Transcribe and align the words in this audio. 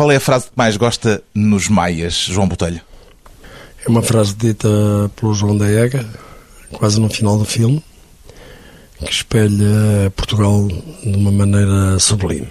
Qual 0.00 0.10
é 0.10 0.16
a 0.16 0.20
frase 0.20 0.46
que 0.46 0.52
mais 0.56 0.78
gosta 0.78 1.22
nos 1.34 1.68
Maias, 1.68 2.14
João 2.14 2.48
Botelho? 2.48 2.80
É 3.84 3.86
uma 3.86 4.02
frase 4.02 4.34
dita 4.34 4.66
pelo 5.14 5.34
João 5.34 5.54
da 5.54 5.70
Ega, 5.70 6.08
quase 6.72 6.98
no 6.98 7.10
final 7.10 7.36
do 7.36 7.44
filme, 7.44 7.84
que 8.98 9.12
espelha 9.12 10.10
Portugal 10.16 10.66
de 10.68 11.16
uma 11.18 11.30
maneira 11.30 11.98
sublime. 11.98 12.48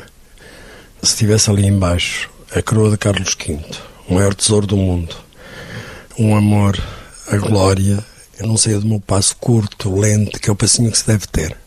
Se 1.02 1.14
estivesse 1.14 1.50
ali 1.50 1.66
embaixo 1.66 2.30
a 2.56 2.62
coroa 2.62 2.92
de 2.92 3.00
Carlos 3.00 3.36
V, 3.36 3.60
o 4.08 4.14
maior 4.14 4.36
tesouro 4.36 4.68
do 4.68 4.78
mundo, 4.78 5.16
um 6.20 6.36
amor, 6.36 6.80
a 7.32 7.38
glória, 7.38 7.98
eu 8.40 8.46
não 8.46 8.58
sei 8.58 8.76
do 8.76 8.86
meu 8.86 9.00
passo 9.00 9.36
curto, 9.38 10.00
lento, 10.00 10.40
que 10.40 10.52
é 10.52 10.54
o 10.54 10.56
passinho 10.56 10.92
que 10.92 11.00
se 11.00 11.08
deve 11.08 11.26
ter. 11.26 11.58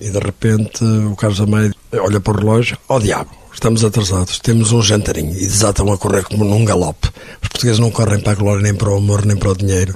E 0.00 0.10
de 0.10 0.18
repente 0.18 0.82
o 0.82 1.14
Carlos 1.14 1.40
Amado 1.40 1.76
olha 1.92 2.18
para 2.18 2.32
o 2.32 2.36
relógio, 2.40 2.76
ó 2.88 2.96
oh, 2.96 2.98
diabo, 2.98 3.41
estamos 3.52 3.84
atrasados, 3.84 4.38
temos 4.38 4.72
um 4.72 4.82
jantarinho 4.82 5.34
e 5.34 5.46
desatam 5.46 5.92
a 5.92 5.98
correr 5.98 6.24
como 6.24 6.44
num 6.44 6.64
galope. 6.64 7.08
Os 7.42 7.48
portugueses 7.48 7.78
não 7.78 7.90
correm 7.90 8.20
para 8.20 8.32
a 8.32 8.36
glória, 8.36 8.62
nem 8.62 8.74
para 8.74 8.90
o 8.90 8.96
amor, 8.96 9.24
nem 9.24 9.36
para 9.36 9.50
o 9.50 9.56
dinheiro, 9.56 9.94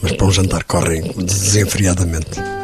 mas 0.00 0.12
para 0.12 0.26
um 0.26 0.32
jantar 0.32 0.64
correm 0.64 1.02
desenfreadamente. 1.16 2.63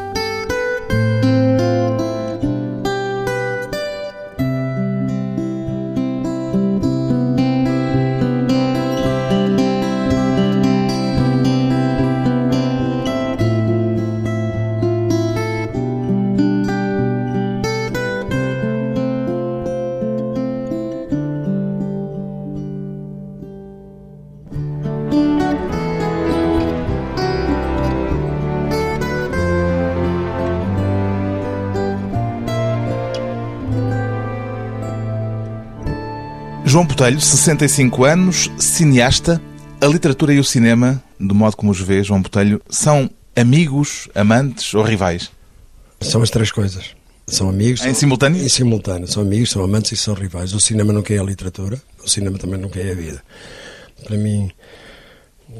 João 36.70 36.86
Botelho, 36.86 37.20
65 37.20 38.04
anos, 38.04 38.48
cineasta. 38.56 39.42
A 39.80 39.86
literatura 39.86 40.32
e 40.32 40.38
o 40.38 40.44
cinema, 40.44 41.02
do 41.18 41.34
modo 41.34 41.56
como 41.56 41.72
os 41.72 41.80
vê, 41.80 42.00
João 42.04 42.22
Botelho, 42.22 42.62
são 42.70 43.10
amigos, 43.34 44.08
amantes 44.14 44.72
ou 44.72 44.84
rivais? 44.84 45.32
São 46.00 46.22
as 46.22 46.30
três 46.30 46.52
coisas. 46.52 46.94
São 47.26 47.48
amigos. 47.48 47.80
Em 47.80 47.86
são, 47.86 47.94
simultâneo? 47.94 48.40
Em 48.40 48.48
simultâneo. 48.48 49.08
São 49.08 49.24
amigos, 49.24 49.50
são 49.50 49.64
amantes 49.64 49.90
e 49.90 49.96
são 49.96 50.14
rivais. 50.14 50.54
O 50.54 50.60
cinema 50.60 50.92
nunca 50.92 51.12
é 51.12 51.18
a 51.18 51.24
literatura, 51.24 51.82
o 52.04 52.08
cinema 52.08 52.38
também 52.38 52.60
nunca 52.60 52.78
é 52.78 52.92
a 52.92 52.94
vida. 52.94 53.20
Para 54.04 54.16
mim, 54.16 54.48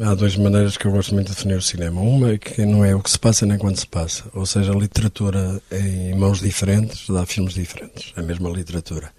há 0.01 0.15
duas 0.15 0.37
maneiras 0.37 0.77
que 0.77 0.87
eu 0.87 0.93
gosto 0.93 1.13
muito 1.13 1.27
de 1.27 1.35
definir 1.35 1.57
o 1.57 1.63
cinema. 1.63 2.01
Uma 2.01 2.35
é 2.35 2.39
que 2.39 2.65
não 2.65 2.85
é 2.85 2.95
o 2.95 3.03
que 3.03 3.11
se 3.11 3.19
passa 3.19 3.45
nem 3.45 3.59
quando 3.59 3.77
se 3.79 3.87
passa. 3.89 4.27
Ou 4.33 4.47
seja, 4.47 4.71
a 4.71 4.77
literatura 4.77 5.61
em 5.73 6.15
mãos 6.15 6.39
diferentes 6.39 7.09
dá 7.09 7.27
filmes 7.27 7.55
diferentes. 7.55 8.13
A 8.15 8.23
mesma 8.23 8.49
literatura. 8.49 9.11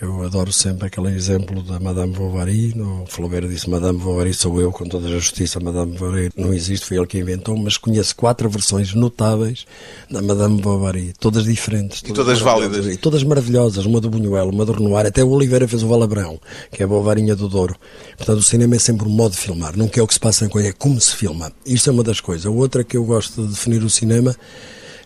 Eu 0.00 0.22
adoro 0.22 0.52
sempre 0.52 0.86
aquele 0.86 1.08
exemplo 1.08 1.60
da 1.60 1.80
Madame 1.80 2.12
Bovary. 2.12 2.72
No 2.76 3.04
Flaubert 3.08 3.48
disse: 3.48 3.68
Madame 3.68 3.98
Bovary 3.98 4.32
sou 4.32 4.60
eu, 4.60 4.70
com 4.70 4.88
toda 4.88 5.08
a 5.08 5.10
justiça. 5.10 5.58
Madame 5.58 5.98
Bovary 5.98 6.30
não 6.36 6.54
existe, 6.54 6.86
foi 6.86 6.98
ele 6.98 7.06
que 7.06 7.18
inventou, 7.18 7.56
mas 7.56 7.76
conheço 7.76 8.14
quatro 8.14 8.48
versões 8.48 8.94
notáveis 8.94 9.66
da 10.08 10.22
Madame 10.22 10.60
Bovary, 10.60 11.12
todas 11.18 11.44
diferentes. 11.44 12.00
Todas 12.00 12.10
e 12.10 12.14
todas 12.14 12.40
válidas. 12.40 12.86
E 12.86 12.96
todas 12.96 13.24
maravilhosas. 13.24 13.86
Uma 13.86 14.00
do 14.00 14.08
Buñuel, 14.08 14.50
uma 14.50 14.64
do 14.64 14.72
Renoir. 14.72 15.06
Até 15.06 15.24
o 15.24 15.30
Oliveira 15.30 15.66
fez 15.66 15.82
o 15.82 15.88
Valabrão, 15.88 16.40
que 16.70 16.80
é 16.80 16.84
a 16.84 16.88
Bovarinha 16.88 17.34
do 17.34 17.48
Douro. 17.48 17.74
Portanto, 18.16 18.38
o 18.38 18.44
cinema 18.44 18.76
é 18.76 18.78
sempre 18.78 19.08
um 19.08 19.10
modo 19.10 19.32
de 19.32 19.38
filmar. 19.38 19.76
Nunca 19.76 19.98
é 19.98 20.02
o 20.02 20.06
que 20.06 20.14
se 20.14 20.20
passa 20.20 20.44
em 20.44 20.48
coisa, 20.48 20.68
é 20.68 20.72
como 20.72 21.00
se 21.00 21.12
filma. 21.12 21.50
Isto 21.66 21.90
é 21.90 21.92
uma 21.92 22.04
das 22.04 22.20
coisas. 22.20 22.46
A 22.46 22.50
outra 22.50 22.84
que 22.84 22.96
eu 22.96 23.04
gosto 23.04 23.42
de 23.42 23.48
definir 23.48 23.82
o 23.82 23.90
cinema 23.90 24.36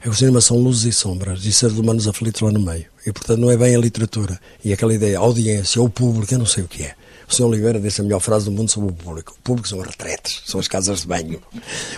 é 0.04 0.08
o 0.08 0.14
cinema 0.14 0.40
são 0.40 0.56
luzes 0.56 0.84
e 0.84 0.92
sombras 0.92 1.44
e 1.44 1.52
seres 1.52 1.76
humanos 1.76 2.08
aflitos 2.08 2.40
lá 2.40 2.50
no 2.50 2.60
meio. 2.60 2.86
E, 3.06 3.12
portanto, 3.12 3.38
não 3.38 3.50
é 3.50 3.56
bem 3.56 3.76
a 3.76 3.78
literatura. 3.78 4.40
E 4.64 4.72
aquela 4.72 4.92
ideia, 4.92 5.16
a 5.16 5.20
audiência, 5.20 5.80
ou 5.80 5.86
o 5.86 5.90
público, 5.90 6.34
eu 6.34 6.40
não 6.40 6.46
sei 6.46 6.64
o 6.64 6.68
que 6.68 6.82
é. 6.82 6.94
O 7.28 7.34
Sr. 7.34 7.44
Oliveira 7.44 7.80
disse 7.80 8.00
a 8.00 8.04
melhor 8.04 8.18
frase 8.18 8.46
do 8.46 8.50
mundo 8.50 8.68
sobre 8.68 8.91
o 8.91 8.92
público. 8.92 9.32
O 9.38 9.42
público 9.42 9.68
são 9.68 9.80
as 9.80 9.86
retretes, 9.86 10.42
são 10.44 10.58
as 10.58 10.66
casas 10.66 11.02
de 11.02 11.06
banho. 11.06 11.41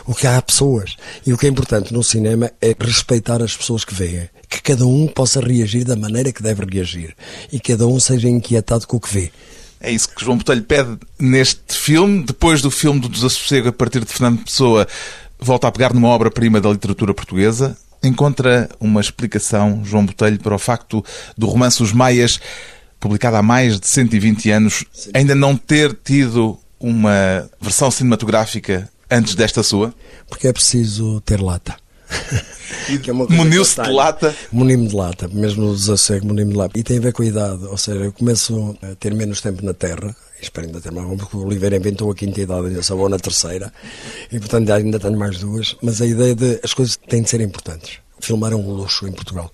O 0.07 0.15
que 0.15 0.27
há 0.27 0.41
pessoas. 0.43 0.97
E 1.27 1.33
o 1.33 1.39
que 1.39 1.47
é 1.47 1.49
importante 1.49 1.95
no 1.95 2.05
cinema 2.05 2.53
é 2.61 2.77
respeitar 2.79 3.43
as 3.43 3.57
pessoas 3.57 3.85
que 3.85 3.95
veem. 3.95 4.29
Que 4.51 4.61
cada 4.61 4.87
um 4.87 5.07
possa 5.09 5.41
reagir 5.41 5.85
da 5.85 5.97
maneira 5.97 6.31
que 6.31 6.43
deve 6.43 6.63
reagir. 6.65 7.17
E 7.51 7.59
cada 7.59 7.87
um 7.87 7.99
seja 7.99 8.29
inquietado 8.29 8.87
com 8.87 8.99
o 8.99 9.01
que 9.01 9.13
vê. 9.13 9.33
É 9.81 9.91
isso 9.91 10.09
que 10.09 10.25
João 10.25 10.37
Botelho 10.37 10.63
pede 10.63 10.99
neste 11.19 11.75
filme. 11.75 12.23
Depois 12.23 12.61
do 12.61 12.71
filme 12.71 13.01
do 13.01 13.09
Desassossego, 13.09 13.69
a 13.69 13.73
partir 13.73 14.01
de 14.01 14.13
Fernando 14.13 14.45
Pessoa, 14.45 14.87
volta 15.39 15.69
a 15.69 15.73
pegar 15.73 15.93
numa 15.93 16.09
obra-prima 16.09 16.61
da 16.61 16.71
literatura 16.71 17.13
portuguesa, 17.13 17.77
encontra 18.05 18.69
uma 18.79 19.01
explicação, 19.01 19.83
João 19.85 20.07
Botelho, 20.07 20.39
para 20.39 20.55
o 20.55 20.59
facto 20.59 21.05
do 21.37 21.47
romance 21.47 21.83
Os 21.83 21.93
Maias, 21.93 22.41
publicado 23.01 23.37
há 23.37 23.43
mais 23.43 23.79
de 23.79 23.87
120 23.87 24.51
anos, 24.51 24.85
ainda 25.13 25.35
não 25.35 25.57
ter 25.57 25.95
tido 26.05 26.59
uma 26.81 27.49
versão 27.61 27.91
cinematográfica 27.91 28.91
antes 29.11 29.35
desta 29.35 29.63
sua? 29.63 29.95
Porque 30.29 30.49
é 30.49 30.53
preciso 30.53 31.21
ter 31.21 31.41
lata. 31.41 31.77
é 32.89 33.13
Muniu-se 33.13 33.83
de 33.83 33.91
lata? 33.91 34.35
Munimo 34.53 34.89
de 34.89 34.95
lata, 34.95 35.29
mesmo 35.29 35.65
no 35.65 35.75
desassossego, 35.75 36.27
munimo 36.27 36.51
de 36.53 36.57
lata. 36.57 36.79
E 36.79 36.83
tem 36.83 36.99
a 36.99 37.01
ver 37.01 37.13
com 37.13 37.23
a 37.23 37.27
idade, 37.27 37.65
ou 37.65 37.77
seja, 37.77 38.01
eu 38.01 38.13
começo 38.13 38.77
a 38.83 38.95
ter 38.95 39.15
menos 39.15 39.41
tempo 39.41 39.65
na 39.65 39.75
Terra, 39.75 40.15
espero 40.45 40.67
ainda 40.67 40.81
ter 40.81 40.93
mais 40.93 41.09
um, 41.09 41.17
porque 41.17 41.37
o 41.37 41.41
Oliveira 41.45 41.77
inventou 41.77 42.11
a 42.11 42.15
quinta 42.15 42.41
idade 42.41 42.75
eu 42.75 42.83
só 42.83 42.97
vou 42.97 43.09
na 43.09 43.19
terceira, 43.19 43.73
e 44.31 44.39
portanto 44.39 44.71
ainda 44.71 44.99
tenho 44.99 45.19
mais 45.19 45.39
duas, 45.39 45.77
mas 45.83 46.01
a 46.01 46.07
ideia 46.07 46.35
de 46.35 46.61
as 46.63 46.73
coisas 46.73 46.97
têm 46.97 47.23
de 47.23 47.31
ser 47.31 47.41
importantes. 47.41 47.99
Filmar 48.21 48.53
é 48.53 48.57
um 48.57 48.71
luxo 48.71 49.07
em 49.07 49.13
Portugal. 49.13 49.51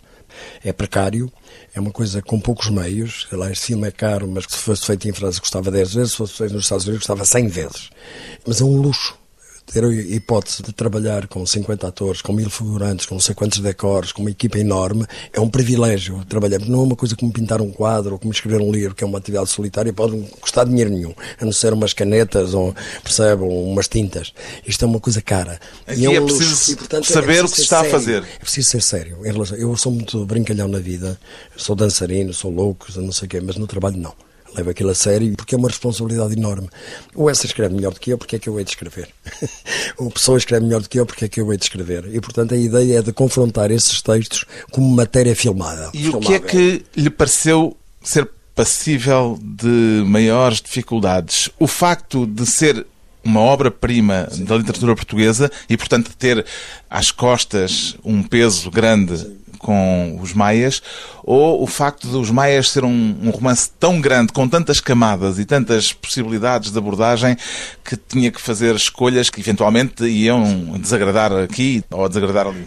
É 0.65 0.73
precário, 0.73 1.31
é 1.75 1.81
uma 1.81 1.91
coisa 1.91 2.23
com 2.23 2.41
poucos 2.41 2.71
meios. 2.71 3.27
Lá, 3.33 3.51
este 3.51 3.67
filme 3.67 3.89
é 3.89 3.91
caro, 3.91 4.29
mas 4.29 4.45
se 4.49 4.59
fosse 4.59 4.87
feito 4.87 5.09
em 5.09 5.13
França 5.13 5.41
custava 5.41 5.71
10 5.71 5.95
vezes, 5.95 6.13
se 6.13 6.19
fosse 6.19 6.35
feito 6.35 6.55
nos 6.55 6.65
Estados 6.65 6.87
Unidos 6.87 7.07
custava 7.07 7.25
100 7.25 7.49
vezes. 7.49 7.91
Mas 8.47 8.61
é 8.61 8.65
um 8.65 8.81
luxo 8.81 9.20
ter 9.73 9.85
a 9.85 9.89
hipótese 9.89 10.63
de 10.63 10.73
trabalhar 10.73 11.29
com 11.29 11.45
50 11.47 11.87
atores, 11.87 12.21
com 12.23 12.33
mil 12.33 12.51
figurantes, 12.51 13.07
com 13.07 13.15
não 13.15 13.21
sei 13.21 13.35
quantos 13.35 13.61
decors, 13.61 14.13
com 14.13 14.23
uma 14.23 14.31
equipa 14.31 14.59
enorme, 14.59 15.07
é 15.33 15.41
um 15.41 15.49
privilégio 15.49 16.25
trabalhar. 16.29 16.59
Não 16.61 16.81
é 16.81 16.83
uma 16.83 16.97
coisa 16.97 17.15
como 17.15 17.33
pintar 17.33 17.61
um 17.61 17.71
quadro 17.71 18.13
ou 18.13 18.19
como 18.19 18.33
escrever 18.33 18.61
um 18.61 18.71
livro, 18.71 18.95
que 18.95 19.05
é 19.05 19.07
uma 19.07 19.19
atividade 19.19 19.49
solitária, 19.51 19.93
pode 19.93 20.17
não 20.17 20.25
custar 20.25 20.67
dinheiro 20.67 20.91
nenhum, 20.91 21.15
a 21.41 21.45
não 21.45 21.53
ser 21.53 21.73
umas 21.73 21.93
canetas 21.93 22.53
ou, 22.53 22.75
percebe, 23.03 23.43
umas 23.43 23.87
tintas. 23.87 24.33
Isto 24.67 24.85
é 24.85 24.89
uma 24.89 25.01
coisa 25.01 25.23
cara. 25.23 25.61
Aqui 25.87 26.01
e 26.01 26.07
é, 26.07 26.15
é 26.15 26.21
preciso 26.21 26.73
e, 26.73 26.77
portanto, 26.77 27.05
é 27.09 27.13
saber 27.13 27.37
é 27.37 27.43
o 27.43 27.49
que 27.49 27.57
se 27.57 27.63
está 27.63 27.83
sério. 27.83 27.91
a 27.91 27.99
fazer. 27.99 28.23
É 28.23 28.39
preciso 28.39 28.69
ser 28.71 28.83
sério. 28.83 29.19
Eu 29.57 29.77
sou 29.77 29.93
muito 29.93 30.27
brincalhão 30.27 30.67
na 30.67 30.79
vida, 30.79 31.19
sou 31.57 31.77
dançarino, 31.77 32.33
sou 32.35 32.51
louco, 32.51 32.87
não 32.97 33.13
sei 33.13 33.27
o 33.27 33.29
quê, 33.29 33.41
mas 33.41 33.57
no 33.57 33.67
trabalho 33.67 33.97
não 33.97 34.30
levo 34.55 34.71
aquilo 34.71 34.91
a 34.91 34.95
sério 34.95 35.35
porque 35.37 35.55
é 35.55 35.59
uma 35.59 35.69
responsabilidade 35.69 36.35
enorme. 36.35 36.69
O 37.15 37.29
essa 37.31 37.47
escreve 37.47 37.75
melhor 37.75 37.93
do 37.93 38.01
que 38.01 38.11
eu, 38.11 38.19
porque 38.19 38.37
é 38.37 38.39
que 38.39 38.49
eu 38.49 38.59
hei 38.59 38.65
de 38.65 38.71
escrever? 38.71 39.09
o 39.99 40.11
Pessoa 40.11 40.39
escreve 40.39 40.65
melhor 40.65 40.83
do 40.83 40.89
que 40.89 40.99
eu, 40.99 41.07
porque 41.07 41.25
é 41.25 41.29
que 41.29 41.41
eu 41.41 41.51
hei 41.51 41.59
de 41.59 41.65
escrever? 41.65 42.09
E, 42.13 42.21
portanto, 42.21 42.55
a 42.55 42.57
ideia 42.57 42.99
é 42.99 43.03
de 43.03 43.13
confrontar 43.13 43.71
esses 43.71 44.01
textos 44.03 44.45
como 44.71 44.89
matéria 44.95 45.35
filmada. 45.35 45.91
E 45.95 46.09
o 46.09 46.21
que 46.21 46.35
é 46.35 46.39
que 46.39 46.85
lhe 46.97 47.11
pareceu 47.11 47.77
ser 48.03 48.29
passível 48.55 49.39
de 49.41 50.03
maiores 50.07 50.61
dificuldades? 50.61 51.51
O 51.59 51.67
facto 51.67 52.27
de 52.27 52.47
ser 52.47 52.87
uma 53.23 53.41
obra-prima 53.41 54.29
da 54.39 54.57
literatura 54.57 54.95
portuguesa 54.95 55.51
e, 55.69 55.77
portanto, 55.77 56.11
ter 56.19 56.45
às 56.89 57.11
costas 57.11 57.97
um 58.05 58.23
peso 58.23 58.71
grande 58.71 59.27
com 59.71 60.19
os 60.21 60.33
Maias, 60.33 60.83
ou 61.23 61.63
o 61.63 61.67
facto 61.67 62.09
de 62.09 62.17
os 62.17 62.29
Maias 62.29 62.71
ser 62.71 62.83
um, 62.83 63.17
um, 63.23 63.31
romance 63.31 63.71
tão 63.79 64.01
grande, 64.01 64.33
com 64.33 64.49
tantas 64.49 64.81
camadas 64.81 65.39
e 65.39 65.45
tantas 65.45 65.93
possibilidades 65.93 66.73
de 66.73 66.79
abordagem, 66.79 67.37
que 67.85 67.97
tinha 67.97 68.33
que 68.33 68.41
fazer 68.41 68.75
escolhas 68.75 69.31
que 69.31 69.39
eventualmente 69.39 70.05
iam 70.07 70.43
desagradar 70.77 71.33
aqui 71.33 71.85
ou 71.89 72.09
desagradar 72.09 72.49
ali? 72.49 72.67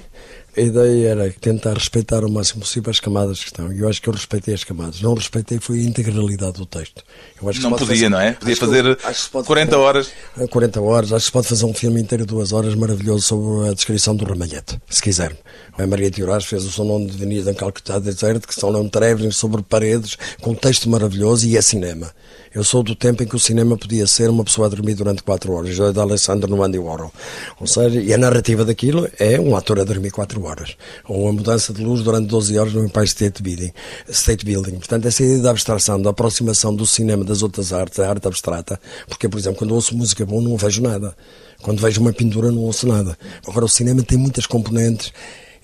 A 0.55 0.61
ideia 0.61 1.09
era 1.09 1.31
tentar 1.31 1.73
respeitar 1.73 2.23
o 2.23 2.29
máximo 2.29 2.61
possível 2.61 2.91
as 2.91 2.99
camadas 2.99 3.39
que 3.39 3.45
estão. 3.47 3.73
E 3.73 3.79
eu 3.79 3.89
acho 3.89 3.99
que 3.99 4.07
eu 4.07 4.13
respeitei 4.13 4.53
as 4.53 4.63
camadas. 4.63 5.01
Não 5.01 5.15
respeitei 5.15 5.59
foi 5.59 5.79
a 5.79 5.83
integralidade 5.83 6.53
do 6.53 6.65
texto. 6.65 7.03
não 7.41 7.71
podia, 7.71 7.87
fazer, 7.87 8.09
não 8.09 8.19
é? 8.19 8.33
Podia 8.33 8.55
fazer 8.55 8.97
40 9.31 9.77
horas. 9.79 10.11
40 10.49 10.81
horas. 10.81 11.11
Acho 11.11 11.21
que 11.21 11.25
se 11.25 11.31
pode 11.31 11.47
fazer 11.47 11.65
um 11.65 11.73
filme 11.73 11.99
inteiro, 11.99 12.23
duas 12.25 12.51
horas, 12.53 12.75
maravilhoso, 12.75 13.21
sobre 13.21 13.69
a 13.69 13.73
descrição 13.73 14.15
do 14.15 14.25
Ramalhete, 14.25 14.79
se 14.87 15.01
quiser. 15.01 15.35
A 15.75 15.87
Margarida 15.87 16.23
Horaz 16.23 16.45
fez 16.45 16.63
o 16.65 16.71
São 16.71 16.85
Nome 16.85 17.07
de 17.07 17.15
Avenida 17.15 17.49
em 17.49 17.55
Calcutá 17.55 17.97
Deserto, 17.97 18.47
que 18.47 18.53
são 18.53 18.69
Leão 18.69 18.87
Treves 18.87 19.35
sobre 19.35 19.63
paredes, 19.63 20.17
com 20.39 20.51
um 20.51 20.55
texto 20.55 20.87
maravilhoso 20.87 21.47
e 21.47 21.57
é 21.57 21.61
cinema. 21.63 22.13
Eu 22.53 22.63
sou 22.63 22.83
do 22.83 22.95
tempo 22.95 23.23
em 23.23 23.25
que 23.25 23.35
o 23.35 23.39
cinema 23.39 23.75
podia 23.75 24.05
ser 24.05 24.29
uma 24.29 24.43
pessoa 24.43 24.67
a 24.67 24.69
dormir 24.69 24.93
durante 24.93 25.23
quatro 25.23 25.53
horas, 25.53 25.75
já 25.75 25.91
de 25.91 25.99
Alessandro 25.99 26.47
no 26.47 26.61
Andy 26.61 26.77
Warhol. 26.77 27.11
Ou 27.59 27.65
seja, 27.65 27.99
e 27.99 28.13
a 28.13 28.17
narrativa 28.17 28.63
daquilo 28.63 29.09
é 29.17 29.39
um 29.39 29.55
ator 29.55 29.79
a 29.79 29.83
dormir 29.83 30.11
quatro 30.11 30.39
24 30.39 30.43
horas, 30.43 30.77
ou 31.07 31.23
uma 31.23 31.33
mudança 31.33 31.73
de 31.73 31.83
luz 31.83 32.01
durante 32.01 32.27
12 32.27 32.57
horas 32.59 32.73
no 32.73 32.85
Empire 32.85 33.05
State 33.05 33.41
Building. 33.41 33.71
State 34.07 34.45
Building. 34.45 34.75
Portanto, 34.75 35.07
essa 35.07 35.23
ideia 35.23 35.41
da 35.41 35.49
abstração, 35.49 35.99
da 35.99 36.11
aproximação 36.11 36.75
do 36.75 36.85
cinema 36.85 37.23
das 37.23 37.41
outras 37.41 37.73
artes, 37.73 37.97
da 37.97 38.07
arte 38.07 38.27
abstrata, 38.27 38.79
porque, 39.07 39.27
por 39.27 39.39
exemplo, 39.39 39.57
quando 39.57 39.73
ouço 39.73 39.97
música 39.97 40.23
bom 40.23 40.39
não 40.39 40.55
vejo 40.55 40.81
nada. 40.81 41.15
Quando 41.63 41.81
vejo 41.81 42.01
uma 42.01 42.13
pintura 42.13 42.51
não 42.51 42.61
ouço 42.61 42.85
nada. 42.87 43.17
Agora, 43.47 43.65
o 43.65 43.69
cinema 43.69 44.03
tem 44.03 44.17
muitas 44.17 44.45
componentes 44.45 45.11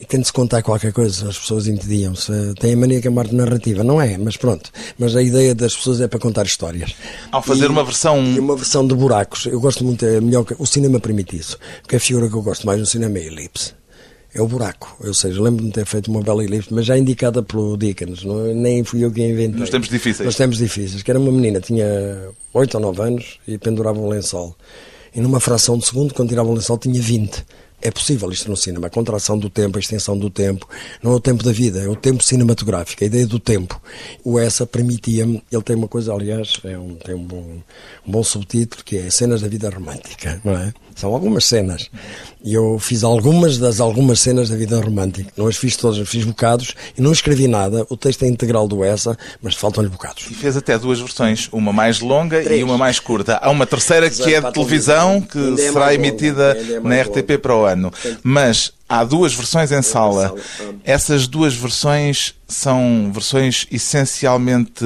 de 0.07 0.25
se 0.25 0.33
contar 0.33 0.61
qualquer 0.63 0.93
coisa, 0.93 1.29
as 1.29 1.37
pessoas 1.37 1.67
entendiam-se. 1.67 2.31
Tem 2.59 2.73
a 2.73 2.77
mania 2.77 3.01
que 3.01 3.07
é 3.07 3.09
uma 3.09 3.21
arte 3.21 3.35
narrativa, 3.35 3.83
não 3.83 4.01
é? 4.01 4.17
Mas 4.17 4.37
pronto. 4.37 4.71
Mas 4.97 5.15
a 5.15 5.21
ideia 5.21 5.53
das 5.53 5.75
pessoas 5.75 5.99
é 5.99 6.07
para 6.07 6.19
contar 6.19 6.45
histórias. 6.45 6.95
Ao 7.31 7.41
fazer 7.41 7.65
e, 7.65 7.67
uma 7.67 7.83
versão. 7.83 8.17
Uma 8.17 8.55
versão 8.55 8.87
de 8.87 8.95
buracos. 8.95 9.45
Eu 9.45 9.59
gosto 9.59 9.83
muito, 9.83 10.05
é 10.05 10.21
melhor 10.21 10.45
que. 10.45 10.55
O 10.57 10.65
cinema 10.65 10.99
permite 10.99 11.35
isso. 11.35 11.57
Porque 11.81 11.97
a 11.97 11.99
figura 11.99 12.29
que 12.29 12.35
eu 12.35 12.41
gosto 12.41 12.65
mais 12.65 12.79
no 12.79 12.85
cinema 12.85 13.17
é 13.17 13.21
a 13.21 13.25
elipse. 13.25 13.73
É 14.33 14.41
o 14.41 14.47
buraco. 14.47 14.95
Ou 15.03 15.13
seja, 15.13 15.41
lembro-me 15.41 15.69
de 15.69 15.75
ter 15.75 15.85
feito 15.85 16.09
uma 16.09 16.21
bela 16.21 16.43
elipse, 16.43 16.73
mas 16.73 16.85
já 16.85 16.97
indicada 16.97 17.43
pelo 17.43 17.75
Dickens. 17.75 18.23
Não, 18.23 18.53
nem 18.53 18.83
fui 18.83 19.03
eu 19.03 19.11
quem 19.11 19.31
inventei. 19.31 19.59
Nos 19.59 19.69
tempos 19.69 19.89
difíceis. 19.89 20.25
Nos 20.25 20.35
tempos 20.35 20.57
difíceis. 20.59 21.03
Que 21.03 21.11
era 21.11 21.19
uma 21.19 21.31
menina, 21.31 21.59
tinha 21.59 21.85
8 22.53 22.75
ou 22.75 22.81
9 22.81 23.01
anos 23.01 23.39
e 23.47 23.57
pendurava 23.57 23.99
um 23.99 24.07
lençol. 24.07 24.55
E 25.13 25.19
numa 25.19 25.39
fração 25.39 25.77
de 25.77 25.85
segundo, 25.85 26.13
quando 26.13 26.29
tirava 26.29 26.49
o 26.49 26.53
lençol, 26.53 26.77
tinha 26.77 27.01
20. 27.01 27.43
É 27.81 27.89
possível 27.91 28.29
isto 28.31 28.49
no 28.49 28.57
cinema, 28.57 28.87
a 28.87 28.89
contração 28.89 29.37
do 29.37 29.49
tempo, 29.49 29.77
a 29.77 29.79
extensão 29.79 30.17
do 30.17 30.29
tempo, 30.29 30.67
não 31.01 31.13
é 31.13 31.15
o 31.15 31.19
tempo 31.19 31.43
da 31.43 31.51
vida, 31.51 31.79
é 31.79 31.87
o 31.87 31.95
tempo 31.95 32.23
cinematográfico, 32.23 33.03
a 33.03 33.07
ideia 33.07 33.25
do 33.25 33.39
tempo. 33.39 33.81
O 34.23 34.37
essa 34.37 34.65
permitia-me, 34.65 35.41
ele 35.51 35.63
tem 35.63 35.75
uma 35.75 35.87
coisa, 35.87 36.13
aliás, 36.13 36.59
é 36.63 36.77
um, 36.77 36.95
tem 36.95 37.15
um 37.15 37.23
bom, 37.23 37.61
um 38.05 38.11
bom 38.11 38.23
subtítulo, 38.23 38.83
que 38.83 38.97
é 38.97 39.09
Cenas 39.09 39.41
da 39.41 39.47
Vida 39.47 39.69
Romântica, 39.69 40.41
não 40.43 40.53
é? 40.57 40.73
São 40.99 41.13
algumas 41.13 41.45
cenas. 41.45 41.89
E 42.43 42.53
eu 42.53 42.77
fiz 42.77 43.05
algumas 43.05 43.57
das 43.57 43.79
algumas 43.79 44.19
cenas 44.19 44.49
da 44.49 44.57
vida 44.57 44.77
romântica. 44.81 45.31
Não 45.37 45.47
as 45.47 45.55
fiz 45.55 45.77
todas, 45.77 46.05
fiz 46.05 46.25
bocados 46.25 46.75
e 46.97 47.01
não 47.01 47.13
escrevi 47.13 47.47
nada. 47.47 47.87
O 47.89 47.95
texto 47.95 48.23
é 48.23 48.27
integral 48.27 48.67
do 48.67 48.83
essa, 48.83 49.17
mas 49.41 49.55
faltam-lhe 49.55 49.87
bocados. 49.87 50.25
E 50.29 50.33
fez 50.33 50.57
até 50.57 50.77
duas 50.77 50.99
versões, 50.99 51.47
uma 51.53 51.71
mais 51.71 52.01
longa 52.01 52.41
Três. 52.41 52.59
e 52.59 52.63
uma 52.65 52.77
mais 52.77 52.99
curta. 52.99 53.37
Há 53.37 53.49
uma 53.49 53.65
terceira 53.65 54.09
que 54.09 54.35
é 54.35 54.41
de 54.41 54.51
televisão, 54.51 55.21
que 55.21 55.53
é 55.53 55.71
será 55.71 55.93
emitida 55.93 56.57
é 56.57 56.81
na 56.81 57.01
RTP 57.01 57.37
para 57.41 57.55
o 57.55 57.63
ano. 57.63 57.93
Mas 58.21 58.73
há 58.89 59.03
duas 59.03 59.33
versões 59.33 59.71
em 59.71 59.81
sala. 59.83 60.33
Essas 60.83 61.27
duas 61.27 61.53
versões 61.53 62.33
são 62.49 63.11
versões 63.13 63.67
essencialmente 63.71 64.83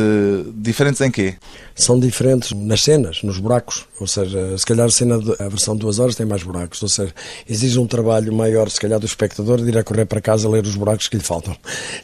diferentes 0.53 0.99
em 0.99 1.09
quê? 1.09 1.35
São 1.73 1.97
diferentes 1.97 2.51
nas 2.51 2.83
cenas, 2.83 3.23
nos 3.23 3.39
buracos. 3.39 3.85
Ou 3.99 4.05
seja, 4.05 4.57
se 4.57 4.65
calhar 4.65 4.85
a, 4.85 4.91
cena 4.91 5.17
de, 5.17 5.31
a 5.41 5.47
versão 5.47 5.73
de 5.73 5.79
duas 5.79 5.97
horas 5.97 6.13
tem 6.13 6.25
mais 6.25 6.43
buracos. 6.43 6.83
Ou 6.83 6.89
seja, 6.89 7.13
exige 7.49 7.79
um 7.79 7.87
trabalho 7.87 8.33
maior, 8.33 8.69
se 8.69 8.79
calhar, 8.79 8.99
do 8.99 9.05
espectador 9.05 9.61
de 9.61 9.69
ir 9.69 9.77
a 9.77 9.83
correr 9.83 10.05
para 10.05 10.19
casa 10.19 10.47
a 10.47 10.51
ler 10.51 10.65
os 10.65 10.75
buracos 10.75 11.07
que 11.07 11.15
lhe 11.15 11.23
faltam. 11.23 11.55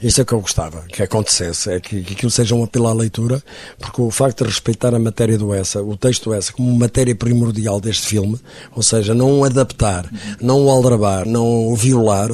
Isso 0.01 0.21
é 0.21 0.25
que 0.25 0.31
eu 0.31 0.39
gostava 0.39 0.85
que 0.87 1.03
acontecesse, 1.03 1.71
é 1.71 1.79
que, 1.79 2.01
que 2.01 2.13
aquilo 2.13 2.31
seja 2.31 2.55
um 2.55 2.63
apelo 2.63 2.87
à 2.87 2.93
leitura, 2.93 3.43
porque 3.77 4.01
o 4.01 4.09
facto 4.09 4.43
de 4.43 4.49
respeitar 4.49 4.95
a 4.95 4.99
matéria 4.99 5.37
do 5.37 5.53
essa, 5.53 5.83
o 5.83 5.97
texto 5.97 6.33
essa, 6.33 6.53
como 6.53 6.73
matéria 6.73 7.13
primordial 7.13 7.81
deste 7.81 8.07
filme, 8.07 8.39
ou 8.73 8.81
seja, 8.81 9.13
não 9.13 9.39
o 9.39 9.43
adaptar, 9.43 10.09
não 10.41 10.65
o 10.65 10.69
aldrabar, 10.69 11.27
não 11.27 11.67
o 11.67 11.75
violar, 11.89 12.29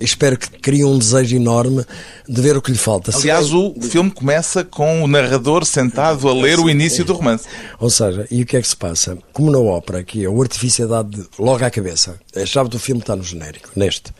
espero 0.00 0.38
que 0.38 0.50
crie 0.50 0.84
um 0.84 0.98
desejo 0.98 1.34
enorme 1.36 1.84
de 2.28 2.40
ver 2.40 2.56
o 2.56 2.62
que 2.62 2.70
lhe 2.70 2.78
falta. 2.78 3.10
Aliás, 3.16 3.52
o 3.52 3.74
filme 3.80 4.10
começa 4.10 4.64
com 4.64 5.02
o 5.02 5.08
narrador 5.08 5.64
sentado 5.64 6.28
a 6.28 6.34
ler 6.34 6.58
o 6.58 6.68
início 6.68 7.04
do 7.04 7.14
romance. 7.14 7.46
Ou 7.80 7.88
seja, 7.88 8.26
e 8.30 8.42
o 8.42 8.46
que 8.46 8.56
é 8.56 8.60
que 8.60 8.68
se 8.68 8.76
passa? 8.76 9.16
Como 9.32 9.50
na 9.50 9.58
ópera, 9.58 10.04
que 10.04 10.26
o 10.26 10.44
é 10.44 10.86
dado 10.86 11.28
logo 11.38 11.64
à 11.64 11.70
cabeça. 11.70 12.20
A 12.36 12.44
chave 12.44 12.68
do 12.68 12.78
filme 12.78 13.00
está 13.00 13.16
no 13.16 13.22
genérico, 13.22 13.70
neste. 13.74 14.12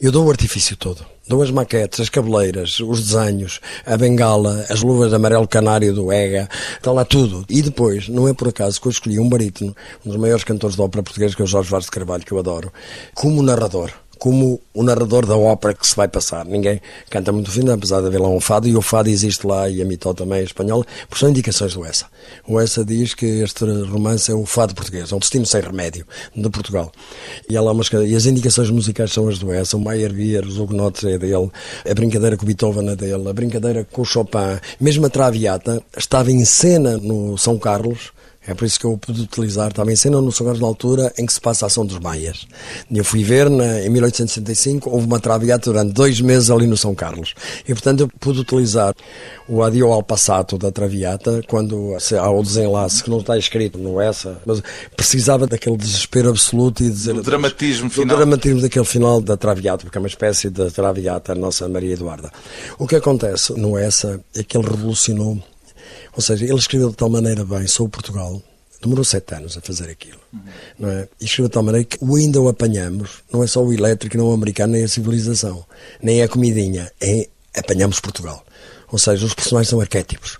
Eu 0.00 0.10
dou 0.10 0.26
o 0.26 0.30
artifício 0.30 0.76
todo. 0.76 1.04
Dou 1.28 1.40
as 1.40 1.52
maquetes, 1.52 2.00
as 2.00 2.08
cabeleiras, 2.08 2.80
os 2.80 3.06
desenhos, 3.06 3.60
a 3.86 3.96
bengala, 3.96 4.66
as 4.68 4.82
luvas 4.82 5.10
de 5.10 5.14
amarelo 5.14 5.46
canário 5.46 5.94
do 5.94 6.12
EGA, 6.12 6.48
está 6.76 6.90
lá 6.90 7.04
tudo. 7.04 7.44
E 7.48 7.62
depois, 7.62 8.08
não 8.08 8.26
é 8.26 8.34
por 8.34 8.48
acaso 8.48 8.80
que 8.80 8.88
eu 8.88 8.90
escolhi 8.90 9.20
um 9.20 9.28
barítono, 9.28 9.74
um 10.04 10.10
dos 10.10 10.18
maiores 10.18 10.42
cantores 10.42 10.74
de 10.74 10.82
ópera 10.82 11.04
portuguesa, 11.04 11.36
que 11.36 11.42
é 11.42 11.44
o 11.44 11.48
Jorge 11.48 11.70
Vaz 11.70 11.84
de 11.84 11.92
Carvalho, 11.92 12.24
que 12.24 12.32
eu 12.32 12.38
adoro, 12.40 12.72
como 13.14 13.40
narrador 13.42 13.92
como 14.22 14.60
o 14.72 14.84
narrador 14.84 15.26
da 15.26 15.36
ópera 15.36 15.74
que 15.74 15.84
se 15.84 15.96
vai 15.96 16.06
passar. 16.06 16.44
Ninguém 16.44 16.80
canta 17.10 17.32
muito 17.32 17.50
fino, 17.50 17.72
apesar 17.72 18.00
de 18.00 18.06
haver 18.06 18.20
lá 18.20 18.28
um 18.28 18.38
fado, 18.38 18.68
e 18.68 18.76
o 18.76 18.80
fado 18.80 19.08
existe 19.08 19.44
lá, 19.44 19.68
e 19.68 19.82
a 19.82 19.84
mitó 19.84 20.14
também 20.14 20.38
é 20.38 20.44
espanhola, 20.44 20.86
porque 21.08 21.18
são 21.18 21.28
indicações 21.28 21.74
do 21.74 21.84
Essa. 21.84 22.06
O 22.46 22.60
Essa 22.60 22.84
diz 22.84 23.14
que 23.14 23.26
este 23.26 23.64
romance 23.64 24.30
é 24.30 24.34
o 24.34 24.46
fado 24.46 24.76
português, 24.76 25.10
é 25.10 25.16
um 25.16 25.18
destino 25.18 25.44
sem 25.44 25.60
remédio, 25.60 26.06
de 26.36 26.48
Portugal. 26.50 26.92
E, 27.50 27.56
ela, 27.56 27.74
e 28.06 28.14
as 28.14 28.24
indicações 28.24 28.70
musicais 28.70 29.10
são 29.10 29.28
as 29.28 29.40
do 29.40 29.52
Essa, 29.52 29.76
o 29.76 29.80
Meyerbeer, 29.80 30.46
os 30.46 30.56
Huguenots 30.56 31.02
é 31.02 31.18
dele, 31.18 31.50
a 31.84 31.92
brincadeira 31.92 32.36
com 32.36 32.44
o 32.44 32.46
Beethoven 32.46 32.90
é 32.90 32.94
dele, 32.94 33.28
a 33.28 33.32
brincadeira 33.32 33.84
com 33.90 34.02
o 34.02 34.04
Chopin, 34.04 34.60
mesmo 34.78 35.04
a 35.04 35.10
Traviata, 35.10 35.82
estava 35.96 36.30
em 36.30 36.44
cena 36.44 36.96
no 36.96 37.36
São 37.36 37.58
Carlos, 37.58 38.12
é 38.46 38.54
por 38.54 38.64
isso 38.64 38.78
que 38.78 38.86
eu 38.86 38.98
pude 38.98 39.22
utilizar 39.22 39.72
também 39.72 39.94
cena 39.94 40.20
no 40.20 40.32
São 40.32 40.44
Carlos 40.44 40.60
na 40.60 40.66
altura 40.66 41.12
em 41.16 41.24
que 41.24 41.32
se 41.32 41.40
passa 41.40 41.64
a 41.64 41.68
ação 41.68 41.86
dos 41.86 41.98
Maias. 41.98 42.46
Eu 42.92 43.04
fui 43.04 43.22
ver, 43.22 43.46
em 43.46 43.88
1865, 43.88 44.90
houve 44.90 45.06
uma 45.06 45.20
traviata 45.20 45.70
durante 45.70 45.92
dois 45.92 46.20
meses 46.20 46.50
ali 46.50 46.66
no 46.66 46.76
São 46.76 46.94
Carlos. 46.94 47.34
E, 47.66 47.72
portanto, 47.72 48.00
eu 48.00 48.08
pude 48.20 48.40
utilizar 48.40 48.94
o 49.48 49.62
adio 49.62 49.92
ao 49.92 50.02
passato 50.02 50.58
da 50.58 50.72
traviata 50.72 51.40
quando 51.46 51.96
há 52.18 52.30
o 52.30 52.42
desenlace 52.42 53.02
que 53.02 53.10
não 53.10 53.20
está 53.20 53.38
escrito 53.38 53.78
no 53.78 54.00
essa, 54.00 54.40
mas 54.44 54.60
precisava 54.96 55.46
daquele 55.46 55.76
desespero 55.76 56.30
absoluto 56.30 56.82
e 56.82 56.90
dizer... 56.90 57.14
O 57.14 57.22
dramatismo 57.22 57.90
final. 57.90 58.14
O 58.14 58.16
dramatismo 58.18 58.60
daquele 58.60 58.84
final 58.84 59.20
da 59.20 59.36
traviata, 59.36 59.84
porque 59.84 59.98
é 59.98 60.00
uma 60.00 60.08
espécie 60.08 60.50
de 60.50 60.70
traviata, 60.70 61.32
a 61.32 61.34
nossa 61.36 61.68
Maria 61.68 61.92
Eduarda. 61.92 62.30
O 62.78 62.88
que 62.88 62.96
acontece 62.96 63.52
no 63.52 63.78
essa 63.78 64.20
é 64.34 64.42
que 64.42 64.56
ele 64.56 64.68
revolucionou 64.68 65.40
ou 66.14 66.22
seja, 66.22 66.44
ele 66.44 66.54
escreveu 66.54 66.90
de 66.90 66.96
tal 66.96 67.08
maneira 67.08 67.44
bem 67.44 67.66
sobre 67.66 67.92
Portugal, 67.92 68.42
demorou 68.80 69.04
sete 69.04 69.34
anos 69.34 69.56
a 69.56 69.60
fazer 69.60 69.90
aquilo, 69.90 70.18
uhum. 70.32 70.40
não 70.78 70.88
é? 70.90 71.08
E 71.20 71.24
escreveu 71.24 71.48
de 71.48 71.52
tal 71.52 71.62
maneira 71.62 71.86
que 71.86 71.98
o 72.00 72.16
ainda 72.16 72.40
o 72.40 72.48
apanhamos, 72.48 73.22
não 73.32 73.42
é 73.42 73.46
só 73.46 73.62
o 73.62 73.72
elétrico, 73.72 74.16
não 74.16 74.28
o 74.28 74.32
americano, 74.32 74.72
nem 74.72 74.84
a 74.84 74.88
civilização, 74.88 75.64
nem 76.02 76.22
a 76.22 76.28
comidinha, 76.28 76.90
é 77.00 77.28
apanhamos 77.56 78.00
Portugal. 78.00 78.44
Ou 78.90 78.98
seja, 78.98 79.24
os 79.24 79.34
personagens 79.34 79.68
são 79.68 79.80
arquétipos. 79.80 80.38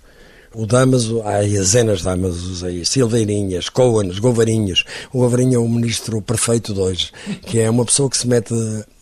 O 0.53 0.67
Damaso, 0.67 1.23
há 1.23 1.41
dezenas 1.41 1.99
de 1.99 2.03
Damasos 2.03 2.63
aí, 2.63 2.85
Silveirinhas, 2.85 3.69
Coanes, 3.69 4.19
Govarinhos. 4.19 4.85
O 5.11 5.17
Govarinho 5.19 5.55
é 5.55 5.57
o 5.57 5.67
ministro 5.67 6.21
perfeito 6.21 6.75
de 6.75 6.79
hoje, 6.79 7.11
que 7.47 7.59
é 7.59 7.67
uma 7.67 7.83
pessoa 7.83 8.07
que 8.07 8.17
se 8.17 8.27
mete 8.27 8.53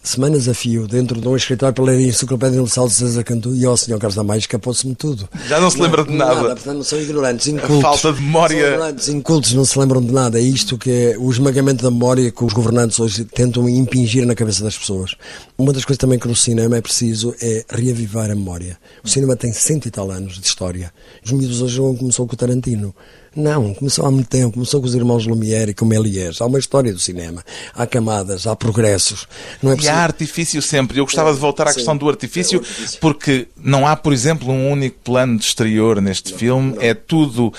semanas 0.03 0.48
a 0.48 0.53
fio 0.53 0.88
dentro 0.88 1.19
de 1.19 1.27
um 1.27 1.36
escritório 1.36 1.74
para 1.74 1.83
ler 1.83 1.98
a 1.98 2.01
Enciclopédia 2.01 2.57
Universal 2.57 2.88
de 2.88 2.94
César 2.94 3.24
Cantu 3.24 3.56
e, 3.56 3.65
ó, 3.65 3.75
Sr. 3.75 3.98
Carlos 3.98 4.15
da 4.15 4.24
Maia, 4.24 4.39
escapou-se-me 4.39 4.95
tudo. 4.95 5.30
Já 5.48 5.59
não 5.59 5.69
se 5.69 5.80
lembra 5.80 6.03
de 6.03 6.12
nada. 6.12 6.36
nada. 6.36 6.56
Portanto, 6.56 6.75
não 6.77 6.83
são 6.83 7.00
ignorantes, 7.00 7.48
incultos. 7.48 7.77
A 7.77 7.81
falta 7.81 8.13
de 8.13 8.21
memória. 8.21 8.59
São 8.59 8.67
ignorantes, 8.70 9.10
incultos, 9.10 9.53
não 9.53 9.65
se 9.65 9.79
lembram 9.79 10.01
de 10.01 10.12
nada. 10.12 10.39
É 10.39 10.41
isto 10.41 10.77
que 10.77 10.89
é 10.89 11.15
o 11.17 11.29
esmagamento 11.29 11.84
da 11.84 11.91
memória 11.91 12.31
que 12.31 12.43
os 12.43 12.53
governantes 12.53 13.00
hoje 13.00 13.25
tentam 13.25 13.70
impingir 13.70 14.25
na 14.25 14.36
cabeça 14.36 14.63
das 14.63 14.77
pessoas. 14.77 15.15
Uma 15.58 15.72
das 15.72 15.86
coisas 15.86 16.00
também 16.00 16.17
que 16.17 16.27
no 16.27 16.36
cinema 16.36 16.77
é 16.77 16.81
preciso 16.81 17.36
é 17.41 17.63
reavivar 17.70 18.31
a 18.31 18.36
memória. 18.36 18.77
O 19.03 19.10
cinema 19.10 19.36
tem 19.36 19.53
cento 19.53 19.88
e 19.88 19.91
tal 19.91 20.10
anos 20.10 20.39
de 20.39 20.48
história. 20.48 20.91
Os 21.24 21.31
miúdos 21.31 21.62
hoje 21.62 21.77
começou 21.98 22.25
com 22.27 22.34
o 22.34 22.38
Tarantino. 22.38 22.96
Não, 23.34 23.74
começou 23.74 24.06
há 24.06 24.12
muito 24.12 24.28
tempo, 24.28 24.54
começou 24.54 24.82
com 24.82 24.88
os 24.88 24.94
irmãos 24.94 25.26
Lumière 25.26 25.72
e 25.72 25.74
com 25.74 25.86
Méliès. 25.86 26.42
Há 26.42 26.46
uma 26.46 26.60
história 26.60 26.92
do 26.92 27.00
cinema, 27.00 27.44
há 27.74 27.88
camadas, 27.88 28.46
há 28.46 28.56
progressos. 28.58 29.26
Não 29.64 29.72
é 29.72 29.78
e 29.82 29.88
há 29.88 30.00
artifício 30.00 30.62
sempre. 30.62 31.00
Eu 31.00 31.06
gostava 31.06 31.34
de 31.34 31.40
voltar 31.40 31.66
à 31.66 31.70
Sim, 31.70 31.76
questão 31.76 31.96
do 31.96 32.10
artifício, 32.10 32.58
é 32.58 32.60
artifício, 32.60 33.00
porque 33.00 33.48
não 33.56 33.88
há, 33.88 33.96
por 33.96 34.12
exemplo, 34.12 34.52
um 34.52 34.70
único 34.70 35.00
plano 35.02 35.38
de 35.38 35.46
exterior 35.46 36.02
neste 36.02 36.34
não, 36.34 36.40
filme, 36.40 36.76
não. 36.76 36.82
é 36.82 36.94
tudo 36.94 37.54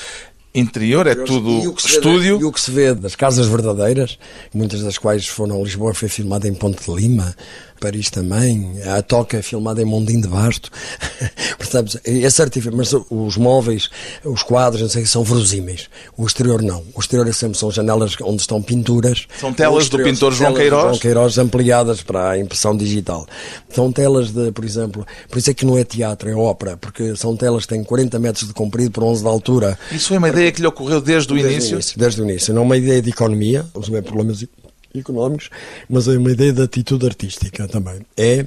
interior, 0.55 1.07
é 1.07 1.14
tudo 1.14 1.75
estúdio. 1.79 2.38
e 2.38 2.45
o 2.45 2.52
que 2.52 2.61
se 2.61 2.71
vê 2.71 2.95
das 2.95 3.17
casas 3.17 3.47
verdadeiras, 3.47 4.19
muitas 4.52 4.83
das 4.83 4.99
quais 4.99 5.26
foram 5.26 5.64
Lisboa, 5.64 5.95
foi 5.95 6.11
filmada 6.11 6.47
em 6.47 6.52
Ponte 6.52 6.85
de 6.85 6.95
Lima, 6.95 7.35
Paris 7.82 8.10
também, 8.10 8.80
a 8.86 9.02
Toca 9.02 9.38
é 9.38 9.42
filmada 9.42 9.82
em 9.82 9.84
Mondim 9.84 10.20
de 10.20 10.28
Basto. 10.28 10.70
Portanto, 11.58 11.98
esse 12.04 12.40
artifício, 12.40 12.76
mas 12.76 12.94
os 13.10 13.36
móveis, 13.36 13.90
os 14.24 14.44
quadros, 14.44 14.80
não 14.80 14.88
sei, 14.88 15.04
são 15.04 15.24
verosímeis. 15.24 15.90
O 16.16 16.24
exterior 16.24 16.62
não. 16.62 16.84
O 16.94 17.00
exterior 17.00 17.26
é 17.26 17.32
sempre 17.32 17.58
são 17.58 17.72
janelas 17.72 18.14
onde 18.22 18.42
estão 18.42 18.62
pinturas. 18.62 19.26
São 19.40 19.52
telas 19.52 19.88
do 19.88 19.98
pintor 19.98 20.32
João 20.32 20.54
Queiroz. 20.54 20.82
João 20.82 20.98
Queiroz 20.98 21.38
ampliadas 21.38 22.02
para 22.02 22.30
a 22.30 22.38
impressão 22.38 22.76
digital. 22.76 23.26
São 23.68 23.90
telas 23.90 24.30
de, 24.30 24.52
por 24.52 24.64
exemplo, 24.64 25.04
por 25.28 25.38
isso 25.38 25.50
é 25.50 25.54
que 25.54 25.66
não 25.66 25.76
é 25.76 25.82
teatro, 25.82 26.30
é 26.30 26.34
ópera, 26.34 26.76
porque 26.76 27.16
são 27.16 27.36
telas 27.36 27.66
que 27.66 27.74
têm 27.74 27.82
40 27.82 28.16
metros 28.20 28.46
de 28.46 28.54
comprido 28.54 28.92
por 28.92 29.02
11 29.02 29.22
de 29.22 29.28
altura. 29.28 29.78
Isso 29.90 30.08
foi 30.08 30.18
uma 30.18 30.28
ideia 30.28 30.52
que 30.52 30.60
lhe 30.60 30.66
ocorreu 30.68 31.00
desde 31.00 31.32
o 31.32 31.36
desde 31.36 31.52
início? 31.52 31.70
O 31.70 31.74
início 31.74 31.98
desde 31.98 32.22
o 32.22 32.24
início. 32.24 32.54
Não 32.54 32.62
é 32.62 32.64
uma 32.64 32.76
ideia 32.76 33.02
de 33.02 33.10
economia, 33.10 33.66
os 33.74 33.88
meus 33.88 34.04
problemas 34.04 34.44
económicos, 34.94 35.50
mas 35.88 36.08
é 36.08 36.16
uma 36.16 36.30
ideia 36.30 36.52
de 36.52 36.62
atitude 36.62 37.06
artística 37.06 37.66
também. 37.68 38.00
É, 38.16 38.46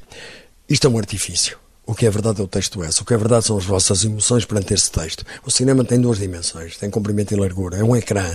isto 0.69 0.87
é 0.87 0.89
um 0.89 0.97
artifício. 0.97 1.57
O 1.87 1.93
que 1.93 2.07
é 2.07 2.09
verdade 2.09 2.41
é 2.41 2.43
o 2.43 2.47
texto 2.47 2.83
S. 2.83 2.99
O 2.99 3.05
que 3.05 3.13
é 3.13 3.17
verdade 3.17 3.45
são 3.45 3.57
as 3.57 3.63
vossas 3.63 4.03
emoções 4.03 4.43
perante 4.43 4.73
esse 4.73 4.89
texto. 4.89 5.23
O 5.45 5.51
cinema 5.51 5.85
tem 5.85 6.01
duas 6.01 6.17
dimensões. 6.17 6.77
Tem 6.77 6.89
comprimento 6.89 7.35
e 7.35 7.37
largura. 7.37 7.77
É 7.77 7.83
um 7.83 7.95
ecrã. 7.95 8.25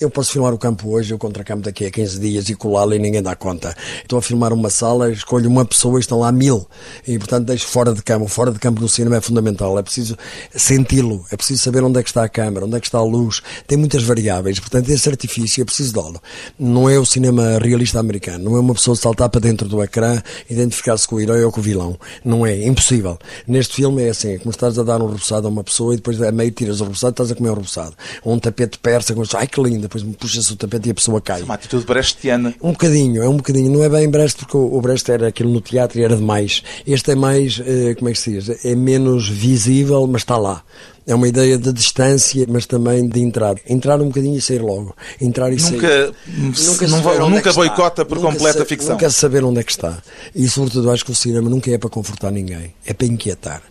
Eu 0.00 0.10
posso 0.10 0.32
filmar 0.32 0.52
o 0.52 0.58
campo 0.58 0.90
hoje, 0.90 1.12
eu 1.12 1.18
contra 1.18 1.44
campo 1.44 1.62
daqui 1.62 1.86
a 1.86 1.90
15 1.90 2.18
dias 2.20 2.48
e 2.48 2.54
colá-lo 2.54 2.94
e 2.94 2.98
ninguém 2.98 3.22
dá 3.22 3.34
conta. 3.34 3.76
Estou 4.02 4.18
a 4.18 4.22
filmar 4.22 4.52
uma 4.52 4.68
sala, 4.68 5.10
escolho 5.10 5.48
uma 5.48 5.64
pessoa 5.64 5.98
e 5.98 6.00
estão 6.00 6.18
lá 6.20 6.30
mil. 6.30 6.68
E, 7.06 7.18
portanto, 7.18 7.46
deixo 7.46 7.66
fora 7.66 7.92
de 7.92 8.02
campo. 8.02 8.28
Fora 8.28 8.52
de 8.52 8.58
campo 8.60 8.80
no 8.80 8.88
cinema 8.88 9.16
é 9.16 9.20
fundamental. 9.20 9.76
É 9.76 9.82
preciso 9.82 10.16
senti-lo. 10.54 11.24
É 11.32 11.36
preciso 11.36 11.62
saber 11.62 11.82
onde 11.82 11.98
é 11.98 12.02
que 12.02 12.10
está 12.10 12.22
a 12.24 12.28
câmara, 12.28 12.66
onde 12.66 12.76
é 12.76 12.80
que 12.80 12.86
está 12.86 12.98
a 12.98 13.04
luz. 13.04 13.42
Tem 13.66 13.76
muitas 13.76 14.04
variáveis. 14.04 14.60
Portanto, 14.60 14.88
esse 14.88 15.08
artifício 15.08 15.62
é 15.62 15.64
preciso 15.64 15.92
dá-lo. 15.94 16.20
Não 16.58 16.88
é 16.88 16.96
o 16.98 17.04
cinema 17.04 17.58
realista 17.58 17.98
americano. 17.98 18.44
Não 18.44 18.56
é 18.56 18.60
uma 18.60 18.74
pessoa 18.74 18.96
saltar 18.96 19.28
para 19.28 19.40
dentro 19.40 19.68
do 19.68 19.82
ecrã, 19.82 20.20
identificar-se 20.48 21.08
com 21.08 21.16
o 21.16 21.20
herói 21.20 21.42
ou 21.44 21.50
com 21.50 21.60
o 21.60 21.62
vilão. 21.62 21.98
Não 22.24 22.46
é. 22.46 22.64
Impossível. 22.64 22.83
Neste 23.46 23.76
filme 23.76 24.02
é 24.02 24.10
assim. 24.10 24.34
É 24.34 24.38
como 24.38 24.50
estás 24.50 24.78
a 24.78 24.82
dar 24.82 25.00
um 25.00 25.06
rebuçado 25.06 25.46
a 25.46 25.50
uma 25.50 25.64
pessoa 25.64 25.94
e 25.94 25.96
depois 25.96 26.20
a 26.20 26.32
meio 26.32 26.50
tiras 26.50 26.80
o 26.80 26.84
rebuçado 26.84 27.12
e 27.12 27.14
estás 27.14 27.32
a 27.32 27.34
comer 27.34 27.50
o 27.50 27.54
rebuçado. 27.54 27.94
Um 28.24 28.38
tapete 28.38 28.78
persa, 28.78 29.14
como 29.14 29.26
ai 29.34 29.46
que 29.46 29.60
lindo 29.62 29.82
depois 29.82 30.02
puxa-se 30.02 30.52
o 30.52 30.56
tapete 30.56 30.88
e 30.88 30.90
a 30.92 30.94
pessoa 30.94 31.20
cai. 31.20 31.40
É 31.40 31.44
uma 31.44 31.54
atitude 31.54 31.84
brechtiana. 31.86 32.54
Um 32.62 32.72
bocadinho, 32.72 33.22
é 33.22 33.28
um 33.28 33.36
bocadinho. 33.36 33.70
Não 33.70 33.82
é 33.82 33.88
bem 33.88 34.08
Brecht, 34.08 34.40
porque 34.40 34.56
o, 34.56 34.80
Brecht 34.80 35.10
era 35.10 35.28
aquilo 35.28 35.50
no 35.50 35.60
teatro 35.60 35.98
e 35.98 36.02
era 36.02 36.16
demais. 36.16 36.62
Este 36.86 37.12
é 37.12 37.14
mais, 37.14 37.60
eh, 37.64 37.94
como 37.94 38.08
é 38.08 38.12
que 38.12 38.18
se 38.18 38.32
diz? 38.32 38.64
É 38.64 38.74
menos 38.74 39.28
visível, 39.28 40.06
mas 40.06 40.22
está 40.22 40.36
lá. 40.36 40.62
É 41.06 41.14
uma 41.14 41.28
ideia 41.28 41.58
de 41.58 41.70
distância, 41.70 42.46
mas 42.48 42.64
também 42.64 43.06
de 43.06 43.20
entrar. 43.20 43.56
Entrar 43.68 44.00
um 44.00 44.06
bocadinho 44.06 44.36
e 44.36 44.40
sair 44.40 44.60
logo. 44.60 44.96
Entrar 45.20 45.52
e 45.52 45.56
nunca, 45.56 45.68
sair. 45.68 46.14
Nunca, 46.38 46.86
não, 47.18 47.30
nunca 47.30 47.50
é 47.50 47.52
boicota 47.52 48.04
por 48.06 48.16
nunca 48.18 48.32
completa 48.32 48.62
a 48.62 48.66
ficção. 48.66 48.92
Nunca 48.94 49.10
saber 49.10 49.44
onde 49.44 49.60
é 49.60 49.62
que 49.62 49.72
está. 49.72 49.98
E, 50.34 50.48
sobretudo, 50.48 50.90
acho 50.90 51.04
que 51.04 51.12
o 51.12 51.14
cinema 51.14 51.50
nunca 51.50 51.70
é 51.70 51.76
para 51.76 51.90
confortar 51.90 52.30
ninguém. 52.30 52.74
É 52.86 52.94
para 52.94 53.06
inquietar. 53.06 53.62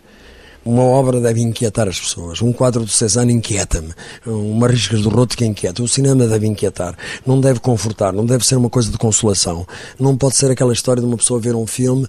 Uma 0.64 0.82
obra 0.82 1.20
deve 1.20 1.42
inquietar 1.42 1.88
as 1.88 1.98
pessoas. 1.98 2.40
Um 2.40 2.52
quadro 2.52 2.84
do 2.84 2.90
Cézanne 2.90 3.32
inquieta-me. 3.32 3.92
Uma 4.24 4.68
riscas 4.68 5.02
do 5.02 5.08
Roto 5.08 5.36
que 5.36 5.44
inquieta. 5.44 5.82
O 5.82 5.88
cinema 5.88 6.26
deve 6.26 6.46
inquietar. 6.46 6.96
Não 7.26 7.40
deve 7.40 7.58
confortar. 7.58 8.12
Não 8.12 8.24
deve 8.24 8.46
ser 8.46 8.56
uma 8.56 8.70
coisa 8.70 8.90
de 8.90 8.96
consolação. 8.96 9.66
Não 9.98 10.16
pode 10.16 10.36
ser 10.36 10.52
aquela 10.52 10.72
história 10.72 11.02
de 11.02 11.06
uma 11.06 11.16
pessoa 11.16 11.40
ver 11.40 11.54
um 11.56 11.66
filme, 11.66 12.06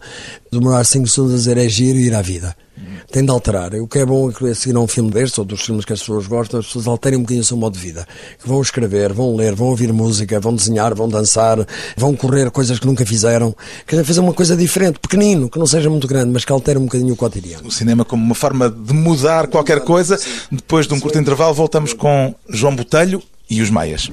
demorar 0.51 0.84
5 0.86 1.08
segundos 1.08 1.34
a 1.34 1.38
dizer 1.38 1.58
é 1.58 1.67
giro 1.67 1.98
e 1.98 2.05
ir 2.05 2.13
à 2.13 2.22
vida 2.22 2.55
tem 3.12 3.24
de 3.24 3.32
alterar. 3.32 3.74
O 3.75 3.88
que 3.88 4.00
é 4.00 4.05
bom 4.05 4.29
é 4.29 4.34
que 4.34 4.46
a 4.46 4.55
seguir 4.55 4.75
a 4.75 4.79
um 4.79 4.88
filme 4.88 5.10
destes, 5.10 5.38
ou 5.38 5.46
dos 5.46 5.62
filmes 5.62 5.86
que 5.86 5.94
as 5.94 6.00
pessoas 6.00 6.27
gostam, 6.27 6.60
as 6.60 6.65
pessoas 6.65 6.88
alterem 6.88 7.17
um 7.17 7.22
bocadinho 7.22 7.41
o 7.41 7.46
seu 7.46 7.58
modo 7.58 7.74
de 7.74 7.79
vida. 7.79 8.08
Que 8.41 8.48
vão 8.48 8.62
escrever, 8.62 9.13
vão 9.13 9.36
ler, 9.36 9.55
vão 9.55 9.67
ouvir 9.67 9.91
música, 9.94 10.39
vão 10.39 10.55
desenhar, 10.55 10.94
vão 10.94 11.08
dançar, 11.08 11.65
vão 11.96 12.15
correr 12.15 12.51
coisas 12.51 12.79
que 12.79 12.86
nunca 12.86 13.05
fizeram. 13.05 13.55
Querem 13.86 14.03
fazer 14.03 14.20
uma 14.20 14.34
coisa 14.34 14.55
diferente, 14.55 15.00
pequenino, 15.00 15.50
que 15.50 15.60
não 15.60 15.65
seja 15.67 15.89
muito 15.89 16.08
grande, 16.08 16.32
mas 16.32 16.44
que 16.44 16.51
altere 16.51 16.77
um 16.77 16.86
bocadinho 16.86 17.13
o 17.13 17.17
cotidiano. 17.17 17.67
O 17.67 17.72
cinema 17.72 18.03
como 18.03 18.24
uma 18.24 18.36
forma 18.36 18.70
de 18.70 18.94
mudar 18.94 19.48
qualquer 19.48 19.82
coisa. 19.82 20.20
Depois 20.51 20.88
de 20.88 20.94
um 20.94 21.00
curto 21.00 21.17
intervalo, 21.17 21.53
voltamos 21.53 21.94
com 21.94 22.34
João 22.50 22.75
Botelho 22.75 23.22
e 23.50 23.62
os 23.62 23.70
Maias. 23.70 24.10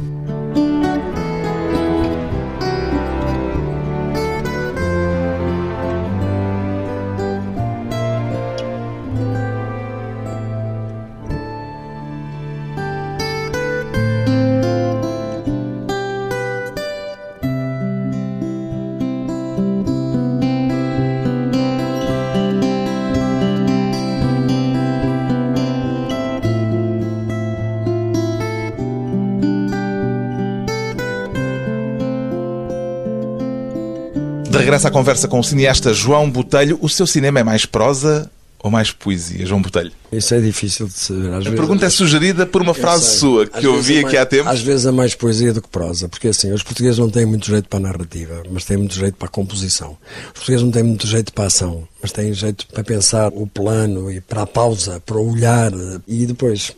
De 34.72 34.76
regresso 34.76 34.88
à 34.88 34.90
conversa 34.90 35.28
com 35.28 35.38
o 35.38 35.44
cineasta 35.44 35.92
João 35.92 36.30
Botelho, 36.30 36.78
o 36.80 36.88
seu 36.88 37.06
cinema 37.06 37.40
é 37.40 37.42
mais 37.42 37.66
prosa 37.66 38.30
ou 38.58 38.70
mais 38.70 38.90
poesia, 38.90 39.44
João 39.44 39.60
Botelho? 39.60 39.92
Isso 40.10 40.34
é 40.34 40.40
difícil 40.40 40.86
de 40.86 40.94
saber. 40.94 41.28
Às 41.28 41.34
a 41.34 41.38
vezes, 41.40 41.54
pergunta 41.54 41.84
é 41.84 41.90
sugerida 41.90 42.46
por 42.46 42.62
uma 42.62 42.72
frase 42.72 43.18
sua 43.18 43.46
que 43.46 43.66
eu 43.66 43.82
vi 43.82 43.98
é 43.98 44.00
aqui 44.00 44.16
há 44.16 44.24
tempo. 44.24 44.48
Às 44.48 44.62
vezes 44.62 44.86
é 44.86 44.90
mais 44.90 45.14
poesia 45.14 45.52
do 45.52 45.60
que 45.60 45.68
prosa, 45.68 46.08
porque 46.08 46.28
assim, 46.28 46.50
os 46.52 46.62
portugueses 46.62 46.98
não 46.98 47.10
têm 47.10 47.26
muito 47.26 47.48
jeito 47.48 47.68
para 47.68 47.80
a 47.80 47.82
narrativa, 47.82 48.42
mas 48.50 48.64
têm 48.64 48.78
muito 48.78 48.94
jeito 48.94 49.14
para 49.16 49.28
a 49.28 49.30
composição. 49.30 49.94
Os 50.28 50.38
portugueses 50.38 50.62
não 50.62 50.70
têm 50.70 50.84
muito 50.84 51.06
jeito 51.06 51.34
para 51.34 51.44
a 51.44 51.46
ação, 51.48 51.86
mas 52.00 52.10
têm 52.10 52.32
jeito 52.32 52.66
para 52.68 52.82
pensar 52.82 53.30
o 53.34 53.46
plano 53.46 54.10
e 54.10 54.22
para 54.22 54.40
a 54.40 54.46
pausa, 54.46 55.02
para 55.04 55.18
o 55.18 55.32
olhar 55.32 55.70
e 56.08 56.24
depois. 56.24 56.72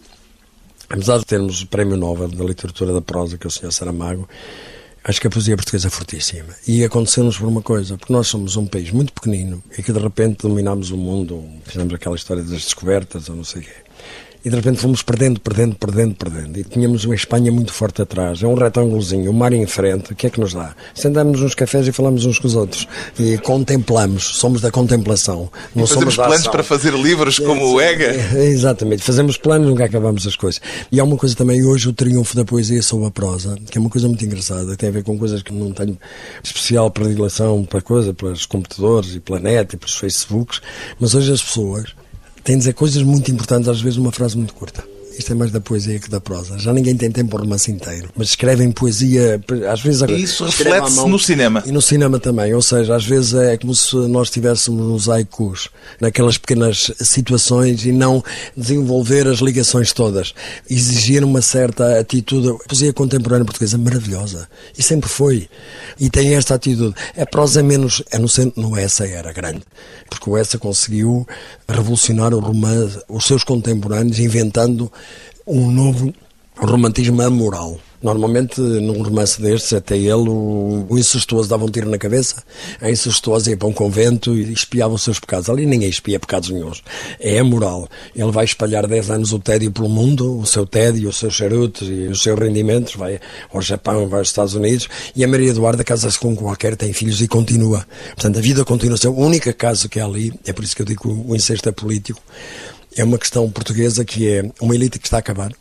Apesar 0.91 1.19
de 1.19 1.27
termos 1.27 1.63
o 1.63 1.69
Prémio 1.69 1.97
Nobel 1.97 2.27
da 2.27 2.45
Literatura 2.45 2.93
da 2.93 3.01
Prosa, 3.01 3.39
que 3.39 3.47
é 3.47 3.49
o 3.49 3.53
Sr. 3.53 3.71
Saramago, 3.71 4.29
Acho 5.07 5.21
que 5.21 5.27
a 5.27 5.31
poesia 5.31 5.55
portuguesa 5.55 5.89
é 5.89 5.91
fortíssima. 5.91 6.55
E 6.67 6.83
aconteceu-nos 6.83 7.37
por 7.37 7.47
uma 7.47 7.61
coisa, 7.61 7.99
porque 7.99 8.13
nós 8.13 8.27
somos 8.27 8.57
um 8.57 8.67
país 8.67 8.91
muito 8.91 9.13
pequenino 9.13 9.63
e 9.77 9.83
que 9.83 9.93
de 9.93 9.99
repente 9.99 10.49
dominámos 10.49 10.91
o 10.91 10.97
mundo, 10.97 11.45
fizemos 11.65 11.93
aquela 11.93 12.17
história 12.17 12.43
das 12.43 12.63
descobertas 12.65 13.29
ou 13.29 13.37
não 13.37 13.45
sei 13.45 13.61
o 13.61 13.65
quê 13.65 13.84
e 14.45 14.51
de 14.51 14.57
repente 14.57 14.79
fomos 14.79 15.03
perdendo, 15.03 15.41
perdendo, 15.41 15.75
perdendo, 15.77 16.15
perdendo. 16.15 16.59
E 16.59 16.65
tínhamos 16.65 17.05
uma 17.05 17.15
Espanha 17.15 17.51
muito 17.51 17.73
forte 17.73 18.03
atrás, 18.03 18.43
é 18.43 18.47
um 18.47 18.55
retângulozinho, 18.55 19.31
o 19.31 19.35
mar 19.35 19.53
em 19.53 19.67
frente, 19.67 20.13
o 20.13 20.17
que 20.17 20.27
é 20.27 20.31
que 20.31 20.39
nos 20.39 20.53
dá? 20.53 20.75
Sentamos 20.95 21.41
nos 21.41 21.55
cafés 21.55 21.89
e 21.89 21.93
falamos 21.93 22.27
uns 22.27 22.39
com 22.39 22.47
os 22.47 22.55
outros 22.55 22.87
e 23.19 23.39
contemplamos, 23.39 24.37
somos 24.37 24.61
da 24.61 24.71
contemplação. 24.71 25.51
Não 25.75 25.87
fazemos 25.87 26.15
somos 26.15 26.17
planos 26.17 26.49
para 26.49 26.63
fazer 26.63 26.93
livros 26.93 27.39
como 27.39 27.63
é, 27.63 27.65
o 27.65 27.81
EGA? 27.81 28.15
É, 28.35 28.47
exatamente, 28.47 29.03
fazemos 29.03 29.37
planos, 29.37 29.69
nunca 29.69 29.85
acabamos 29.85 30.27
as 30.27 30.35
coisas. 30.35 30.61
E 30.91 30.99
há 30.99 31.05
uma 31.05 31.17
coisa 31.17 31.35
também 31.35 31.65
hoje, 31.65 31.89
o 31.89 31.93
triunfo 31.93 32.35
da 32.35 32.45
poesia 32.45 32.83
sobre 32.83 33.07
a 33.07 33.11
prosa, 33.11 33.57
que 33.71 33.79
é 33.79 33.81
uma 33.81 33.89
coisa 33.89 34.09
muito 34.09 34.25
engraçada, 34.25 34.73
que 34.73 34.79
tem 34.79 34.89
a 34.89 34.93
ver 34.93 35.05
com 35.05 35.17
coisas 35.17 35.43
que 35.43 35.53
não 35.53 35.73
tenho 35.73 35.97
especial 36.43 36.91
predileção 36.91 37.65
para 37.65 37.81
coisa, 37.81 38.13
pelos 38.13 38.45
computadores 38.45 39.15
e 39.15 39.21
pela 39.21 39.39
net 39.39 39.75
e 39.75 39.77
pelos 39.77 39.95
Facebooks, 39.95 40.61
mas 40.99 41.15
hoje 41.15 41.33
as 41.33 41.43
pessoas 41.43 41.95
tem 42.45 42.57
de 42.57 42.61
dizer 42.61 42.75
coisas 42.75 43.03
muito 43.03 43.31
importantes, 43.31 43.69
às 43.69 43.81
vezes 43.81 43.99
uma 43.99 44.13
frase 44.13 44.37
muito 44.37 44.55
curta. 44.55 44.94
Isto 45.19 45.33
é 45.33 45.35
mais 45.35 45.51
da 45.51 45.61
poesia 45.61 45.99
que 45.99 46.11
da 46.11 46.21
prosa. 46.21 46.59
Já 46.59 46.73
ninguém 46.73 46.97
tem 46.97 47.11
tempo 47.11 47.31
para 47.31 47.41
um 47.41 47.45
romance 47.45 47.71
inteiro. 47.71 48.11
Mas 48.17 48.29
escrevem 48.29 48.71
poesia, 48.73 49.41
às 49.71 49.81
vezes... 49.81 50.03
E 50.03 50.23
isso 50.23 50.45
reflete-se 50.45 51.07
no 51.07 51.19
cinema. 51.19 51.63
E 51.65 51.73
no 51.73 51.81
cinema 51.81 52.19
também. 52.19 52.53
Ou 52.55 52.63
seja, 52.63 52.95
às 52.95 53.05
vezes 53.05 53.35
é 53.35 53.57
como 53.57 53.75
se 53.75 53.97
nós 54.09 54.29
estivéssemos 54.29 54.85
nos 54.87 55.09
haikus, 55.09 55.69
naquelas 56.01 56.37
pequenas 56.37 56.91
situações 57.01 57.85
e 57.85 57.93
não 57.93 58.23
desenvolver 58.57 59.27
as 59.27 59.39
ligações 59.39 59.93
todas. 59.93 60.35
Exigir 60.69 61.25
uma 61.25 61.41
certa 61.41 62.01
atitude. 62.01 62.51
A 62.51 62.69
poesia 62.69 62.93
contemporânea 62.93 63.45
portuguesa 63.45 63.77
é 63.77 63.79
maravilhosa. 63.79 64.49
E 64.77 64.83
sempre 64.83 65.09
foi. 65.09 65.49
E 65.99 66.11
tem 66.11 66.35
esta 66.35 66.55
atitude. 66.55 66.95
A 67.17 67.27
prosa 67.27 67.61
é 67.61 67.63
menos... 67.63 68.03
É 68.11 68.19
no, 68.19 68.29
no 68.57 68.77
Essa 68.77 69.07
era 69.07 69.33
grande. 69.33 69.63
Porque 70.11 70.29
o 70.29 70.37
Essa 70.37 70.59
conseguiu 70.59 71.27
revolucionar 71.69 72.35
o 72.35 72.41
romance, 72.41 72.99
os 73.09 73.25
seus 73.27 73.45
contemporâneos, 73.45 74.19
inventando 74.19 74.91
um 75.47 75.71
novo 75.71 76.13
romantismo 76.57 77.21
amoral. 77.23 77.79
Normalmente, 78.03 78.61
num 78.61 79.03
romance 79.03 79.41
destes, 79.41 79.73
até 79.73 79.97
ele, 79.97 80.29
o, 80.29 80.87
o 80.91 80.99
incestuoso 80.99 81.49
dava 81.49 81.65
um 81.65 81.71
tiro 81.71 81.89
na 81.89 81.97
cabeça, 81.97 82.43
a 82.79 82.91
incestuosa 82.91 83.49
ia 83.49 83.57
para 83.57 83.67
um 83.67 83.73
convento 83.73 84.37
e 84.37 84.53
espiava 84.53 84.93
os 84.93 85.03
seus 85.03 85.19
pecados. 85.19 85.49
Ali 85.49 85.65
ninguém 85.65 85.89
espia 85.89 86.21
pecados 86.21 86.51
nenhums. 86.51 86.83
É 87.19 87.39
amoral. 87.39 87.89
Ele 88.15 88.31
vai 88.31 88.45
espalhar 88.45 88.87
10 88.87 89.11
anos 89.11 89.33
o 89.33 89.39
tédio 89.39 89.73
pelo 89.73 89.89
mundo, 89.89 90.39
o 90.39 90.45
seu 90.45 90.67
tédio, 90.67 91.09
os 91.09 91.17
seus 91.17 91.33
charutos 91.33 91.89
e 91.89 92.09
os 92.09 92.23
seus 92.23 92.39
rendimentos, 92.39 92.95
vai 92.95 93.19
ao 93.51 93.63
Japão, 93.63 94.07
vai 94.07 94.19
aos 94.19 94.29
Estados 94.29 94.55
Unidos, 94.55 94.87
e 95.17 95.25
a 95.25 95.29
Maria 95.29 95.49
Eduarda 95.49 95.83
casa-se 95.83 96.19
com 96.19 96.37
qualquer, 96.37 96.77
tem 96.77 96.93
filhos 96.93 97.23
e 97.23 97.27
continua. 97.27 97.87
Portanto, 98.15 98.39
a 98.39 98.43
vida 98.43 98.67
continua. 98.67 98.99
O 99.07 99.25
único 99.25 99.51
caso 99.55 99.89
que 99.89 99.99
há 99.99 100.05
ali, 100.05 100.31
é 100.47 100.53
por 100.53 100.63
isso 100.63 100.77
que 100.77 100.83
eu 100.83 100.87
digo 100.87 101.01
que 101.01 101.09
o 101.09 101.35
incesto 101.35 101.71
é 101.71 101.73
político, 101.73 102.21
é 102.97 103.05
uma 103.05 103.19
questão 103.19 103.51
portuguesa 103.51 104.05
que 104.05 104.29
é 104.29 104.43
uma 104.61 104.75
elite 104.75 104.99
que 104.99 105.07
está 105.07 105.17
a 105.17 105.21
acabar 105.21 105.53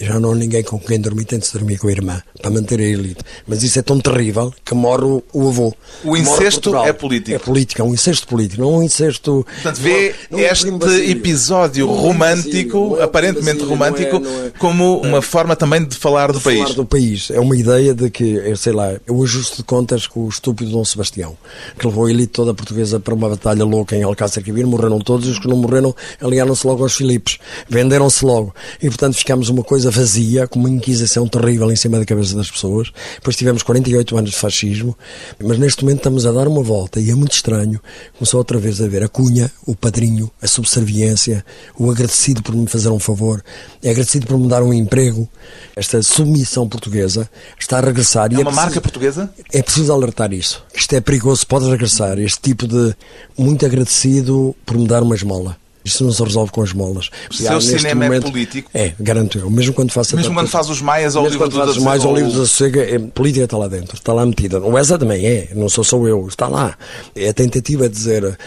já 0.00 0.18
não 0.18 0.32
há 0.32 0.34
ninguém 0.34 0.62
com 0.62 0.78
quem 0.78 1.00
dormir, 1.00 1.24
tem 1.24 1.38
de 1.38 1.46
se 1.46 1.52
dormir 1.52 1.78
com 1.78 1.88
a 1.88 1.92
irmã, 1.92 2.22
para 2.40 2.50
manter 2.50 2.80
a 2.80 2.84
elite. 2.84 3.22
Mas 3.46 3.62
isso 3.62 3.78
é 3.78 3.82
tão 3.82 3.98
terrível 4.00 4.52
que 4.64 4.74
morre 4.74 5.04
o, 5.04 5.22
o 5.32 5.48
avô. 5.48 5.74
O 6.04 6.16
incesto 6.16 6.74
é 6.76 6.92
político. 6.92 7.36
É 7.36 7.38
político, 7.38 7.82
é 7.82 7.84
um 7.84 7.94
incesto 7.94 8.26
político, 8.26 8.62
não 8.62 8.74
é 8.74 8.76
um 8.78 8.82
incesto... 8.82 9.46
Portanto, 9.54 9.80
vê 9.80 10.14
não, 10.30 10.38
não 10.38 10.44
é 10.44 10.50
este 10.50 10.68
é 10.68 11.10
episódio 11.10 11.86
não 11.86 11.94
romântico, 11.94 12.96
é 12.98 13.02
aparentemente 13.02 13.64
romântico, 13.64 14.16
é, 14.16 14.50
como 14.58 15.00
uma 15.00 15.22
forma 15.22 15.56
também 15.56 15.84
de 15.84 15.96
falar 15.96 16.32
do 16.32 16.38
de 16.38 16.44
país. 16.44 16.62
falar 16.62 16.74
do 16.74 16.86
país. 16.86 17.30
É 17.30 17.40
uma 17.40 17.56
ideia 17.56 17.94
de 17.94 18.10
que, 18.10 18.56
sei 18.56 18.72
lá, 18.72 18.92
é 18.92 19.00
o 19.08 19.22
ajuste 19.22 19.58
de 19.58 19.62
contas 19.64 20.06
com 20.06 20.20
o 20.20 20.28
estúpido 20.28 20.70
Dom 20.70 20.84
Sebastião, 20.84 21.36
que 21.78 21.86
levou 21.86 22.06
a 22.06 22.10
elite 22.10 22.32
toda 22.32 22.54
portuguesa 22.54 23.00
para 23.00 23.14
uma 23.14 23.28
batalha 23.28 23.64
louca 23.64 23.96
em 23.96 24.02
Alcácer 24.02 24.42
Quibir, 24.42 24.66
morreram 24.66 24.98
todos, 25.00 25.26
e 25.26 25.30
os 25.30 25.38
que 25.38 25.48
não 25.48 25.56
morreram 25.56 25.94
aliaram-se 26.20 26.66
logo 26.66 26.82
aos 26.82 26.94
Filipes, 26.94 27.38
venderam-se 27.68 28.24
logo. 28.24 28.54
E, 28.82 28.88
portanto, 28.88 29.16
ficámos 29.16 29.48
uma 29.48 29.62
coisa 29.62 29.87
coisa 29.88 29.90
vazia, 29.90 30.46
com 30.46 30.58
uma 30.58 30.70
inquisição 30.70 31.26
terrível 31.26 31.70
em 31.70 31.76
cima 31.76 31.98
da 31.98 32.04
cabeça 32.04 32.36
das 32.36 32.50
pessoas. 32.50 32.92
Depois 33.16 33.36
tivemos 33.36 33.62
48 33.62 34.16
anos 34.16 34.30
de 34.30 34.36
fascismo, 34.36 34.96
mas 35.42 35.58
neste 35.58 35.82
momento 35.82 35.98
estamos 35.98 36.26
a 36.26 36.32
dar 36.32 36.46
uma 36.46 36.62
volta 36.62 37.00
e 37.00 37.10
é 37.10 37.14
muito 37.14 37.32
estranho. 37.32 37.80
Começou 38.16 38.38
outra 38.38 38.58
vez 38.58 38.80
a 38.80 38.86
ver 38.86 39.02
a 39.02 39.08
cunha, 39.08 39.50
o 39.66 39.74
padrinho, 39.74 40.30
a 40.40 40.46
subserviência, 40.46 41.44
o 41.78 41.90
agradecido 41.90 42.42
por 42.42 42.54
me 42.54 42.66
fazer 42.66 42.88
um 42.90 42.98
favor, 42.98 43.42
é 43.82 43.90
agradecido 43.90 44.26
por 44.26 44.38
me 44.38 44.48
dar 44.48 44.62
um 44.62 44.72
emprego. 44.72 45.28
Esta 45.74 46.02
submissão 46.02 46.68
portuguesa 46.68 47.28
está 47.58 47.78
a 47.78 47.80
regressar. 47.80 48.32
É 48.32 48.36
e 48.36 48.38
uma 48.38 48.50
marca 48.50 48.80
portuguesa? 48.80 49.30
É 49.52 49.62
preciso 49.62 49.92
alertar 49.92 50.32
isso. 50.32 50.62
Isto 50.74 50.94
é 50.94 51.00
perigoso, 51.00 51.46
pode 51.46 51.68
regressar. 51.68 52.18
Este 52.18 52.40
tipo 52.40 52.66
de 52.66 52.94
muito 53.36 53.64
agradecido 53.64 54.54
por 54.66 54.76
me 54.76 54.86
dar 54.86 55.02
uma 55.02 55.14
esmola. 55.14 55.56
Isto 55.88 56.04
não 56.04 56.12
se 56.12 56.22
resolve 56.22 56.52
com 56.52 56.62
as 56.62 56.72
molas. 56.72 57.10
O 57.30 57.34
seu 57.34 57.60
cinema 57.60 58.04
momento, 58.04 58.26
é 58.26 58.30
político? 58.30 58.70
É, 58.72 58.92
garanto 58.98 59.38
eu. 59.38 59.50
Mesmo 59.50 59.74
quando 59.74 59.90
faço 59.90 60.16
Mesmo 60.16 60.34
quando 60.34 60.48
faz 60.48 60.68
os 60.70 60.80
Maias 60.80 61.16
ao 61.16 61.26
livro 61.26 61.48
do 61.48 61.62
os 61.62 61.78
Maias 61.78 62.04
ao 62.04 62.14
livro 62.14 62.30
da 62.30 62.38
Sossega, 62.38 62.82
é, 62.82 62.98
política 62.98 63.44
está 63.44 63.56
lá 63.56 63.68
dentro, 63.68 63.96
está 63.96 64.12
lá 64.12 64.24
metida. 64.24 64.60
O 64.60 64.78
ESA 64.78 64.98
também 64.98 65.26
é, 65.26 65.48
não 65.54 65.68
sou 65.68 65.84
só 65.84 65.96
eu, 66.06 66.26
está 66.28 66.48
lá. 66.48 66.76
É 67.14 67.28
a 67.28 67.34
tentativa 67.34 67.88
de 67.88 67.94
dizer 67.94 68.38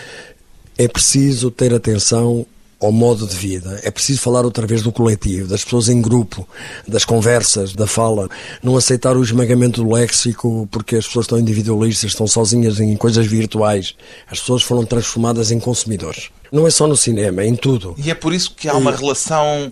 é 0.78 0.88
preciso 0.88 1.52
ter 1.52 1.74
atenção 1.74 2.46
ao 2.82 2.92
modo 2.92 3.28
de 3.28 3.36
vida. 3.36 3.80
É 3.84 3.92
preciso 3.92 4.20
falar 4.20 4.44
outra 4.44 4.66
vez 4.66 4.82
do 4.82 4.92
coletivo, 4.92 5.48
das 5.48 5.64
pessoas 5.64 5.88
em 5.88 6.02
grupo, 6.02 6.48
das 6.88 7.06
conversas, 7.06 7.74
da 7.74 7.86
fala. 7.86 8.28
Não 8.64 8.76
aceitar 8.76 9.16
o 9.16 9.24
esmagamento 9.24 9.84
do 9.84 9.92
léxico 9.92 10.68
porque 10.72 10.96
as 10.96 11.06
pessoas 11.06 11.26
estão 11.26 11.40
individualistas, 11.40 12.12
estão 12.12 12.26
sozinhas 12.26 12.80
em 12.80 12.96
coisas 12.98 13.28
virtuais. 13.28 13.96
As 14.30 14.40
pessoas 14.40 14.64
foram 14.64 14.84
transformadas 14.84 15.52
em 15.52 15.60
consumidores. 15.60 16.30
Não 16.52 16.68
é 16.68 16.70
só 16.70 16.86
no 16.86 16.98
cinema, 16.98 17.44
é 17.44 17.48
em 17.48 17.56
tudo. 17.56 17.96
E 17.98 18.12
é 18.12 18.16
por 18.16 18.34
isso 18.34 18.54
que 18.54 18.68
há 18.68 18.76
uma 18.76 18.92
relação 18.92 19.72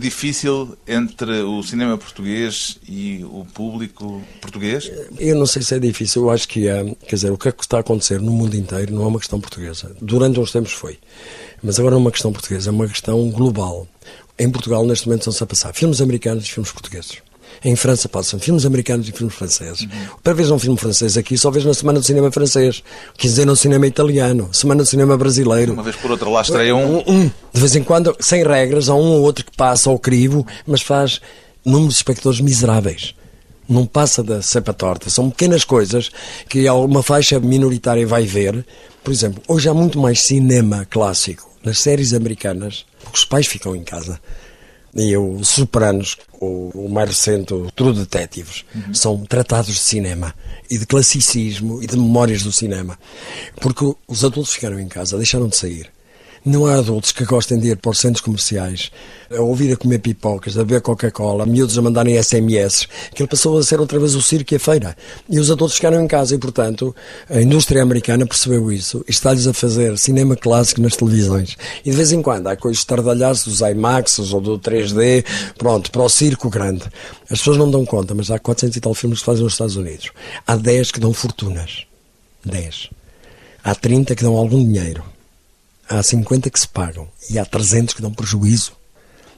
difícil 0.00 0.76
entre 0.88 1.42
o 1.42 1.62
cinema 1.62 1.96
português 1.96 2.78
e 2.88 3.24
o 3.24 3.44
público 3.44 4.22
português? 4.40 4.90
Eu 5.18 5.36
não 5.36 5.46
sei 5.46 5.62
se 5.62 5.74
é 5.74 5.78
difícil, 5.78 6.22
eu 6.22 6.30
acho 6.30 6.48
que 6.48 6.66
é. 6.66 6.84
Quer 7.06 7.16
dizer, 7.16 7.30
o 7.30 7.38
que 7.38 7.48
é 7.48 7.52
que 7.52 7.62
está 7.62 7.76
a 7.76 7.80
acontecer 7.80 8.20
no 8.20 8.32
mundo 8.32 8.56
inteiro 8.56 8.94
não 8.94 9.04
é 9.04 9.06
uma 9.06 9.18
questão 9.18 9.40
portuguesa. 9.40 9.94
Durante 10.00 10.40
uns 10.40 10.50
tempos 10.50 10.72
foi. 10.72 10.98
Mas 11.62 11.78
agora 11.78 11.94
não 11.94 12.00
é 12.00 12.04
uma 12.04 12.10
questão 12.10 12.32
portuguesa, 12.32 12.70
é 12.70 12.72
uma 12.72 12.88
questão 12.88 13.30
global. 13.30 13.86
Em 14.38 14.50
Portugal, 14.50 14.86
neste 14.86 15.06
momento, 15.06 15.20
estão-se 15.20 15.42
a 15.42 15.46
passar 15.46 15.74
filmes 15.74 16.00
americanos 16.00 16.44
e 16.44 16.50
filmes 16.50 16.72
portugueses. 16.72 17.18
Em 17.64 17.76
França 17.76 18.08
passam 18.08 18.38
filmes 18.38 18.64
americanos 18.64 19.08
e 19.08 19.12
filmes 19.12 19.34
franceses. 19.34 19.82
Uhum. 19.82 19.88
Para 20.22 20.32
ver 20.32 20.50
um 20.52 20.58
filme 20.58 20.78
francês 20.78 21.16
aqui, 21.16 21.36
só 21.36 21.50
vês 21.50 21.64
na 21.64 21.74
Semana 21.74 22.00
do 22.00 22.04
Cinema 22.04 22.30
Francês. 22.30 22.82
Quiser 23.16 23.46
no 23.46 23.56
cinema 23.56 23.86
italiano, 23.86 24.48
Semana 24.52 24.82
do 24.82 24.88
Cinema 24.88 25.16
Brasileiro. 25.16 25.72
Uma 25.74 25.82
vez 25.82 25.96
por 25.96 26.10
outra, 26.10 26.28
lá 26.28 26.42
estreia 26.42 26.74
um... 26.74 26.98
um, 26.98 27.04
um. 27.06 27.30
De 27.52 27.60
vez 27.60 27.76
em 27.76 27.82
quando, 27.82 28.16
sem 28.20 28.44
regras, 28.44 28.88
há 28.88 28.94
um 28.94 29.12
ou 29.12 29.22
outro 29.22 29.44
que 29.44 29.56
passa 29.56 29.90
ao 29.90 29.98
crivo, 29.98 30.46
mas 30.66 30.82
faz 30.82 31.20
números 31.64 31.94
de 31.94 31.98
espectadores 31.98 32.40
miseráveis 32.40 33.14
não 33.70 33.86
passa 33.86 34.20
da 34.20 34.42
cepa 34.42 34.72
torta. 34.72 35.08
São 35.08 35.30
pequenas 35.30 35.64
coisas 35.64 36.10
que 36.48 36.68
uma 36.68 37.04
faixa 37.04 37.38
minoritária 37.38 38.04
vai 38.04 38.24
ver. 38.24 38.66
Por 39.04 39.12
exemplo, 39.12 39.40
hoje 39.46 39.68
há 39.68 39.72
muito 39.72 39.96
mais 39.98 40.22
cinema 40.22 40.84
clássico 40.90 41.48
nas 41.62 41.78
séries 41.78 42.12
americanas, 42.12 42.84
porque 43.02 43.18
os 43.18 43.24
pais 43.24 43.46
ficam 43.46 43.76
em 43.76 43.84
casa. 43.84 44.20
E 44.94 45.16
os 45.16 45.48
Sopranos, 45.48 46.16
o, 46.40 46.70
o 46.86 46.88
mais 46.88 47.10
recente, 47.10 47.54
o 47.54 47.70
True 47.70 47.94
Detectives, 47.94 48.64
uhum. 48.74 48.94
são 48.94 49.24
tratados 49.24 49.72
de 49.72 49.78
cinema 49.78 50.34
e 50.68 50.78
de 50.78 50.86
classicismo 50.86 51.82
e 51.82 51.86
de 51.86 51.96
memórias 51.96 52.42
do 52.42 52.50
cinema. 52.50 52.98
Porque 53.60 53.84
os 54.08 54.24
adultos 54.24 54.54
ficaram 54.54 54.80
em 54.80 54.88
casa, 54.88 55.16
deixaram 55.16 55.48
de 55.48 55.56
sair. 55.56 55.90
Não 56.42 56.64
há 56.64 56.76
adultos 56.76 57.12
que 57.12 57.26
gostem 57.26 57.58
de 57.58 57.68
ir 57.68 57.76
para 57.76 57.90
os 57.90 57.98
centros 57.98 58.24
comerciais, 58.24 58.90
a 59.30 59.42
ouvir 59.42 59.74
a 59.74 59.76
comer 59.76 59.98
pipocas, 59.98 60.56
a 60.56 60.64
beber 60.64 60.80
Coca-Cola, 60.80 61.44
miúdos 61.44 61.76
a 61.76 61.82
mandarem 61.82 62.20
SMS. 62.20 62.88
Aquilo 63.12 63.28
passou 63.28 63.58
a 63.58 63.62
ser 63.62 63.78
outra 63.78 63.98
vez 63.98 64.14
o 64.14 64.22
circo 64.22 64.54
e 64.54 64.56
a 64.56 64.58
feira. 64.58 64.96
E 65.28 65.38
os 65.38 65.50
adultos 65.50 65.76
ficaram 65.76 66.02
em 66.02 66.08
casa 66.08 66.34
e, 66.34 66.38
portanto, 66.38 66.96
a 67.28 67.42
indústria 67.42 67.82
americana 67.82 68.24
percebeu 68.24 68.72
isso 68.72 69.04
e 69.06 69.10
está-lhes 69.10 69.46
a 69.46 69.52
fazer 69.52 69.98
cinema 69.98 70.34
clássico 70.34 70.80
nas 70.80 70.96
televisões. 70.96 71.58
E 71.84 71.90
de 71.90 71.96
vez 71.96 72.10
em 72.10 72.22
quando 72.22 72.46
há 72.46 72.56
coisas 72.56 72.80
estardalhadas 72.80 73.44
dos 73.44 73.60
IMAX 73.60 74.18
ou 74.32 74.40
do 74.40 74.58
3D, 74.58 75.26
pronto, 75.58 75.90
para 75.90 76.02
o 76.02 76.08
circo 76.08 76.48
grande. 76.48 76.84
As 77.24 77.40
pessoas 77.40 77.58
não 77.58 77.70
dão 77.70 77.84
conta, 77.84 78.14
mas 78.14 78.30
há 78.30 78.38
400 78.38 78.78
e 78.78 78.80
tal 78.80 78.94
filmes 78.94 79.18
que 79.18 79.26
fazem 79.26 79.44
nos 79.44 79.52
Estados 79.52 79.76
Unidos. 79.76 80.10
Há 80.46 80.56
10 80.56 80.90
que 80.90 81.00
dão 81.00 81.12
fortunas. 81.12 81.84
10. 82.46 82.88
Há 83.62 83.74
30 83.74 84.16
que 84.16 84.22
dão 84.22 84.38
algum 84.38 84.64
dinheiro 84.64 85.04
há 85.90 86.02
50 86.02 86.48
que 86.48 86.60
se 86.60 86.68
pagam 86.68 87.08
e 87.28 87.38
há 87.38 87.44
300 87.44 87.94
que 87.94 88.00
dão 88.00 88.12
prejuízo. 88.12 88.72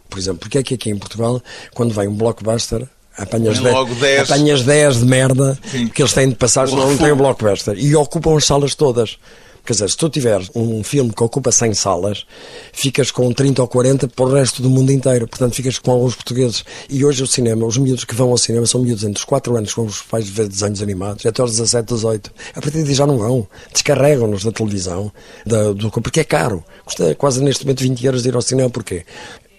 Por 0.08 0.18
exemplo, 0.18 0.40
porque 0.40 0.58
é 0.58 0.62
que 0.62 0.74
aqui 0.74 0.90
em 0.90 0.98
Portugal, 0.98 1.42
quando 1.72 1.94
vem 1.94 2.06
um 2.06 2.14
blockbuster, 2.14 2.86
apanhas 3.16 3.58
10, 3.58 4.30
apanhas 4.30 4.62
10 4.62 4.98
de 4.98 5.04
merda 5.06 5.58
Sim. 5.70 5.88
que 5.88 6.02
eles 6.02 6.12
têm 6.12 6.28
de 6.28 6.34
passar, 6.34 6.68
senão 6.68 6.90
não 6.90 6.98
tem 6.98 7.12
um 7.12 7.16
blockbuster. 7.16 7.78
E 7.78 7.96
ocupam 7.96 8.36
as 8.36 8.44
salas 8.44 8.74
todas. 8.74 9.18
Quer 9.64 9.74
dizer, 9.74 9.90
se 9.90 9.96
tu 9.96 10.08
tiveres 10.08 10.50
um 10.54 10.82
filme 10.82 11.12
que 11.12 11.22
ocupa 11.22 11.52
100 11.52 11.74
salas, 11.74 12.26
ficas 12.72 13.12
com 13.12 13.32
30 13.32 13.62
ou 13.62 13.68
40 13.68 14.08
para 14.08 14.24
o 14.24 14.32
resto 14.32 14.60
do 14.60 14.68
mundo 14.68 14.90
inteiro. 14.90 15.28
Portanto, 15.28 15.54
ficas 15.54 15.78
com 15.78 15.92
alguns 15.92 16.16
portugueses. 16.16 16.64
E 16.90 17.04
hoje 17.04 17.22
o 17.22 17.26
cinema, 17.26 17.64
os 17.64 17.76
miúdos 17.76 18.04
que 18.04 18.14
vão 18.14 18.30
ao 18.30 18.38
cinema 18.38 18.66
são 18.66 18.80
miúdos 18.80 19.04
entre 19.04 19.18
os 19.18 19.24
4 19.24 19.56
anos 19.56 19.72
com 19.72 19.82
os 19.82 20.02
pais 20.02 20.28
ver 20.28 20.48
desenhos 20.48 20.82
animados, 20.82 21.24
até 21.24 21.40
aos 21.40 21.52
17, 21.52 21.94
18. 21.94 22.32
A 22.56 22.60
partir 22.60 22.82
de 22.82 22.92
já 22.92 23.06
não 23.06 23.18
vão. 23.18 23.46
Descarregam-nos 23.72 24.44
da 24.44 24.50
televisão, 24.50 25.12
da, 25.46 25.72
do, 25.72 25.90
porque 25.90 26.20
é 26.20 26.24
caro. 26.24 26.64
Custa 26.84 27.14
quase 27.14 27.42
neste 27.42 27.64
momento 27.64 27.82
20 27.82 28.04
euros 28.04 28.22
de 28.22 28.28
ir 28.30 28.34
ao 28.34 28.42
cinema. 28.42 28.68
Porquê? 28.68 29.04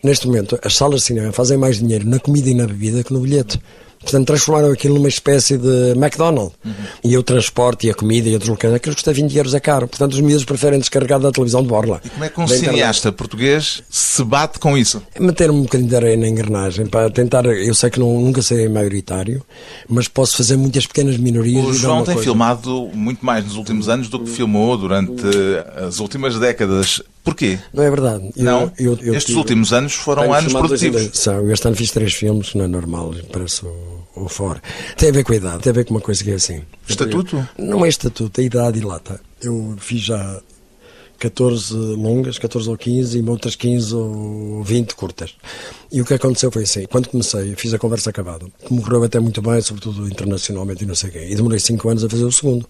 Neste 0.04 0.28
momento, 0.28 0.60
as 0.62 0.76
salas 0.76 1.00
de 1.00 1.06
cinema 1.08 1.32
fazem 1.32 1.58
mais 1.58 1.78
dinheiro 1.78 2.06
na 2.06 2.20
comida 2.20 2.50
e 2.50 2.54
na 2.54 2.68
bebida 2.68 3.06
que 3.06 3.14
no 3.14 3.22
bilhete. 3.22 3.58
Portanto, 4.04 4.28
transformaram 4.28 4.72
aquilo 4.72 4.96
numa 4.96 5.08
espécie 5.08 5.58
de 5.58 5.92
McDonald's. 5.92 6.56
Uhum. 6.64 6.74
E 7.04 7.18
o 7.18 7.24
transporte 7.24 7.88
e 7.88 7.90
a 7.90 7.94
comida 7.94 8.30
e 8.30 8.36
a 8.36 8.38
deslocamento, 8.38 8.78
aquilo 8.78 8.96
custa 8.96 9.12
20 9.12 9.36
euros 9.36 9.56
a 9.56 9.60
caro. 9.60 9.88
Portanto, 9.88 10.14
os 10.14 10.20
miúdos 10.20 10.46
preferem 10.46 10.80
descarregar 10.80 11.20
da 11.20 11.32
televisão 11.32 11.62
de 11.62 11.70
borla. 11.70 12.02
E 12.04 12.10
como 12.10 12.24
é 12.24 12.30
que 12.30 12.40
um 12.40 12.48
cineasta 12.48 13.12
português 13.12 13.82
se 13.90 14.24
bate 14.24 14.60
com 14.60 14.78
isso? 14.78 15.02
É 15.16 15.20
meter 15.20 15.50
um 15.50 15.64
bocadinho 15.64 15.90
de 15.90 15.96
areia 15.96 16.18
na 16.18 16.28
engrenagem 16.28 16.86
para 16.86 17.10
tentar. 17.10 17.46
Eu 17.46 17.74
sei 17.74 17.90
que 17.90 18.00
não, 18.00 18.20
nunca 18.20 18.42
serei 18.42 18.70
maioritário, 18.70 19.44
mas 19.88 20.08
posso 20.08 20.38
fazer 20.38 20.58
muitas 20.58 20.86
pequenas 20.86 21.18
minorias. 21.18 21.66
O 21.66 21.74
João 21.74 22.04
tem 22.04 22.14
coisa. 22.14 22.24
filmado 22.24 22.90
muito 22.94 23.26
mais 23.26 23.46
nos 23.46 23.56
últimos 23.56 23.90
anos 23.90 24.10
do 24.10 24.20
que 24.20 24.30
filmou 24.30 24.78
durante 24.78 25.24
as 25.78 26.00
últimas 26.00 26.38
décadas. 26.38 27.02
Porquê? 27.24 27.58
Não 27.74 27.84
é 27.84 27.90
verdade. 27.90 28.30
Eu, 28.36 28.44
não? 28.44 28.72
Eu, 28.78 29.00
eu, 29.02 29.16
Estes 29.16 29.36
últimos 29.36 29.72
anos 29.72 29.94
foram 29.94 30.34
anos 30.34 30.52
produtivos. 30.52 31.10
São. 31.14 31.50
Este 31.50 31.68
ano 31.68 31.76
fiz 31.78 31.92
três 31.92 32.14
filmes, 32.14 32.54
não 32.54 32.66
é 32.66 32.68
normal, 32.68 33.14
parece 33.32 33.64
ou 34.16 34.30
fora. 34.30 34.62
Tem 34.98 35.10
a 35.10 35.12
ver 35.12 35.24
com 35.24 35.34
a 35.34 35.36
idade, 35.36 35.64
tem 35.64 35.72
a 35.72 35.74
ver 35.74 35.86
com 35.86 35.94
uma 35.94 36.02
coisa 36.02 36.24
que 36.24 36.32
é 36.32 36.36
assim. 36.36 36.62
Estatuto? 36.88 37.48
Não 37.58 37.86
é 37.86 37.90
estatuto, 37.90 38.40
é 38.40 38.44
idade 38.44 38.80
dilata. 38.80 39.20
Eu 39.42 39.76
fiz 39.80 40.02
já 40.02 40.42
14 41.20 41.74
longas, 41.74 42.38
14 42.38 42.70
ou 42.70 42.78
15, 42.78 43.18
e 43.18 43.30
outras 43.30 43.56
15 43.56 43.96
ou 43.96 44.64
20 44.64 44.96
curtas. 44.96 45.36
E 45.92 46.02
o 46.02 46.06
que 46.06 46.14
aconteceu 46.14 46.52
foi 46.52 46.64
assim, 46.64 46.86
quando 46.86 47.08
comecei, 47.08 47.56
fiz 47.56 47.74
a 47.74 47.80
conversa 47.80 48.10
acabada, 48.10 48.46
que 48.66 48.74
me 48.74 48.82
correu 48.82 49.04
até 49.04 49.20
muito 49.20 49.42
bem, 49.42 49.62
sobretudo 49.62 50.08
internacionalmente 50.08 50.84
e 50.84 50.88
não 50.88 50.96
sei 50.96 51.12
quem, 51.12 51.32
e 51.32 51.36
demorei 51.36 51.60
5 51.60 51.90
anos 51.90 52.04
a 52.04 52.10
fazer 52.10 52.26
o 52.26 52.32
segundo 52.32 52.68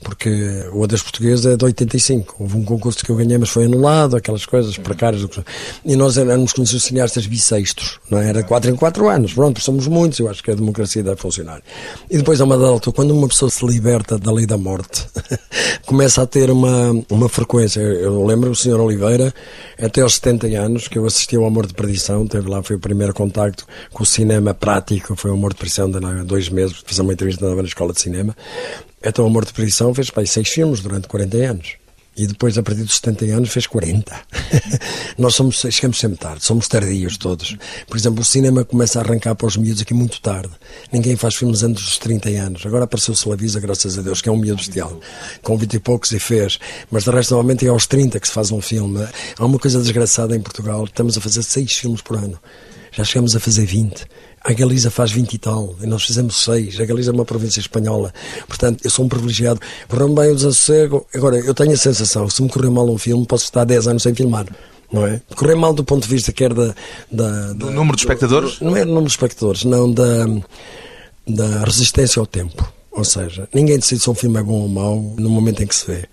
porque 0.00 0.64
o 0.72 0.84
Adeus 0.84 1.02
Português 1.02 1.44
é 1.44 1.56
de 1.56 1.64
85. 1.64 2.36
Houve 2.38 2.56
um 2.56 2.64
concurso 2.64 3.04
que 3.04 3.10
eu 3.10 3.16
ganhei, 3.16 3.36
mas 3.36 3.48
foi 3.48 3.64
anulado, 3.64 4.16
aquelas 4.16 4.46
coisas 4.46 4.76
precárias. 4.78 5.28
E 5.84 5.96
nós 5.96 6.16
éramos 6.16 6.52
conhecidos 6.52 6.84
cineastas 6.84 7.26
bissextos, 7.26 7.98
não 8.10 8.18
é? 8.18 8.28
Era 8.28 8.42
4 8.42 8.70
em 8.70 8.76
4 8.76 9.08
anos. 9.08 9.32
Pronto, 9.34 9.60
somos 9.60 9.86
muitos, 9.86 10.18
eu 10.18 10.28
acho 10.28 10.42
que 10.42 10.50
a 10.50 10.54
democracia 10.54 11.02
deve 11.02 11.16
funcionar. 11.16 11.60
E 12.10 12.16
depois, 12.16 12.40
a 12.40 12.44
uma 12.44 12.54
altura, 12.54 12.94
quando 12.94 13.10
uma 13.10 13.28
pessoa 13.28 13.50
se 13.50 13.64
liberta 13.66 14.18
da 14.18 14.32
lei 14.32 14.46
da 14.46 14.56
morte, 14.56 15.06
começa 15.84 16.22
a 16.22 16.26
ter 16.26 16.50
uma, 16.50 16.90
uma 17.10 17.28
frequência. 17.28 17.80
Eu 17.80 18.24
lembro 18.24 18.50
o 18.50 18.54
Sr. 18.54 18.80
Oliveira, 18.80 19.34
até 19.80 20.00
aos 20.00 20.14
70 20.14 20.46
anos, 20.58 20.88
que 20.88 20.98
eu 20.98 21.06
assisti 21.06 21.36
ao 21.36 21.44
Amor 21.44 21.66
de 21.66 21.74
Perdição, 21.74 22.26
teve 22.26 22.48
lá, 22.48 22.62
foi 22.62 22.76
o 22.76 22.80
primeiro 22.80 23.12
contacto 23.12 23.66
com 23.92 24.02
o 24.02 24.06
cinema 24.06 24.54
prático, 24.54 25.16
foi 25.16 25.30
o 25.30 25.34
Amor 25.34 25.52
de 25.52 25.58
Perdição, 25.58 25.90
de 25.90 25.98
dois 26.24 26.48
meses, 26.48 26.82
fiz 26.86 26.98
uma 26.98 27.12
entrevista 27.12 27.54
na 27.54 27.62
Escola 27.62 27.92
de 27.92 28.00
Cinema. 28.00 28.36
Então, 29.02 29.26
Amor 29.26 29.44
de 29.44 29.52
Perdição 29.52 29.94
fez 29.94 30.10
pai, 30.10 30.26
seis 30.26 30.48
filmes 30.48 30.80
durante 30.80 31.08
40 31.08 31.36
anos. 31.36 31.76
E 32.18 32.26
depois, 32.26 32.58
a 32.58 32.64
partir 32.64 32.82
dos 32.82 32.96
70 32.96 33.26
anos, 33.26 33.48
fez 33.50 33.64
40. 33.68 34.12
Nós 35.16 35.36
somos, 35.36 35.64
chegamos 35.70 36.00
sempre 36.00 36.18
tarde, 36.18 36.44
somos 36.44 36.66
tardios 36.66 37.16
todos. 37.16 37.56
Por 37.86 37.96
exemplo, 37.96 38.22
o 38.22 38.24
cinema 38.24 38.64
começa 38.64 38.98
a 38.98 39.02
arrancar 39.04 39.36
para 39.36 39.46
os 39.46 39.56
miúdos 39.56 39.82
aqui 39.82 39.94
muito 39.94 40.20
tarde. 40.20 40.50
Ninguém 40.92 41.14
faz 41.14 41.36
filmes 41.36 41.62
antes 41.62 41.84
dos 41.84 41.98
30 41.98 42.28
anos. 42.30 42.66
Agora 42.66 42.84
apareceu 42.86 43.12
o 43.12 43.16
Slavisa, 43.16 43.60
graças 43.60 43.96
a 43.96 44.02
Deus, 44.02 44.20
que 44.20 44.28
é 44.28 44.32
um 44.32 44.36
miúdo 44.36 44.56
bestial. 44.56 44.98
Com 45.44 45.56
20 45.56 45.74
e 45.74 45.78
poucos 45.78 46.10
e 46.10 46.18
fez. 46.18 46.58
Mas 46.90 47.04
de 47.04 47.10
resto, 47.10 47.34
normalmente 47.34 47.64
é 47.64 47.68
aos 47.68 47.86
30 47.86 48.18
que 48.18 48.26
se 48.26 48.34
faz 48.34 48.50
um 48.50 48.60
filme. 48.60 49.06
Há 49.38 49.44
uma 49.44 49.60
coisa 49.60 49.80
desgraçada 49.80 50.34
em 50.34 50.40
Portugal. 50.40 50.82
Estamos 50.82 51.16
a 51.16 51.20
fazer 51.20 51.44
seis 51.44 51.72
filmes 51.72 52.00
por 52.00 52.16
ano. 52.16 52.36
Já 52.90 53.04
chegamos 53.04 53.36
a 53.36 53.38
fazer 53.38 53.64
20. 53.64 54.06
A 54.42 54.52
Galiza 54.52 54.90
faz 54.90 55.10
20 55.10 55.34
e 55.34 55.38
tal, 55.38 55.74
e 55.82 55.86
nós 55.86 56.04
fizemos 56.04 56.42
6. 56.44 56.80
A 56.80 56.84
Galiza 56.84 57.10
é 57.10 57.14
uma 57.14 57.24
província 57.24 57.60
espanhola. 57.60 58.12
Portanto, 58.46 58.84
eu 58.84 58.90
sou 58.90 59.04
um 59.04 59.08
privilegiado. 59.08 59.60
Correu 59.88 60.08
bem 60.14 60.30
o 60.30 60.34
desassossego. 60.34 61.06
Agora, 61.14 61.36
eu 61.38 61.54
tenho 61.54 61.72
a 61.72 61.76
sensação, 61.76 62.28
se 62.30 62.42
me 62.42 62.48
correr 62.48 62.70
mal 62.70 62.88
um 62.88 62.98
filme, 62.98 63.26
posso 63.26 63.44
estar 63.44 63.64
10 63.64 63.88
anos 63.88 64.02
sem 64.02 64.14
filmar. 64.14 64.46
não 64.92 65.06
é? 65.06 65.20
Correr 65.34 65.54
mal 65.54 65.74
do 65.74 65.84
ponto 65.84 66.02
de 66.02 66.08
vista 66.08 66.32
quer 66.32 66.54
da... 66.54 66.74
da 67.10 67.52
do 67.52 67.70
número 67.70 67.96
de 67.96 68.02
espectadores? 68.02 68.58
Do, 68.58 68.64
não 68.64 68.76
é 68.76 68.80
do 68.84 68.88
número 68.88 69.06
de 69.06 69.12
espectadores, 69.12 69.64
não 69.64 69.90
da, 69.92 70.26
da 71.26 71.64
resistência 71.64 72.20
ao 72.20 72.26
tempo. 72.26 72.72
Ou 72.92 73.04
seja, 73.04 73.48
ninguém 73.54 73.78
decide 73.78 74.02
se 74.02 74.10
um 74.10 74.14
filme 74.14 74.38
é 74.40 74.42
bom 74.42 74.62
ou 74.62 74.68
mau 74.68 75.14
no 75.18 75.30
momento 75.30 75.62
em 75.62 75.66
que 75.66 75.74
se 75.74 75.86
vê. 75.86 76.04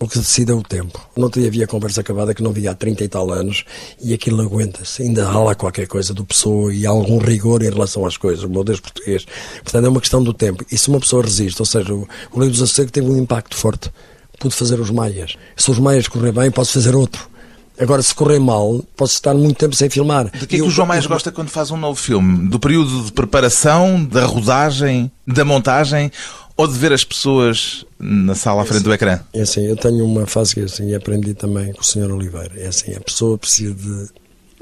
O 0.00 0.06
que 0.06 0.16
decide 0.16 0.52
é 0.52 0.54
o 0.54 0.62
tempo. 0.62 1.00
Não 1.16 1.26
havia 1.26 1.66
conversa 1.66 2.02
acabada 2.02 2.32
que 2.32 2.40
não 2.42 2.52
via 2.52 2.70
há 2.70 2.74
30 2.74 3.02
e 3.02 3.08
tal 3.08 3.32
anos 3.32 3.64
e 4.00 4.14
aquilo 4.14 4.40
aguenta-se. 4.40 5.02
Ainda 5.02 5.26
há 5.26 5.42
lá 5.42 5.54
qualquer 5.56 5.88
coisa 5.88 6.14
do 6.14 6.24
pessoa 6.24 6.72
e 6.72 6.86
há 6.86 6.90
algum 6.90 7.18
rigor 7.18 7.64
em 7.64 7.70
relação 7.70 8.06
às 8.06 8.16
coisas. 8.16 8.44
O 8.44 8.48
meu 8.48 8.62
Deus 8.62 8.78
português. 8.78 9.26
Portanto, 9.64 9.84
é 9.84 9.88
uma 9.88 10.00
questão 10.00 10.22
do 10.22 10.32
tempo. 10.32 10.64
E 10.70 10.78
se 10.78 10.88
uma 10.88 11.00
pessoa 11.00 11.24
resiste, 11.24 11.60
ou 11.60 11.66
seja, 11.66 11.92
o, 11.92 12.06
o 12.32 12.40
livro 12.40 12.50
dos 12.50 12.58
Sossego 12.58 12.92
teve 12.92 13.10
um 13.10 13.18
impacto 13.18 13.56
forte. 13.56 13.90
Pude 14.38 14.54
fazer 14.54 14.78
os 14.78 14.88
maias. 14.88 15.36
Se 15.56 15.68
os 15.68 15.80
maias 15.80 16.06
correr 16.06 16.30
bem, 16.30 16.48
posso 16.48 16.74
fazer 16.74 16.94
outro. 16.94 17.28
Agora, 17.76 18.00
se 18.00 18.14
correr 18.14 18.38
mal, 18.38 18.84
posso 18.96 19.14
estar 19.14 19.34
muito 19.34 19.56
tempo 19.56 19.74
sem 19.74 19.90
filmar. 19.90 20.30
De 20.30 20.46
que 20.46 20.56
é 20.56 20.58
que 20.60 20.64
o 20.64 20.70
João 20.70 20.86
mais 20.86 21.06
gosta 21.06 21.32
quando 21.32 21.48
faz 21.48 21.72
um 21.72 21.76
novo 21.76 21.98
filme? 21.98 22.48
Do 22.48 22.60
período 22.60 23.04
de 23.04 23.12
preparação, 23.12 24.04
da 24.04 24.24
rodagem, 24.26 25.10
da 25.26 25.44
montagem 25.44 26.10
ou 26.58 26.66
de 26.66 26.76
ver 26.76 26.92
as 26.92 27.04
pessoas 27.04 27.86
na 28.00 28.34
sala 28.34 28.62
à 28.62 28.64
frente 28.64 28.82
do 28.82 28.92
ecrã? 28.92 29.20
É 29.32 29.42
assim, 29.42 29.64
eu 29.64 29.76
tenho 29.76 30.04
uma 30.04 30.26
fase 30.26 30.54
que 30.54 30.60
é 30.60 30.64
assim, 30.64 30.92
aprendi 30.92 31.32
também 31.32 31.72
com 31.72 31.80
o 31.80 31.84
Sr. 31.84 32.10
Oliveira. 32.10 32.52
É 32.56 32.66
assim, 32.66 32.92
a 32.96 33.00
pessoa 33.00 33.38
precisa 33.38 33.72
de 33.72 34.08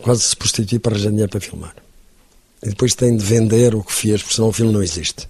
quase 0.02 0.20
se 0.20 0.36
prostituir 0.36 0.78
para 0.78 0.92
arranjar 0.92 1.08
dinheiro 1.08 1.30
para 1.30 1.40
filmar. 1.40 1.74
E 2.62 2.68
depois 2.68 2.94
tem 2.94 3.16
de 3.16 3.24
vender 3.24 3.74
o 3.74 3.82
que 3.82 3.94
fez, 3.94 4.20
porque 4.20 4.34
senão 4.34 4.50
o 4.50 4.52
filme 4.52 4.74
não 4.74 4.82
existe. 4.82 5.26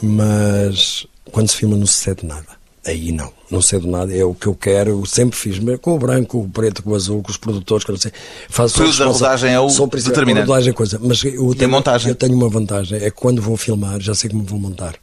Mas 0.00 1.06
quando 1.30 1.50
se 1.50 1.56
filma 1.56 1.76
não 1.76 1.86
se 1.86 1.94
cede 1.94 2.24
nada. 2.24 2.56
Aí 2.86 3.12
não, 3.12 3.30
não 3.50 3.60
cedo 3.60 3.86
nada, 3.86 4.16
é 4.16 4.24
o 4.24 4.32
que 4.32 4.46
eu 4.46 4.54
quero, 4.54 4.90
eu 4.90 5.04
sempre 5.04 5.36
fiz, 5.36 5.58
com 5.82 5.96
o 5.96 5.98
branco, 5.98 6.38
com 6.38 6.46
o 6.46 6.48
preto, 6.48 6.84
com 6.84 6.90
o 6.90 6.94
azul, 6.94 7.20
com 7.20 7.30
os 7.30 7.36
produtores, 7.36 7.84
que 7.84 7.90
não 7.90 7.98
sei. 7.98 8.12
Faço 8.48 8.82
o 8.82 8.96
da 8.96 9.06
rodagem 9.06 9.52
é 9.52 9.60
o 9.60 9.68
sou 9.68 9.88
determinante. 9.88 10.44
A 10.44 10.46
rodagem 10.46 10.70
é 10.70 10.72
coisa, 10.72 10.98
mas 11.02 11.22
eu 11.24 11.52
tenho, 11.54 11.64
a 11.64 11.68
montagem? 11.68 12.08
eu 12.08 12.14
tenho 12.14 12.34
uma 12.34 12.48
vantagem, 12.48 12.98
é 12.98 13.10
que 13.10 13.16
quando 13.16 13.42
vou 13.42 13.56
filmar, 13.56 14.00
já 14.00 14.14
sei 14.14 14.30
como 14.30 14.44
vou 14.44 14.58
montar. 14.60 14.94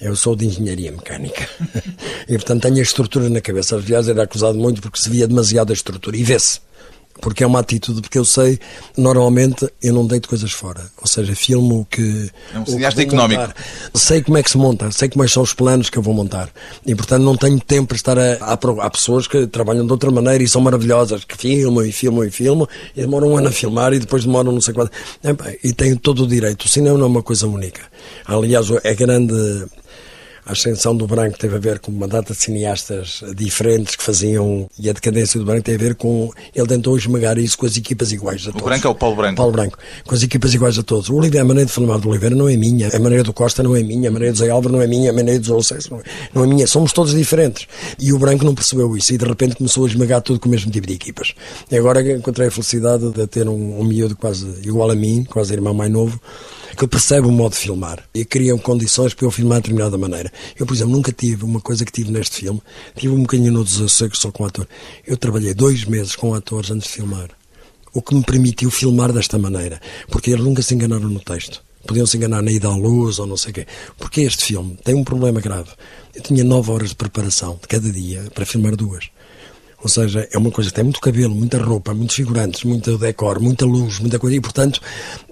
Eu 0.00 0.14
sou 0.14 0.36
de 0.36 0.46
engenharia 0.46 0.92
mecânica 0.92 1.48
e, 2.28 2.34
portanto, 2.34 2.62
tenho 2.62 2.76
a 2.76 2.82
estrutura 2.82 3.30
na 3.30 3.40
cabeça. 3.40 3.76
Aliás, 3.76 4.08
era 4.08 4.24
acusado 4.24 4.58
muito 4.58 4.82
porque 4.82 4.98
se 4.98 5.08
via 5.08 5.26
demasiada 5.26 5.72
estrutura 5.72 6.16
e 6.16 6.22
vê-se 6.22 6.60
porque 7.20 7.42
é 7.42 7.46
uma 7.46 7.60
atitude, 7.60 8.00
porque 8.00 8.18
eu 8.18 8.24
sei, 8.24 8.58
normalmente 8.96 9.68
eu 9.82 9.94
não 9.94 10.06
deito 10.06 10.28
coisas 10.28 10.52
fora. 10.52 10.82
Ou 11.00 11.06
seja, 11.06 11.34
filmo 11.34 11.80
o 11.80 11.84
que. 11.84 12.30
É 12.54 12.58
um 12.58 12.66
cineasta 12.66 13.02
económico. 13.02 13.40
Montar. 13.40 13.56
Sei 13.94 14.22
como 14.22 14.38
é 14.38 14.42
que 14.42 14.50
se 14.50 14.58
monta, 14.58 14.90
sei 14.90 15.08
como 15.08 15.24
é 15.24 15.28
são 15.28 15.42
os 15.42 15.54
planos 15.54 15.90
que 15.90 15.98
eu 15.98 16.02
vou 16.02 16.14
montar. 16.14 16.50
E 16.84 16.94
portanto 16.94 17.22
não 17.22 17.36
tenho 17.36 17.58
tempo 17.60 17.88
para 17.88 17.96
estar 17.96 18.18
a. 18.18 18.34
Há, 18.40 18.52
há 18.52 18.90
pessoas 18.90 19.26
que 19.26 19.46
trabalham 19.46 19.86
de 19.86 19.92
outra 19.92 20.10
maneira 20.10 20.42
e 20.42 20.48
são 20.48 20.60
maravilhosas, 20.60 21.24
que 21.24 21.36
filmam 21.36 21.84
e 21.84 21.92
filmam 21.92 22.24
e 22.24 22.30
filmam, 22.30 22.68
e 22.94 23.00
demoram 23.00 23.28
um 23.28 23.36
ano 23.36 23.48
a 23.48 23.52
filmar 23.52 23.92
e 23.92 23.98
depois 23.98 24.24
demoram 24.24 24.52
não 24.52 24.60
sei 24.60 24.74
quanto. 24.74 24.92
E 25.64 25.72
tenho 25.72 25.98
todo 25.98 26.24
o 26.24 26.26
direito. 26.26 26.64
O 26.64 26.68
cinema 26.68 26.98
não 26.98 27.06
é 27.06 27.08
uma 27.08 27.22
coisa 27.22 27.46
única. 27.46 27.82
Aliás, 28.26 28.66
é 28.84 28.94
grande 28.94 29.66
a 30.46 30.52
ascensão 30.52 30.96
do 30.96 31.06
branco 31.08 31.36
teve 31.36 31.56
a 31.56 31.58
ver 31.58 31.80
com 31.80 31.90
uma 31.90 32.06
data 32.06 32.32
de 32.32 32.38
cineastas 32.38 33.22
diferentes 33.34 33.96
que 33.96 34.02
faziam, 34.02 34.68
e 34.78 34.88
a 34.88 34.92
decadência 34.92 35.40
do 35.40 35.44
branco 35.44 35.64
tem 35.64 35.74
a 35.74 35.78
ver 35.78 35.96
com. 35.96 36.30
Ele 36.54 36.66
tentou 36.68 36.96
esmagar 36.96 37.36
isso 37.36 37.58
com 37.58 37.66
as 37.66 37.76
equipas 37.76 38.12
iguais 38.12 38.42
a 38.42 38.52
todos. 38.52 38.62
O 38.62 38.64
branco 38.64 38.86
é 38.86 38.90
o 38.90 38.94
Paulo 38.94 39.16
Branco. 39.16 39.36
Paulo 39.36 39.52
Branco, 39.52 39.78
com 40.06 40.14
as 40.14 40.22
equipas 40.22 40.54
iguais 40.54 40.78
a 40.78 40.84
todos. 40.84 41.08
O 41.08 41.16
Oliveira, 41.16 41.44
a 41.44 41.48
maneira 41.48 41.66
de 41.66 41.72
filmar 41.72 41.98
do 41.98 42.08
Oliveira 42.08 42.36
não 42.36 42.48
é 42.48 42.56
minha, 42.56 42.88
a 42.94 42.98
maneira 43.00 43.24
do 43.24 43.32
Costa 43.32 43.62
não 43.62 43.74
é 43.74 43.82
minha, 43.82 44.08
a 44.08 44.12
maneira 44.12 44.32
do 44.32 44.38
Zé 44.38 44.48
Álvaro 44.48 44.72
não 44.72 44.80
é 44.80 44.86
minha, 44.86 45.10
a 45.10 45.12
maneira 45.12 45.40
do 45.40 45.62
Zé 45.62 45.78
não, 45.90 45.98
é, 45.98 46.02
não 46.32 46.44
é 46.44 46.46
minha. 46.46 46.66
Somos 46.66 46.92
todos 46.92 47.12
diferentes. 47.12 47.66
E 47.98 48.12
o 48.12 48.18
branco 48.18 48.44
não 48.44 48.54
percebeu 48.54 48.96
isso 48.96 49.12
e 49.12 49.18
de 49.18 49.24
repente 49.24 49.56
começou 49.56 49.84
a 49.84 49.88
esmagar 49.88 50.22
tudo 50.22 50.38
com 50.38 50.48
o 50.48 50.52
mesmo 50.52 50.70
tipo 50.70 50.86
de 50.86 50.94
equipas. 50.94 51.34
E 51.70 51.76
agora 51.76 52.00
encontrei 52.12 52.46
a 52.46 52.50
felicidade 52.52 53.10
de 53.10 53.26
ter 53.26 53.48
um, 53.48 53.80
um 53.80 53.84
miúdo 53.84 54.14
quase 54.14 54.46
igual 54.62 54.90
a 54.90 54.94
mim, 54.94 55.24
quase 55.24 55.52
irmão 55.52 55.74
mais 55.74 55.90
novo 55.90 56.20
que 56.76 56.86
percebe 56.86 57.26
o 57.26 57.32
modo 57.32 57.52
de 57.52 57.58
filmar 57.58 58.04
e 58.14 58.24
criam 58.24 58.58
condições 58.58 59.14
para 59.14 59.26
eu 59.26 59.30
filmar 59.30 59.58
de 59.58 59.62
determinada 59.62 59.96
maneira. 59.96 60.32
Eu, 60.58 60.66
por 60.66 60.74
exemplo, 60.74 60.92
nunca 60.92 61.10
tive 61.10 61.44
uma 61.44 61.60
coisa 61.60 61.84
que 61.84 61.92
tive 61.92 62.10
neste 62.10 62.36
filme, 62.36 62.60
tive 62.94 63.14
um 63.14 63.22
bocadinho 63.22 63.52
no 63.52 63.64
desassossego 63.64 64.16
só 64.16 64.30
com 64.30 64.44
ator. 64.44 64.68
Eu 65.06 65.16
trabalhei 65.16 65.54
dois 65.54 65.84
meses 65.84 66.14
com 66.14 66.34
atores 66.34 66.70
antes 66.70 66.86
de 66.86 66.92
filmar, 66.92 67.30
o 67.92 68.02
que 68.02 68.14
me 68.14 68.22
permitiu 68.22 68.70
filmar 68.70 69.12
desta 69.12 69.38
maneira, 69.38 69.80
porque 70.08 70.30
eles 70.30 70.44
nunca 70.44 70.62
se 70.62 70.74
enganaram 70.74 71.08
no 71.08 71.20
texto. 71.20 71.64
Podiam 71.86 72.04
se 72.04 72.16
enganar 72.16 72.42
na 72.42 72.50
ida 72.50 72.68
à 72.68 72.76
luz 72.76 73.18
ou 73.20 73.26
não 73.26 73.36
sei 73.36 73.52
o 73.52 73.54
quê. 73.54 73.66
Porque 73.96 74.22
este 74.22 74.44
filme 74.44 74.76
tem 74.82 74.94
um 74.94 75.04
problema 75.04 75.40
grave. 75.40 75.70
Eu 76.12 76.20
tinha 76.20 76.42
nove 76.42 76.72
horas 76.72 76.88
de 76.88 76.96
preparação 76.96 77.58
de 77.62 77.68
cada 77.68 77.90
dia 77.90 78.24
para 78.34 78.44
filmar 78.44 78.74
duas. 78.74 79.08
Ou 79.82 79.88
seja, 79.88 80.26
é 80.32 80.38
uma 80.38 80.50
coisa 80.50 80.70
que 80.70 80.74
tem 80.74 80.84
muito 80.84 81.00
cabelo, 81.00 81.34
muita 81.34 81.62
roupa, 81.62 81.92
muitos 81.92 82.16
figurantes, 82.16 82.64
muito 82.64 82.96
decor, 82.96 83.38
muita 83.38 83.66
luz, 83.66 83.98
muita 83.98 84.18
coisa. 84.18 84.36
E, 84.36 84.40
portanto, 84.40 84.80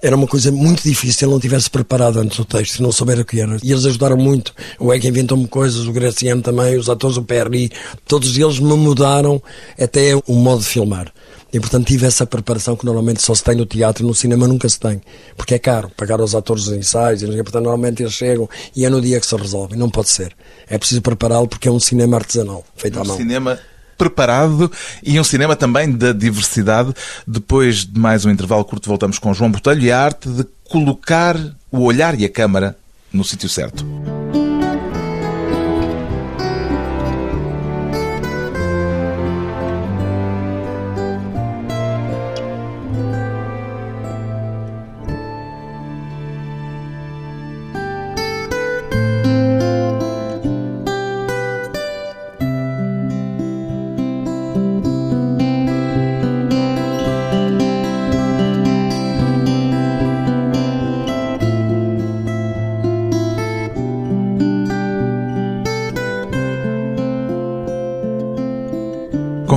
era 0.01 0.15
uma 0.15 0.27
coisa 0.27 0.51
muito 0.51 0.83
difícil 0.83 1.13
se 1.13 1.25
ele 1.25 1.31
não 1.31 1.39
tivesse 1.39 1.69
preparado 1.69 2.19
antes 2.19 2.37
o 2.37 2.45
texto, 2.45 2.77
se 2.77 2.81
não 2.81 2.91
souber 2.91 3.19
o 3.19 3.25
que 3.25 3.41
era. 3.41 3.57
E 3.63 3.71
eles 3.71 3.85
ajudaram 3.85 4.17
muito. 4.17 4.53
O 4.79 4.93
Eck 4.93 5.07
inventou-me 5.07 5.47
coisas, 5.47 5.87
o 5.87 5.91
Graciano 5.91 6.41
também, 6.41 6.77
os 6.77 6.89
atores, 6.89 7.17
o 7.17 7.23
Perry, 7.23 7.71
todos 8.07 8.37
eles 8.37 8.59
me 8.59 8.75
mudaram 8.75 9.41
até 9.79 10.15
o 10.15 10.33
modo 10.33 10.61
de 10.61 10.67
filmar. 10.67 11.11
E, 11.51 11.59
portanto, 11.59 11.87
tive 11.87 12.05
essa 12.05 12.25
preparação 12.25 12.75
que 12.75 12.85
normalmente 12.85 13.21
só 13.21 13.33
se 13.33 13.43
tem 13.43 13.55
no 13.55 13.65
teatro 13.65 14.03
e 14.03 14.07
no 14.07 14.13
cinema 14.13 14.47
nunca 14.47 14.67
se 14.69 14.79
tem. 14.79 15.01
Porque 15.35 15.55
é 15.55 15.59
caro 15.59 15.89
pagar 15.95 16.19
aos 16.19 16.35
atores 16.35 16.67
os 16.67 16.73
ensaios, 16.73 17.23
e, 17.23 17.27
portanto, 17.27 17.63
normalmente 17.63 18.03
eles 18.03 18.13
chegam 18.13 18.47
e 18.75 18.85
é 18.85 18.89
no 18.89 19.01
dia 19.01 19.19
que 19.19 19.25
se 19.25 19.35
resolve. 19.35 19.75
Não 19.75 19.89
pode 19.89 20.09
ser. 20.09 20.35
É 20.67 20.77
preciso 20.77 21.01
prepará-lo 21.01 21.47
porque 21.47 21.67
é 21.67 21.71
um 21.71 21.79
cinema 21.79 22.17
artesanal, 22.17 22.63
feito 22.75 22.99
um 22.99 23.01
à 23.01 23.05
mão. 23.05 23.17
Cinema 23.17 23.59
preparado 23.97 24.71
e 25.03 25.19
um 25.19 25.23
cinema 25.23 25.55
também 25.55 25.91
da 25.91 26.11
diversidade. 26.11 26.93
Depois 27.27 27.85
de 27.85 27.99
mais 27.99 28.25
um 28.25 28.31
intervalo 28.31 28.65
curto, 28.65 28.87
voltamos 28.87 29.19
com 29.19 29.33
João 29.33 29.51
Botelho 29.51 29.81
e 29.81 29.91
a 29.91 29.99
arte 29.99 30.29
de 30.29 30.45
colocar 30.69 31.37
o 31.71 31.81
olhar 31.83 32.19
e 32.19 32.25
a 32.25 32.29
câmara 32.29 32.77
no 33.11 33.23
sítio 33.23 33.49
certo. 33.49 33.85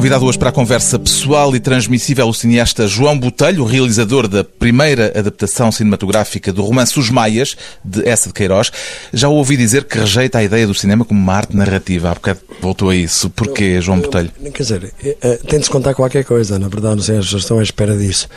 Convidado 0.08 0.24
hoje 0.24 0.38
para 0.38 0.48
a 0.48 0.52
conversa 0.52 0.98
pessoal 0.98 1.54
e 1.54 1.60
transmissível 1.60 2.26
o 2.26 2.32
cineasta 2.32 2.88
João 2.88 3.18
Botelho, 3.18 3.62
realizador 3.62 4.26
da 4.26 4.42
primeira 4.42 5.12
adaptação 5.14 5.70
cinematográfica 5.70 6.50
do 6.50 6.62
romance 6.62 6.98
Os 6.98 7.10
Maias, 7.10 7.58
de 7.84 8.08
Essa 8.08 8.28
de 8.28 8.32
Queiroz. 8.32 8.72
Já 9.12 9.28
ouvi 9.28 9.54
dizer 9.54 9.84
que 9.84 9.98
rejeita 9.98 10.38
a 10.38 10.42
ideia 10.42 10.66
do 10.66 10.72
cinema 10.72 11.04
como 11.04 11.20
uma 11.20 11.34
arte 11.34 11.54
narrativa. 11.54 12.08
Há 12.10 12.14
bocado 12.14 12.40
voltou 12.58 12.88
a 12.88 12.96
isso. 12.96 13.28
Porquê, 13.28 13.82
João 13.82 14.00
Botelho? 14.00 14.30
Quer 14.54 14.62
dizer, 14.62 14.94
eh, 15.04 15.16
eh, 15.20 15.36
tem-se 15.46 15.68
contar 15.68 15.92
qualquer 15.92 16.24
coisa. 16.24 16.58
Na 16.58 16.68
verdade, 16.68 16.96
não 16.96 17.02
sei, 17.02 17.18
estão 17.18 17.58
à 17.58 17.62
espera 17.62 17.94
disso. 17.94 18.30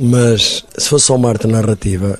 Mas 0.00 0.64
se 0.76 0.88
fosse 0.88 1.06
só 1.06 1.14
uma 1.14 1.28
arte 1.28 1.46
narrativa, 1.46 2.18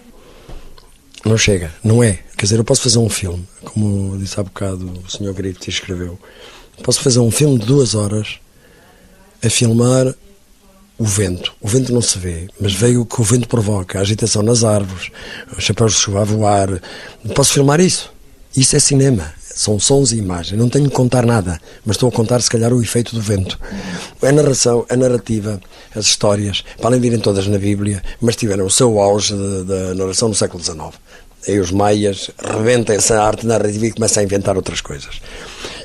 não 1.26 1.36
chega. 1.36 1.72
Não 1.82 2.04
é. 2.04 2.20
Quer 2.36 2.44
dizer, 2.44 2.58
eu 2.58 2.64
posso 2.64 2.82
fazer 2.82 3.00
um 3.00 3.08
filme, 3.08 3.44
como 3.64 4.16
disse 4.16 4.38
há 4.38 4.44
bocado 4.44 4.92
o 5.04 5.10
Sr. 5.10 5.32
Grito 5.32 5.68
escreveu. 5.68 6.16
Posso 6.84 7.00
fazer 7.00 7.18
um 7.18 7.32
filme 7.32 7.58
de 7.58 7.66
duas 7.66 7.96
horas 7.96 8.40
a 9.44 9.50
filmar 9.50 10.14
o 10.98 11.04
vento. 11.04 11.52
O 11.60 11.66
vento 11.66 11.92
não 11.92 12.00
se 12.00 12.18
vê, 12.18 12.48
mas 12.60 12.72
veio 12.72 13.02
o 13.02 13.06
que 13.06 13.20
o 13.20 13.24
vento 13.24 13.48
provoca, 13.48 13.98
a 13.98 14.02
agitação 14.02 14.42
nas 14.42 14.62
árvores, 14.62 15.10
os 15.56 15.64
chapéus 15.64 15.94
de 15.94 15.98
chuva 15.98 16.20
a 16.20 16.24
voar. 16.24 16.80
Posso 17.34 17.52
filmar 17.52 17.80
isso? 17.80 18.12
Isso 18.56 18.76
é 18.76 18.78
cinema. 18.78 19.32
São 19.54 19.78
sons 19.78 20.12
e 20.12 20.16
imagens. 20.16 20.58
Não 20.58 20.68
tenho 20.68 20.88
que 20.88 20.94
contar 20.94 21.26
nada, 21.26 21.60
mas 21.84 21.96
estou 21.96 22.08
a 22.08 22.12
contar, 22.12 22.40
se 22.40 22.48
calhar, 22.48 22.72
o 22.72 22.82
efeito 22.82 23.14
do 23.14 23.20
vento. 23.20 23.58
A 24.22 24.32
narração, 24.32 24.86
a 24.88 24.96
narrativa, 24.96 25.60
as 25.94 26.06
histórias, 26.06 26.64
para 26.78 26.88
além 26.88 27.00
de 27.00 27.08
irem 27.08 27.18
todas 27.18 27.46
na 27.46 27.58
Bíblia, 27.58 28.02
mas 28.20 28.36
tiveram 28.36 28.64
o 28.64 28.70
seu 28.70 28.98
auge 29.00 29.34
da 29.66 29.94
narração 29.94 30.28
no 30.28 30.34
século 30.34 30.62
XIX. 30.62 30.92
Aí 31.48 31.58
os 31.58 31.70
maias 31.72 32.30
rebentam 32.38 32.94
essa 32.94 33.20
arte 33.20 33.46
narrativa 33.46 33.86
e 33.86 33.92
começam 33.92 34.20
a 34.20 34.24
inventar 34.24 34.56
outras 34.56 34.80
coisas. 34.80 35.20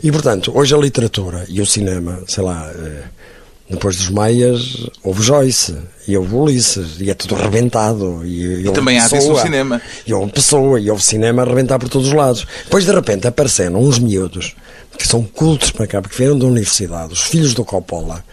E, 0.04 0.12
portanto, 0.12 0.52
hoje 0.56 0.76
a 0.76 0.78
literatura 0.78 1.46
e 1.50 1.60
o 1.60 1.66
cinema, 1.66 2.22
sei 2.28 2.44
lá, 2.44 2.72
eh, 2.74 3.04
depois 3.70 3.98
dos 3.98 4.10
Maias 4.10 4.88
houve 5.04 5.22
Joyce 5.22 5.76
e 6.08 6.16
houve 6.18 6.34
Ulisses 6.34 7.02
e 7.02 7.10
é 7.10 7.14
tudo 7.14 7.36
rebentado. 7.36 8.22
E, 8.26 8.64
e, 8.64 8.68
e 8.68 8.72
também 8.72 9.00
há 9.00 9.06
isso 9.06 9.30
no 9.30 9.40
cinema. 9.40 9.82
E 10.06 10.14
houve 10.14 10.32
pessoa 10.32 10.80
e 10.80 10.90
houve 10.90 11.04
cinema 11.04 11.42
a 11.42 11.46
rebentar 11.46 11.78
por 11.78 11.90
todos 11.90 12.08
os 12.08 12.14
lados. 12.14 12.48
Depois 12.64 12.86
de 12.86 12.92
repente 12.92 13.28
apareceram 13.28 13.82
uns 13.82 14.00
miúdos 14.00 14.56
que 14.98 15.08
são 15.08 15.22
cultos 15.22 15.70
para 15.72 15.86
cá, 15.86 16.02
porque 16.02 16.18
vieram 16.18 16.40
da 16.40 16.46
universidade, 16.46 17.14
os 17.14 17.22
filhos 17.22 17.54
do 17.54 17.64
Coppola, 17.64 18.24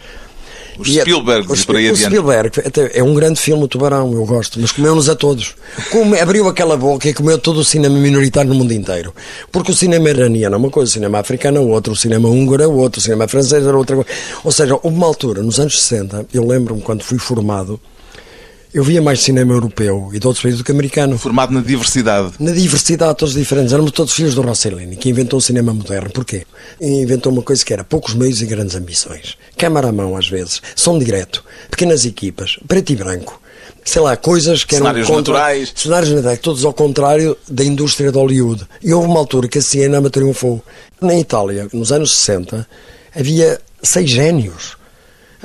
Os 0.77 0.89
Spielberg, 0.89 1.51
o, 1.51 1.65
por 1.65 1.75
aí 1.75 1.91
o. 1.91 1.95
Spielberg 1.95 2.51
é 2.93 3.03
um 3.03 3.13
grande 3.13 3.39
filme, 3.39 3.63
o 3.63 3.67
Tubarão, 3.67 4.11
eu 4.13 4.25
gosto, 4.25 4.59
mas 4.59 4.71
comeu-nos 4.71 5.09
a 5.09 5.15
todos. 5.15 5.55
Como, 5.91 6.15
abriu 6.15 6.47
aquela 6.47 6.75
boca 6.75 7.07
e 7.07 7.13
comeu 7.13 7.37
todo 7.37 7.59
o 7.59 7.63
cinema 7.63 7.97
minoritário 7.97 8.49
no 8.49 8.55
mundo 8.55 8.73
inteiro. 8.73 9.13
Porque 9.51 9.71
o 9.71 9.75
cinema 9.75 10.09
iraniano 10.09 10.55
é 10.55 10.57
uma 10.57 10.69
coisa, 10.69 10.89
o 10.89 10.93
cinema 10.93 11.19
africano 11.19 11.57
é 11.57 11.61
outra, 11.61 11.93
o 11.93 11.95
cinema 11.95 12.27
húngaro 12.27 12.63
é 12.63 12.67
outro, 12.67 12.99
o 12.99 13.01
cinema 13.01 13.27
francês 13.27 13.65
era 13.65 13.77
outra 13.77 13.95
coisa. 13.95 14.09
Ou 14.43 14.51
seja, 14.51 14.77
houve 14.81 14.97
uma 14.97 15.07
altura, 15.07 15.41
nos 15.41 15.59
anos 15.59 15.81
60, 15.81 16.27
eu 16.33 16.45
lembro-me 16.45 16.81
quando 16.81 17.03
fui 17.03 17.17
formado, 17.17 17.79
eu 18.75 18.83
via 18.83 19.01
mais 19.01 19.21
cinema 19.21 19.53
europeu 19.53 20.09
e 20.11 20.19
de 20.19 20.27
outros 20.27 20.43
países 20.43 20.59
do 20.59 20.65
que 20.65 20.71
americano. 20.73 21.17
Formado 21.17 21.53
na 21.53 21.61
diversidade. 21.61 22.33
Na 22.37 22.51
diversidade, 22.51 23.17
todos 23.17 23.33
diferentes. 23.33 23.71
Éramos 23.71 23.93
todos 23.93 24.11
filhos 24.11 24.35
do 24.35 24.41
Rossellini, 24.41 24.97
que 24.97 25.07
inventou 25.07 25.39
o 25.39 25.41
cinema 25.41 25.73
moderno. 25.73 26.09
Porquê? 26.09 26.45
Inventou 26.81 27.31
uma 27.31 27.41
coisa 27.41 27.63
que 27.63 27.71
era 27.71 27.85
poucos 27.85 28.13
meios 28.13 28.41
e 28.41 28.45
grandes 28.45 28.75
ambições. 28.75 29.37
Câmara 29.57 29.87
à 29.87 29.91
mão, 29.93 30.17
às 30.17 30.27
vezes. 30.27 30.61
Som 30.75 30.99
direto. 30.99 31.41
Pequenas 31.71 32.03
equipas. 32.03 32.59
Preto 32.67 32.91
e 32.91 32.97
branco. 32.97 33.41
Sei 33.85 34.01
lá, 34.01 34.17
coisas 34.17 34.65
que 34.65 34.75
cenários 34.75 35.07
eram... 35.07 35.19
Contra... 35.19 35.33
naturais. 35.35 35.71
Cenários 35.73 36.11
naturais. 36.11 36.39
Todos 36.39 36.65
ao 36.65 36.73
contrário 36.73 37.37
da 37.47 37.63
indústria 37.63 38.11
de 38.11 38.17
Hollywood. 38.17 38.67
E 38.83 38.93
houve 38.93 39.07
uma 39.07 39.19
altura 39.19 39.47
que 39.47 39.59
a 39.59 39.61
cinema 39.61 40.09
triunfou. 40.09 40.61
Na 40.99 41.17
Itália, 41.17 41.69
nos 41.71 41.93
anos 41.93 42.13
60, 42.13 42.67
havia 43.15 43.57
seis 43.81 44.09
génios 44.09 44.74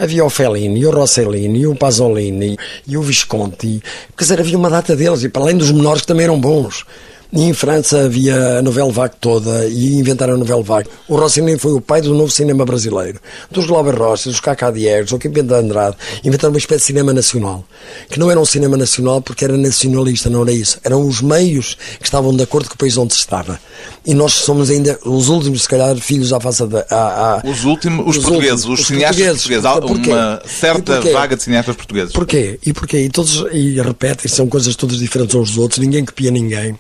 Havia 0.01 0.25
o 0.25 0.31
Fellini, 0.31 0.87
o 0.87 0.91
Rossellini, 0.91 1.67
o 1.67 1.75
Pasolini 1.75 2.57
e 2.89 2.97
o 2.97 3.03
Visconti. 3.03 3.83
Quer 4.17 4.25
dizer, 4.25 4.41
havia 4.41 4.57
uma 4.57 4.71
data 4.71 4.97
deles, 4.97 5.23
e 5.25 5.29
para 5.29 5.43
além 5.43 5.59
dos 5.59 5.71
menores 5.71 6.01
que 6.01 6.07
também 6.07 6.25
eram 6.25 6.41
bons. 6.41 6.87
E 7.33 7.45
em 7.45 7.53
França 7.53 8.01
havia 8.07 8.59
a 8.59 8.63
Nouvelle 8.63 8.91
Vague 8.91 9.15
toda 9.21 9.65
e 9.67 9.95
inventaram 9.95 10.35
a 10.35 10.37
Nouvelle 10.37 10.65
Vague. 10.65 10.89
O 11.07 11.17
Rossellini 11.17 11.59
foi 11.59 11.73
o 11.73 11.81
pai 11.81 12.01
do 12.01 12.13
novo 12.13 12.31
cinema 12.31 12.65
brasileiro. 12.65 13.21
Dos 13.51 13.67
Glauber 13.67 13.97
Rocha, 13.97 14.29
dos 14.29 14.41
Cacá 14.41 14.71
Diegues, 14.71 15.11
do 15.11 15.19
Kim 15.19 15.31
de 15.31 15.55
Andrade. 15.55 15.97
Inventaram 16.25 16.53
uma 16.53 16.59
espécie 16.59 16.81
de 16.81 16.87
cinema 16.87 17.13
nacional. 17.13 17.65
Que 18.09 18.19
não 18.19 18.31
era 18.31 18.41
um 18.41 18.45
cinema 18.45 18.77
nacional 18.77 19.23
porque 19.23 19.45
era 19.45 19.57
nacionalista, 19.57 20.29
não 20.29 20.43
era 20.43 20.51
isso. 20.51 20.81
Eram 20.83 21.07
os 21.07 21.21
meios 21.21 21.77
que 22.01 22.05
estavam 22.05 22.35
de 22.35 22.43
acordo 22.43 22.69
com 22.69 22.75
o 22.75 22.79
país 22.79 22.97
onde 22.97 23.15
se 23.15 23.21
estava. 23.21 23.61
E 24.05 24.13
nós 24.13 24.33
somos 24.33 24.69
ainda 24.69 24.99
os 25.05 25.29
últimos, 25.29 25.63
se 25.63 25.69
calhar, 25.69 25.97
filhos 25.99 26.33
à 26.33 26.41
face 26.41 26.67
da... 26.67 26.85
À, 26.91 27.37
à, 27.37 27.43
os 27.49 27.65
últimos, 27.65 28.09
os, 28.09 28.17
os 28.17 28.25
portugueses, 28.25 28.65
últimos, 28.65 28.81
os, 28.81 28.87
cineastas 28.87 29.27
portugueses. 29.27 29.65
Há 29.65 29.75
uma 29.77 30.43
certa 30.47 31.01
vaga 31.01 31.37
de 31.37 31.43
cineastas 31.45 31.77
portugueses. 31.77 32.13
Porquê? 32.13 32.59
E 32.67 32.73
porquê? 32.73 33.05
E 33.05 33.09
todos, 33.09 33.45
e 33.53 33.81
repetem, 33.81 34.29
são 34.29 34.49
coisas 34.49 34.75
todas 34.75 34.99
diferentes 34.99 35.35
uns 35.37 35.51
dos 35.51 35.59
outros, 35.59 35.79
ninguém 35.79 36.05
copia 36.05 36.33
ninguém. 36.33 36.77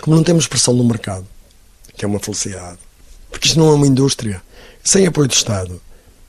Como 0.00 0.16
não 0.16 0.22
temos 0.22 0.46
pressão 0.46 0.74
no 0.74 0.84
mercado, 0.84 1.26
que 1.96 2.04
é 2.04 2.08
uma 2.08 2.18
felicidade, 2.18 2.78
porque 3.30 3.48
isto 3.48 3.58
não 3.58 3.68
é 3.68 3.74
uma 3.74 3.86
indústria, 3.86 4.42
sem 4.84 5.06
apoio 5.06 5.28
do 5.28 5.34
Estado, 5.34 5.80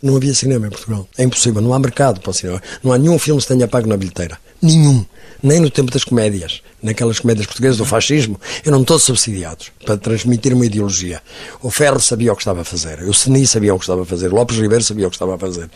não 0.02 0.16
havia 0.16 0.34
cinema 0.34 0.68
em 0.68 0.70
Portugal. 0.70 1.08
É 1.18 1.24
impossível, 1.24 1.62
não 1.62 1.74
há 1.74 1.80
mercado 1.80 2.22
para 2.22 2.30
o 2.30 2.34
cinema. 2.34 2.62
Não 2.84 2.92
há 2.92 2.98
nenhum 2.98 3.18
filme 3.18 3.42
que 3.42 3.48
tenha 3.48 3.68
pago 3.68 3.88
na 3.88 3.98
bilheteira. 3.98 4.40
Nenhum. 4.62 5.06
Nem 5.42 5.60
no 5.60 5.70
tempo 5.70 5.92
das 5.92 6.04
comédias 6.04 6.62
naquelas 6.82 7.20
comédias 7.20 7.48
portuguesas 7.48 7.78
do 7.78 7.86
fascismo, 7.86 8.40
eram 8.66 8.84
todos 8.84 9.04
subsidiados 9.04 9.72
para 9.84 9.98
transmitir 9.98 10.54
uma 10.54 10.66
ideologia. 10.66 11.22
O 11.62 11.72
Ferro 11.72 12.00
sabia 12.00 12.32
o 12.32 12.36
que 12.36 12.42
estava 12.42 12.62
a 12.62 12.64
fazer, 12.64 13.02
o 13.04 13.14
Seni 13.14 13.48
sabia 13.48 13.74
o 13.74 13.80
que 13.80 13.84
estava 13.84 14.04
a 14.04 14.06
fazer, 14.06 14.32
o 14.32 14.36
Lopes 14.36 14.58
Ribeiro 14.58 14.84
sabia 14.84 15.08
o 15.08 15.10
que 15.10 15.16
estava 15.16 15.36
a 15.36 15.38
fazer. 15.38 15.70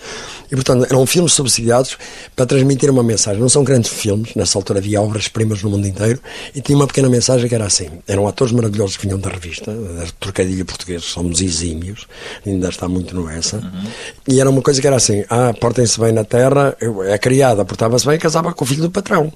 E, 0.51 0.55
portanto, 0.55 0.85
eram 0.85 1.05
filmes 1.05 1.33
subsidiados 1.33 1.97
para 2.35 2.45
transmitir 2.45 2.89
uma 2.89 3.03
mensagem. 3.03 3.41
Não 3.41 3.49
são 3.49 3.63
grandes 3.63 3.89
filmes, 3.89 4.35
nessa 4.35 4.57
altura 4.57 4.79
havia 4.79 5.01
obras-primas 5.01 5.63
no 5.63 5.71
mundo 5.71 5.87
inteiro, 5.87 6.19
e 6.53 6.61
tinha 6.61 6.77
uma 6.77 6.85
pequena 6.85 7.09
mensagem 7.09 7.47
que 7.49 7.55
era 7.55 7.65
assim. 7.65 7.89
Eram 8.07 8.27
atores 8.27 8.53
maravilhosos 8.53 8.97
que 8.97 9.05
vinham 9.05 9.19
da 9.19 9.29
revista, 9.29 9.73
da 9.73 10.05
trocadilho 10.19 10.65
português, 10.65 11.03
somos 11.03 11.41
exímios, 11.41 12.05
ainda 12.45 12.69
está 12.69 12.87
muito 12.87 13.15
no 13.15 13.27
essa, 13.29 13.57
uhum. 13.57 13.87
e 14.27 14.39
era 14.39 14.49
uma 14.49 14.61
coisa 14.61 14.79
que 14.79 14.87
era 14.87 14.95
assim, 14.95 15.23
ah, 15.29 15.53
portem-se 15.59 15.99
bem 15.99 16.11
na 16.11 16.23
terra, 16.23 16.75
a 17.13 17.17
criada 17.17 17.65
portava-se 17.65 18.05
bem 18.05 18.15
e 18.15 18.19
casava 18.19 18.53
com 18.53 18.63
o 18.63 18.67
filho 18.67 18.83
do 18.83 18.91
patrão. 18.91 19.31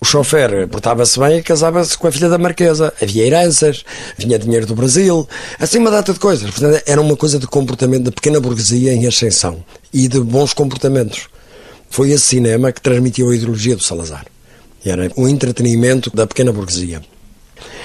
O 0.00 0.04
chofer 0.04 0.68
portava-se 0.68 1.18
bem 1.18 1.38
e 1.38 1.42
casava-se 1.42 1.96
com 1.96 2.06
a 2.06 2.12
filha 2.12 2.28
da 2.28 2.36
Marquesa. 2.36 2.92
Havia 3.00 3.26
heranças, 3.26 3.82
vinha 4.16 4.38
dinheiro 4.38 4.66
do 4.66 4.74
Brasil, 4.74 5.26
assim 5.58 5.78
uma 5.78 5.90
data 5.90 6.12
de 6.12 6.18
coisas. 6.18 6.50
Portanto, 6.50 6.82
era 6.86 7.00
uma 7.00 7.16
coisa 7.16 7.38
de 7.38 7.46
comportamento 7.46 8.04
de 8.04 8.10
pequena 8.10 8.38
burguesia 8.38 8.92
em 8.92 9.06
ascensão 9.06 9.64
e 9.92 10.06
de 10.06 10.20
bons 10.20 10.52
comportamentos. 10.52 11.28
Foi 11.88 12.10
esse 12.10 12.24
cinema 12.24 12.72
que 12.72 12.80
transmitiu 12.80 13.30
a 13.30 13.34
ideologia 13.34 13.74
do 13.74 13.82
Salazar. 13.82 14.26
Era 14.84 15.10
um 15.16 15.26
entretenimento 15.26 16.14
da 16.14 16.26
pequena 16.26 16.52
burguesia. 16.52 17.00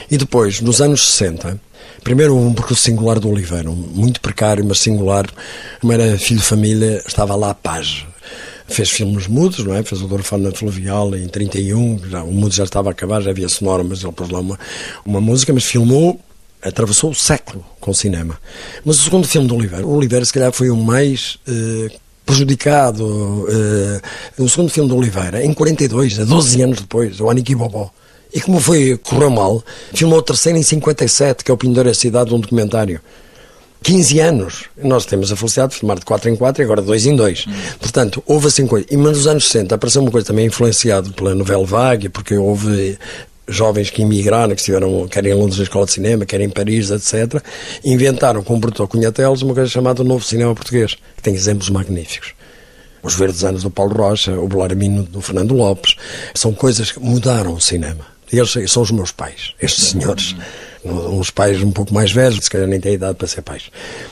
E 0.10 0.18
depois, 0.18 0.60
nos 0.60 0.82
anos 0.82 1.14
60, 1.14 1.60
primeiro 2.04 2.36
um 2.36 2.54
percurso 2.54 2.84
singular 2.84 3.20
do 3.20 3.30
Oliveira, 3.30 3.72
muito 3.72 4.20
precário, 4.20 4.66
mas 4.66 4.80
singular. 4.80 5.28
Como 5.80 5.94
era 5.94 6.18
filho 6.18 6.42
de 6.42 6.46
família, 6.46 7.02
estava 7.08 7.36
lá 7.36 7.52
a 7.52 7.56
paz 7.56 8.06
fez 8.72 8.90
filmes 8.90 9.28
mudos, 9.28 9.64
não 9.64 9.76
é? 9.76 9.84
Fez 9.84 10.02
o 10.02 10.08
Dorfana 10.08 10.52
Fluvial 10.52 11.16
em 11.16 11.28
31, 11.28 12.00
já, 12.10 12.24
o 12.24 12.32
mudo 12.32 12.54
já 12.54 12.64
estava 12.64 12.90
a 12.90 12.92
acabar, 12.92 13.22
já 13.22 13.30
havia 13.30 13.50
sonora, 13.50 13.84
mas 13.84 14.04
ele 14.04 14.12
pôs 14.14 14.30
lá 14.30 14.40
uma, 14.40 14.60
uma 15.06 15.22
música, 15.22 15.54
mas 15.54 15.66
filmou, 15.66 16.20
atravessou 16.62 17.12
o 17.12 17.16
século 17.16 17.64
com 17.80 17.92
o 17.92 17.96
cinema. 17.96 18.40
Mas 18.86 19.00
o 19.00 19.04
segundo 19.04 19.28
filme 19.28 19.48
do 19.48 19.56
Oliveira, 19.56 19.86
o 19.86 19.96
Oliveira 19.96 20.26
se 20.26 20.34
calhar 20.34 20.52
foi 20.52 20.70
o 20.70 20.78
mais 20.78 21.38
eh, 21.48 21.92
prejudicado, 22.26 23.48
eh, 23.50 24.02
o 24.38 24.48
segundo 24.48 24.70
filme 24.70 24.90
do 24.90 24.96
Oliveira, 24.96 25.44
em 25.44 25.54
42, 25.54 26.18
12 26.18 26.62
anos 26.62 26.80
depois, 26.80 27.20
o 27.20 27.30
Aniki 27.30 27.56
Bobó. 27.56 27.92
E 28.34 28.40
como 28.40 28.62
foi, 28.62 28.98
correu 28.98 29.30
mal, 29.30 29.62
filmou 29.94 30.20
o 30.20 30.22
terceiro 30.22 30.58
em 30.58 30.64
57, 30.64 31.44
que 31.44 31.52
é 31.52 31.54
o 31.54 31.58
Pintor 31.58 31.84
da 31.84 31.94
Cidade, 31.94 32.34
um 32.34 32.40
documentário. 32.40 33.02
15 33.84 34.20
anos. 34.20 34.66
Nós 34.78 35.06
temos 35.06 35.32
a 35.32 35.36
felicidade 35.36 35.74
de 35.74 35.80
filmar 35.80 35.98
de 35.98 36.06
4 36.06 36.30
em 36.30 36.36
4 36.36 36.62
e 36.62 36.66
agora 36.66 36.82
de 36.82 36.88
2 36.88 37.06
em 37.08 37.16
2. 37.16 37.46
Hum. 37.48 37.52
Portanto, 37.80 38.24
houve 38.26 38.48
assim 38.48 38.68
coisa. 38.68 38.86
E 38.92 38.98
nos 38.98 39.28
anos 39.28 39.46
60 39.46 39.76
apareceu 39.76 40.02
uma 40.02 40.12
coisa 40.12 40.28
também 40.28 40.46
influenciado 40.46 41.12
pela 41.14 41.34
novela 41.34 41.66
Vague, 41.66 42.10
porque 42.10 42.36
houve 42.36 42.98
jovens 43.48 43.90
que 43.90 44.02
imigraram, 44.02 44.54
que 44.54 44.62
estiveram 44.62 45.08
quer 45.08 45.26
em 45.26 45.34
Londres 45.34 45.58
na 45.58 45.64
Escola 45.64 45.86
de 45.86 45.92
Cinema, 45.92 46.26
quer 46.26 46.42
em 46.42 46.50
Paris, 46.50 46.90
etc., 46.90 47.44
inventaram 47.84 48.44
com 48.44 48.56
o 48.56 48.58
Bruto 48.58 48.88
Cunhateles 48.88 49.42
uma 49.42 49.54
coisa 49.54 49.70
chamada 49.70 50.04
Novo 50.04 50.24
Cinema 50.24 50.56
Português, 50.56 50.96
que 51.18 51.24
tem 51.24 51.34
exemplos 51.34 51.70
magníficos. 51.70 52.34
Os 53.04 53.16
Verdes 53.16 53.44
Anos 53.44 53.64
do 53.64 53.72
Paulo 53.72 53.96
Rocha, 53.96 54.40
o 54.40 54.48
Belarmino 54.48 55.04
do 55.04 55.22
Fernando 55.22 55.56
Lopes, 55.56 55.96
são 56.36 56.54
coisas 56.54 56.92
que 56.92 57.00
mudaram 57.00 57.54
o 57.54 57.62
cinema. 57.62 58.06
Eles 58.32 58.56
são 58.68 58.84
os 58.84 58.92
meus 58.92 59.12
pais, 59.12 59.54
estes 59.60 59.88
senhores. 59.88 60.36
Uns 60.84 61.30
pais 61.30 61.62
um 61.62 61.72
pouco 61.72 61.94
mais 61.94 62.12
velhos, 62.12 62.46
se 62.46 62.50
calhar 62.50 62.68
nem 62.68 62.80
têm 62.80 62.94
idade 62.94 63.16
para 63.16 63.28
ser 63.28 63.42
pais. 63.42 63.70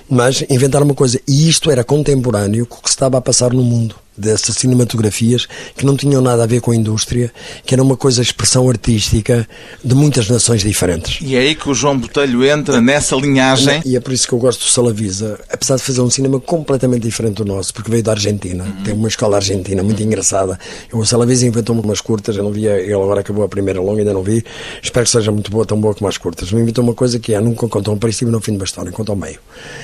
Mas 0.09 0.43
inventaram 0.49 0.85
uma 0.85 0.95
coisa, 0.95 1.19
e 1.27 1.49
isto 1.49 1.71
era 1.71 1.83
contemporâneo 1.83 2.65
com 2.65 2.77
o 2.77 2.81
que 2.81 2.89
se 2.89 2.95
estava 2.95 3.17
a 3.17 3.21
passar 3.21 3.51
no 3.53 3.63
mundo 3.63 3.95
dessas 4.19 4.55
cinematografias 4.55 5.47
que 5.75 5.85
não 5.85 5.95
tinham 5.95 6.21
nada 6.21 6.43
a 6.43 6.45
ver 6.45 6.61
com 6.61 6.71
a 6.71 6.75
indústria, 6.75 7.31
que 7.65 7.73
era 7.73 7.81
uma 7.81 7.95
coisa, 7.95 8.21
expressão 8.21 8.69
artística 8.69 9.47
de 9.83 9.95
muitas 9.95 10.29
nações 10.29 10.61
diferentes. 10.61 11.19
E 11.21 11.35
é 11.35 11.39
aí 11.39 11.55
que 11.55 11.69
o 11.69 11.73
João 11.73 11.97
Botelho 11.97 12.45
entra 12.45 12.81
nessa 12.81 13.15
linhagem. 13.15 13.81
E 13.85 13.95
é 13.95 13.99
por 13.99 14.13
isso 14.13 14.27
que 14.27 14.33
eu 14.33 14.39
gosto 14.39 14.65
do 14.65 14.69
Salavisa, 14.69 15.39
apesar 15.51 15.77
de 15.77 15.83
fazer 15.83 16.01
um 16.01 16.09
cinema 16.09 16.39
completamente 16.39 17.03
diferente 17.03 17.35
do 17.35 17.45
nosso, 17.45 17.73
porque 17.73 17.89
veio 17.89 18.03
da 18.03 18.11
Argentina, 18.11 18.63
uhum. 18.63 18.83
tem 18.83 18.93
uma 18.93 19.07
escola 19.07 19.37
argentina 19.37 19.81
muito 19.83 20.01
engraçada. 20.03 20.59
O 20.91 21.05
Salavisa 21.05 21.45
inventou 21.45 21.79
umas 21.79 22.01
curtas, 22.01 22.35
eu 22.35 22.43
não 22.43 22.51
vi, 22.51 22.65
ele 22.65 22.93
agora 22.93 23.21
acabou 23.21 23.43
a 23.43 23.49
primeira 23.49 23.81
longa, 23.81 24.01
ainda 24.01 24.13
não 24.13 24.23
vi, 24.23 24.43
espero 24.81 25.05
que 25.05 25.11
seja 25.11 25.31
muito 25.31 25.49
boa, 25.49 25.65
tão 25.65 25.79
boa 25.79 25.93
como 25.93 26.07
as 26.07 26.17
curtas. 26.17 26.51
Me 26.51 26.61
inventou 26.61 26.83
uma 26.83 26.93
coisa 26.93 27.19
que 27.19 27.33
é, 27.33 27.39
nunca 27.39 27.67
contou 27.67 27.93
um 27.93 27.97
princípio 27.97 28.31
no 28.31 28.39
fim 28.39 28.51
de 28.51 28.57
uma 28.57 28.65
história, 28.65 28.91
conta 28.91 29.11
ao 29.11 29.15
meio. 29.15 29.39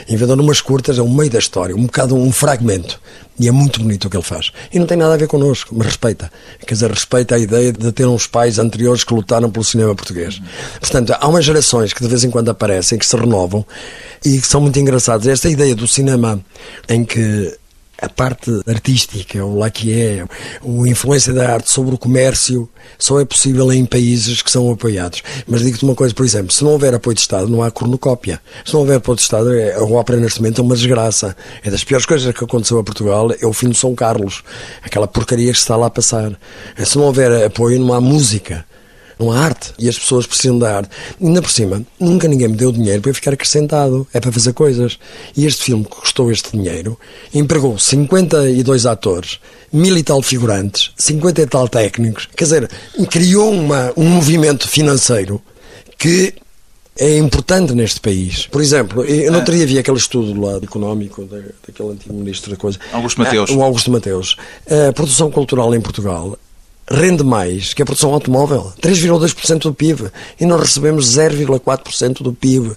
Inventou 0.10 0.36
umas 0.40 0.62
curtas, 0.62 0.98
é 0.98 1.02
o 1.02 1.10
meio 1.10 1.30
da 1.30 1.40
história, 1.40 1.76
um 1.76 1.86
bocado 1.86 2.16
um 2.16 2.32
fragmento. 2.32 3.00
E 3.38 3.48
é 3.48 3.52
muito 3.52 3.82
bonito 3.82 4.06
o 4.06 4.10
que 4.10 4.16
ele 4.16 4.24
faz. 4.24 4.52
E 4.72 4.80
não 4.80 4.86
tem 4.86 4.98
nada 4.98 5.14
a 5.14 5.18
ver 5.18 5.28
connosco, 5.28 5.76
mas 5.76 5.88
respeita. 5.88 6.32
Quer 6.66 6.74
dizer, 6.74 6.90
respeita 6.90 7.36
a 7.36 7.40
ideia 7.40 7.74
de 7.74 7.92
ter 7.92 8.06
uns 8.06 8.28
pais 8.28 8.58
anteriores 8.60 9.04
que 9.04 9.14
lutaram 9.14 9.52
pelo 9.52 9.66
cinema 9.66 9.94
português. 9.94 10.42
Portanto, 10.80 11.14
há 11.20 11.28
umas 11.28 11.44
gerações 11.44 11.92
que 11.92 12.02
de 12.02 12.08
vez 12.08 12.24
em 12.24 12.32
quando 12.32 12.50
aparecem, 12.50 12.98
que 12.98 13.06
se 13.06 13.16
renovam 13.16 13.66
e 14.24 14.40
que 14.40 14.48
são 14.48 14.62
muito 14.62 14.80
engraçadas. 14.80 15.28
Esta 15.28 15.50
ideia 15.50 15.76
do 15.76 15.88
cinema 15.88 16.40
em 16.88 17.04
que 17.04 17.54
a 18.02 18.10
parte 18.10 18.52
artística, 18.68 19.44
o 19.44 19.58
lá 19.58 19.70
que 19.70 19.94
é, 19.94 20.22
a 20.22 20.88
influência 20.88 21.34
da 21.34 21.54
arte 21.54 21.72
sobre 21.72 21.96
o 21.96 21.98
comércio, 21.98 22.70
só 22.98 23.20
é 23.20 23.26
possível 23.26 23.72
em 23.72 23.86
países 23.86 24.42
que 24.42 24.52
são 24.52 24.72
apoiados. 24.72 25.24
Mas 25.48 25.62
digo-te 25.62 25.84
uma 25.84 25.96
coisa, 25.96 26.14
por 26.14 26.26
exemplo, 26.26 26.52
se 26.52 26.64
não 26.64 26.72
houver 26.72 26.94
apoio 26.94 27.16
de 27.16 27.22
Estado, 27.22 27.48
não 27.48 27.64
há 27.64 27.72
cornucópia. 27.72 28.42
Se 28.66 28.74
não 28.74 28.82
houver 28.82 28.98
apoio 28.98 29.16
de 29.16 29.22
Estado, 29.22 29.54
é, 29.54 29.76
a 29.76 29.84
ópera 29.84 30.20
neste 30.20 30.42
momento 30.42 30.62
é 30.62 30.64
uma 30.64 30.76
desgraça. 30.76 31.36
É 31.64 31.70
das 31.70 31.84
piores 31.84 32.06
coisas 32.06 32.34
que 32.34 32.44
aconteceu 32.44 32.80
a 32.80 32.84
Portugal, 32.84 33.32
é 33.40 33.46
o 33.46 33.54
fim 33.54 33.70
do 33.70 33.76
São 33.76 33.96
Carlos. 33.96 34.44
Aquela 34.82 35.08
porcaria 35.08 35.52
que 35.52 35.58
está 35.58 35.76
lá 35.76 35.88
a 35.88 35.92
passar. 35.92 36.38
Se 36.84 36.98
não 36.98 37.06
houver 37.06 37.46
apoio, 37.46 37.80
não 37.80 37.94
há 37.94 38.02
música. 38.02 38.66
Não 39.20 39.32
há 39.32 39.40
arte. 39.40 39.74
E 39.78 39.88
as 39.88 39.98
pessoas 39.98 40.26
precisam 40.26 40.58
da 40.58 40.78
arte. 40.78 40.90
E 41.20 41.26
ainda 41.26 41.42
por 41.42 41.52
cima, 41.52 41.82
nunca 42.00 42.28
ninguém 42.28 42.48
me 42.48 42.56
deu 42.56 42.72
dinheiro 42.72 43.02
para 43.02 43.12
eu 43.12 43.16
ficar 43.16 43.34
acrescentado. 43.34 44.08
É 44.14 44.20
para 44.20 44.32
fazer 44.32 44.54
coisas. 44.54 44.98
E 45.36 45.46
este 45.46 45.64
filme 45.64 45.84
que 45.84 45.92
custou 45.92 46.32
este 46.32 46.52
dinheiro 46.52 47.00
empregou 47.34 47.78
52 47.78 48.86
atores, 48.86 49.40
mil 49.72 49.98
e 49.98 50.04
tal 50.04 50.22
figurantes, 50.22 50.92
50 50.98 51.42
e 51.42 51.48
tal 51.48 51.68
técnicos. 51.68 52.28
Quer 52.36 52.44
dizer, 52.44 52.70
criou 53.10 53.52
uma, 53.52 53.94
um 53.96 54.08
movimento 54.08 54.68
financeiro 54.68 55.42
que 55.98 56.34
é 56.98 57.18
importante 57.18 57.74
neste 57.74 58.00
país. 58.00 58.48
Por 58.48 58.62
exemplo, 58.62 59.04
eu 59.04 59.32
não 59.32 59.44
teria 59.44 59.66
vi 59.66 59.78
aquele 59.78 59.98
estudo 59.98 60.40
lá 60.40 60.58
económico 60.58 61.26
da, 61.26 61.40
daquele 61.68 61.90
antigo 61.90 62.14
ministro 62.14 62.52
da 62.52 62.58
coisa. 62.58 62.80
Augusto 62.94 63.20
Mateus. 63.22 63.50
Ah, 63.52 63.54
o 63.54 63.64
Augusto 63.64 63.92
Mateus. 63.92 64.38
A 64.90 64.94
produção 64.94 65.30
cultural 65.30 65.76
em 65.76 65.82
Portugal 65.82 66.38
rende 66.90 67.24
mais 67.24 67.74
que 67.74 67.82
a 67.82 67.86
produção 67.86 68.14
automóvel. 68.14 68.72
3,2% 68.82 69.60
do 69.60 69.74
PIB. 69.74 70.10
E 70.40 70.46
nós 70.46 70.62
recebemos 70.62 71.18
0,4% 71.18 72.22
do 72.22 72.34
PIB 72.34 72.76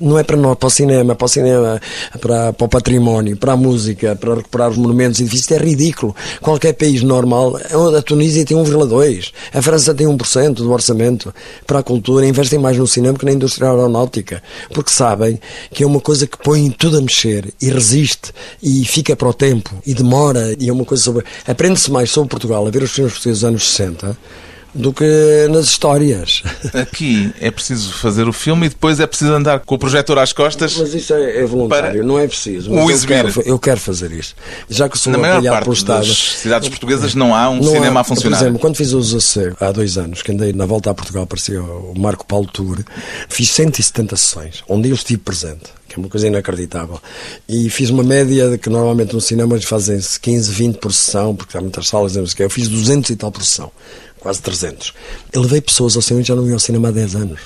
não 0.00 0.18
é 0.18 0.22
para 0.22 0.36
nós, 0.36 0.56
para 0.56 0.66
o 0.66 0.70
cinema, 0.70 1.14
para 1.14 1.24
o 1.24 1.28
cinema, 1.28 1.80
para, 2.20 2.52
para 2.52 2.64
o 2.64 2.68
património, 2.68 3.36
para 3.36 3.52
a 3.52 3.56
música, 3.56 4.14
para 4.16 4.34
recuperar 4.34 4.70
os 4.70 4.76
monumentos 4.76 5.20
edifícios, 5.20 5.50
é 5.50 5.58
ridículo. 5.58 6.14
Qualquer 6.40 6.74
país 6.74 7.02
normal, 7.02 7.58
a 7.96 8.02
Tunísia 8.02 8.44
tem 8.44 8.56
1,2%, 8.56 9.32
a 9.52 9.62
França 9.62 9.94
tem 9.94 10.06
1% 10.06 10.54
do 10.54 10.70
orçamento 10.70 11.34
para 11.66 11.80
a 11.80 11.82
cultura, 11.82 12.26
investem 12.26 12.58
mais 12.58 12.76
no 12.76 12.86
cinema 12.86 13.18
que 13.18 13.24
na 13.24 13.32
indústria 13.32 13.68
aeronáutica, 13.68 14.42
porque 14.72 14.90
sabem 14.90 15.40
que 15.70 15.82
é 15.82 15.86
uma 15.86 16.00
coisa 16.00 16.26
que 16.26 16.38
põe 16.38 16.70
tudo 16.70 16.98
a 16.98 17.00
mexer 17.00 17.52
e 17.60 17.70
resiste 17.70 18.32
e 18.62 18.84
fica 18.84 19.16
para 19.16 19.28
o 19.28 19.34
tempo 19.34 19.74
e 19.86 19.94
demora 19.94 20.54
e 20.58 20.68
é 20.68 20.72
uma 20.72 20.84
coisa 20.84 21.02
sobre... 21.02 21.24
Aprende-se 21.46 21.90
mais 21.90 22.10
sobre 22.10 22.30
Portugal 22.30 22.66
a 22.66 22.70
ver 22.70 22.82
os 22.82 22.90
filmes 22.90 23.12
portugueses 23.12 23.40
dos 23.40 23.48
anos 23.48 23.68
60 23.68 24.16
do 24.74 24.92
que 24.92 25.04
nas 25.50 25.66
histórias. 25.66 26.42
Aqui 26.74 27.32
é 27.40 27.50
preciso 27.50 27.92
fazer 27.92 28.28
o 28.28 28.32
filme 28.32 28.66
e 28.66 28.68
depois 28.68 29.00
é 29.00 29.06
preciso 29.06 29.32
andar 29.32 29.60
com 29.60 29.74
o 29.74 29.78
projetor 29.78 30.18
às 30.18 30.32
costas. 30.32 30.76
Mas 30.76 30.94
isso 30.94 31.12
é, 31.14 31.38
é 31.38 31.46
voluntário, 31.46 32.04
não 32.04 32.18
é 32.18 32.26
preciso. 32.26 32.72
o 32.72 32.90
eu, 32.90 33.00
quero, 33.00 33.42
eu 33.44 33.58
quero 33.58 33.80
fazer 33.80 34.12
isso. 34.12 34.34
Já 34.68 34.88
que 34.88 34.98
sou 34.98 35.12
Na 35.12 35.18
maior 35.18 35.42
parte 35.42 35.64
pelo 35.64 35.74
Estado. 35.74 36.06
das 36.06 36.16
cidades 36.16 36.68
portuguesas 36.68 37.14
não 37.14 37.34
há 37.34 37.48
um 37.50 37.56
não 37.56 37.72
cinema 37.72 38.00
há, 38.00 38.02
a 38.02 38.04
funcionar. 38.04 38.38
Por 38.38 38.44
exemplo, 38.44 38.60
quando 38.60 38.76
fiz 38.76 38.92
o 38.92 39.02
Zassego, 39.02 39.56
há 39.60 39.72
dois 39.72 39.96
anos, 39.96 40.22
que 40.22 40.32
andei 40.32 40.52
na 40.52 40.66
volta 40.66 40.90
a 40.90 40.94
Portugal, 40.94 41.24
aparecia 41.24 41.62
o 41.62 41.94
Marco 41.98 42.26
Paulo 42.26 42.46
Tour, 42.46 42.78
fiz 43.28 43.50
170 43.50 44.16
sessões, 44.16 44.62
onde 44.68 44.88
eu 44.88 44.94
estive 44.94 45.20
presente 45.20 45.78
que 45.88 45.94
é 45.94 45.98
uma 45.98 46.10
coisa 46.10 46.26
inacreditável. 46.26 47.00
E 47.48 47.70
fiz 47.70 47.88
uma 47.88 48.02
média 48.02 48.50
de 48.50 48.58
que 48.58 48.68
normalmente 48.68 49.14
no 49.14 49.22
cinema 49.22 49.58
fazem-se 49.58 50.20
15, 50.20 50.52
20 50.52 50.76
por 50.76 50.92
sessão, 50.92 51.34
porque 51.34 51.56
há 51.56 51.62
muitas 51.62 51.88
salas, 51.88 52.14
não 52.14 52.26
sei 52.26 52.44
o. 52.44 52.46
Eu 52.46 52.50
fiz 52.50 52.68
200 52.68 53.08
e 53.08 53.16
tal 53.16 53.32
por 53.32 53.42
sessão 53.42 53.72
quase 54.18 54.40
300. 54.42 54.92
Eu 55.32 55.42
levei 55.42 55.60
pessoas 55.60 55.96
ao 55.96 56.02
cinema 56.02 56.22
e 56.22 56.26
já 56.26 56.34
não 56.34 56.44
iam 56.46 56.54
ao 56.54 56.60
cinema 56.60 56.88
há 56.88 56.90
10 56.90 57.16
anos. 57.16 57.40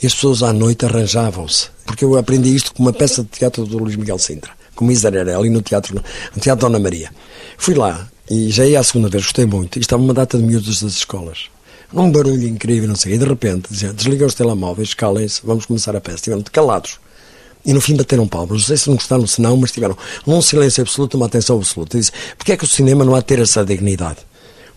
E 0.00 0.06
as 0.06 0.14
pessoas 0.14 0.42
à 0.42 0.52
noite 0.52 0.86
arranjavam-se. 0.86 1.68
Porque 1.84 2.04
eu 2.04 2.16
aprendi 2.16 2.54
isto 2.54 2.72
com 2.72 2.82
uma 2.82 2.92
peça 2.92 3.22
de 3.22 3.28
teatro 3.28 3.64
do 3.64 3.78
Luís 3.78 3.96
Miguel 3.96 4.18
Sintra, 4.18 4.52
com 4.74 4.86
o 4.86 4.90
ali 4.90 5.50
no 5.50 5.62
teatro, 5.62 5.94
no 6.34 6.40
teatro 6.40 6.66
Dona 6.66 6.78
Maria. 6.78 7.10
Fui 7.56 7.74
lá 7.74 8.08
e 8.30 8.50
já 8.50 8.64
ia 8.66 8.78
a 8.78 8.84
segunda 8.84 9.08
vez, 9.08 9.24
gostei 9.24 9.46
muito. 9.46 9.76
E 9.76 9.80
estava 9.80 10.02
uma 10.02 10.14
data 10.14 10.38
de 10.38 10.44
miúdos 10.44 10.82
das 10.82 10.92
escolas. 10.92 11.46
Um 11.92 12.12
barulho 12.12 12.46
incrível, 12.46 12.88
não 12.88 12.96
sei. 12.96 13.14
E 13.14 13.18
de 13.18 13.24
repente, 13.24 13.68
dizia, 13.70 13.92
desliguem 13.92 14.26
os 14.26 14.34
telemóveis, 14.34 14.92
calem-se, 14.92 15.40
vamos 15.42 15.64
começar 15.64 15.96
a 15.96 16.00
peça. 16.00 16.16
Estivemos 16.16 16.44
calados. 16.52 17.00
E 17.64 17.72
no 17.72 17.80
fim 17.80 17.96
bateram 17.96 18.28
palmas. 18.28 18.60
Não 18.60 18.66
sei 18.66 18.76
se 18.76 18.88
não 18.88 18.96
gostaram, 18.96 19.26
se 19.26 19.40
não, 19.40 19.56
mas 19.56 19.72
tiveram 19.72 19.96
um 20.26 20.40
silêncio 20.42 20.82
absoluto, 20.82 21.16
uma 21.16 21.26
atenção 21.26 21.56
absoluta. 21.56 21.96
E 21.96 22.00
disse, 22.00 22.12
porque 22.36 22.52
é 22.52 22.56
que 22.56 22.64
o 22.64 22.68
cinema 22.68 23.04
não 23.04 23.14
há 23.14 23.20
de 23.20 23.26
ter 23.26 23.40
essa 23.40 23.64
dignidade? 23.64 24.18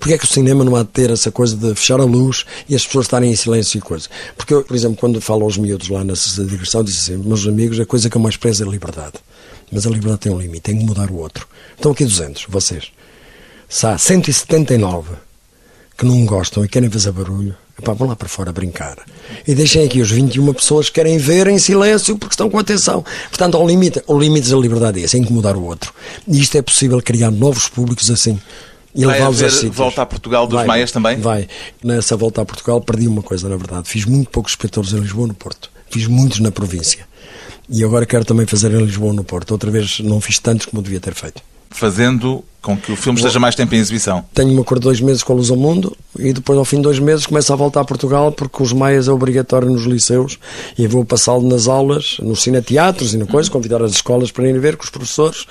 Porque 0.02 0.16
é 0.16 0.18
que 0.18 0.26
o 0.26 0.28
cinema 0.28 0.66
não 0.66 0.76
há 0.76 0.82
de 0.82 0.90
ter 0.90 1.12
essa 1.12 1.32
coisa 1.32 1.56
de 1.56 1.76
fechar 1.76 2.02
a 2.02 2.04
luz 2.04 2.44
e 2.68 2.74
as 2.74 2.84
pessoas 2.84 3.06
estarem 3.06 3.32
em 3.32 3.36
silêncio 3.36 3.78
e 3.78 3.82
coisa? 3.82 4.10
Porque 4.36 4.52
eu, 4.52 4.64
por 4.64 4.76
exemplo, 4.76 4.98
quando 4.98 5.22
falo 5.22 5.44
aos 5.44 5.58
miúdos 5.58 5.90
lá 5.90 6.04
na 6.04 6.16
sessão 6.16 6.44
de 6.44 6.50
digressão, 6.50 6.84
disse 6.84 7.14
assim, 7.14 7.24
meus 7.24 7.46
amigos, 7.46 7.80
a 7.80 7.86
coisa 7.86 8.10
que 8.10 8.18
eu 8.18 8.22
mais 8.22 8.36
prezo 8.36 8.64
é 8.64 8.68
a 8.68 8.70
liberdade. 8.72 9.14
Mas 9.72 9.86
a 9.86 9.92
liberdade 9.92 10.22
tem 10.22 10.32
um 10.32 10.40
limite, 10.40 10.62
tem 10.62 10.80
que 10.80 10.84
mudar 10.84 11.12
o 11.12 11.18
outro. 11.18 11.48
Estão 11.76 11.92
aqui 11.92 12.04
200, 12.04 12.48
vocês. 12.50 12.92
Se 13.70 13.86
há 13.86 13.96
179 13.96 15.12
que 15.96 16.04
não 16.04 16.26
gostam 16.26 16.66
e 16.66 16.68
querem 16.68 16.90
fazer 16.90 17.12
barulho, 17.12 17.56
epá, 17.78 17.94
vão 17.94 18.08
lá 18.08 18.16
para 18.16 18.28
fora 18.28 18.52
brincar. 18.52 18.98
E 19.48 19.54
deixem 19.54 19.86
aqui 19.86 20.02
os 20.02 20.10
21 20.10 20.52
pessoas 20.56 20.90
que 20.90 20.96
querem 20.96 21.20
ver 21.20 21.46
em 21.46 21.60
silêncio 21.60 22.18
porque 22.18 22.34
estão 22.34 22.50
com 22.50 22.58
atenção. 22.58 23.06
Portanto, 23.30 23.56
ao 23.56 23.68
limite, 23.68 24.02
o 24.08 24.18
limite 24.18 24.50
da 24.50 24.58
liberdade 24.58 25.00
é 25.00 25.04
esse, 25.04 25.20
mudar 25.32 25.56
o 25.56 25.64
outro. 25.64 25.94
E 26.28 26.42
isto 26.42 26.58
é 26.58 26.62
possível 26.64 27.00
criar 27.04 27.30
novos 27.30 27.70
públicos 27.70 28.10
assim 28.10 28.40
e 28.94 29.06
vai 29.06 29.22
haver 29.22 29.70
volta 29.70 30.02
a 30.02 30.06
Portugal 30.06 30.46
dos 30.46 30.56
vai, 30.56 30.68
Maias 30.68 30.92
também? 30.92 31.18
Vai. 31.18 31.48
Nessa 31.84 32.18
volta 32.18 32.42
a 32.42 32.46
Portugal 32.46 32.82
perdi 32.82 33.08
uma 33.08 33.22
coisa, 33.22 33.48
na 33.48 33.56
verdade. 33.56 33.88
Fiz 33.88 34.06
muito 34.06 34.30
poucos 34.30 34.54
espectadores 34.54 34.94
em 34.94 35.00
Lisboa 35.00 35.28
no 35.28 35.34
Porto. 35.34 35.72
Fiz 35.90 36.08
muitos 36.08 36.40
na 36.40 36.52
província. 36.52 37.08
E 37.70 37.84
agora 37.84 38.06
quero 38.06 38.26
também 38.26 38.46
fazer 38.46 38.72
em 38.72 38.84
Lisboa 38.84 39.14
no 39.14 39.24
Porto. 39.24 39.52
Outra 39.52 39.72
vez 39.72 40.00
não 40.00 40.20
fiz 40.20 40.40
tantos 40.40 40.66
como 40.66 40.82
devia 40.82 41.00
ter 41.00 41.14
feito 41.14 41.42
fazendo 41.72 42.44
com 42.62 42.78
que 42.78 42.92
o 42.92 42.96
filme 42.96 43.18
esteja 43.18 43.40
mais 43.40 43.56
tempo 43.56 43.74
em 43.74 43.80
exibição. 43.80 44.24
Tenho 44.34 44.56
um 44.56 44.62
acordo 44.62 44.82
de 44.82 44.86
dois 44.86 45.02
meses 45.02 45.24
com 45.24 45.34
a 45.34 45.36
Luz 45.36 45.50
ao 45.50 45.58
Mundo 45.58 45.98
e 46.20 46.32
depois, 46.32 46.60
ao 46.60 46.64
fim 46.64 46.78
de 46.78 46.84
dois 46.84 47.00
meses, 47.00 47.26
começo 47.26 47.52
a 47.52 47.56
voltar 47.56 47.82
a 47.82 47.86
Portugal 47.86 48.32
porque 48.32 48.62
os 48.62 48.72
maias 48.72 49.08
é 49.08 49.12
obrigatório 49.12 49.68
nos 49.68 49.86
liceus 49.86 50.38
e 50.78 50.86
vou 50.86 51.04
passá-lo 51.04 51.48
nas 51.48 51.68
aulas, 51.68 52.18
nos 52.20 52.44
cineteatros 52.44 53.14
e 53.14 53.18
no 53.18 53.26
coisa, 53.26 53.50
convidar 53.50 53.82
as 53.82 53.92
escolas 53.92 54.32
para 54.32 54.48
irem 54.48 54.62
ver 54.62 54.78
com 54.78 54.84
os 54.84 54.92
professores 54.92 55.48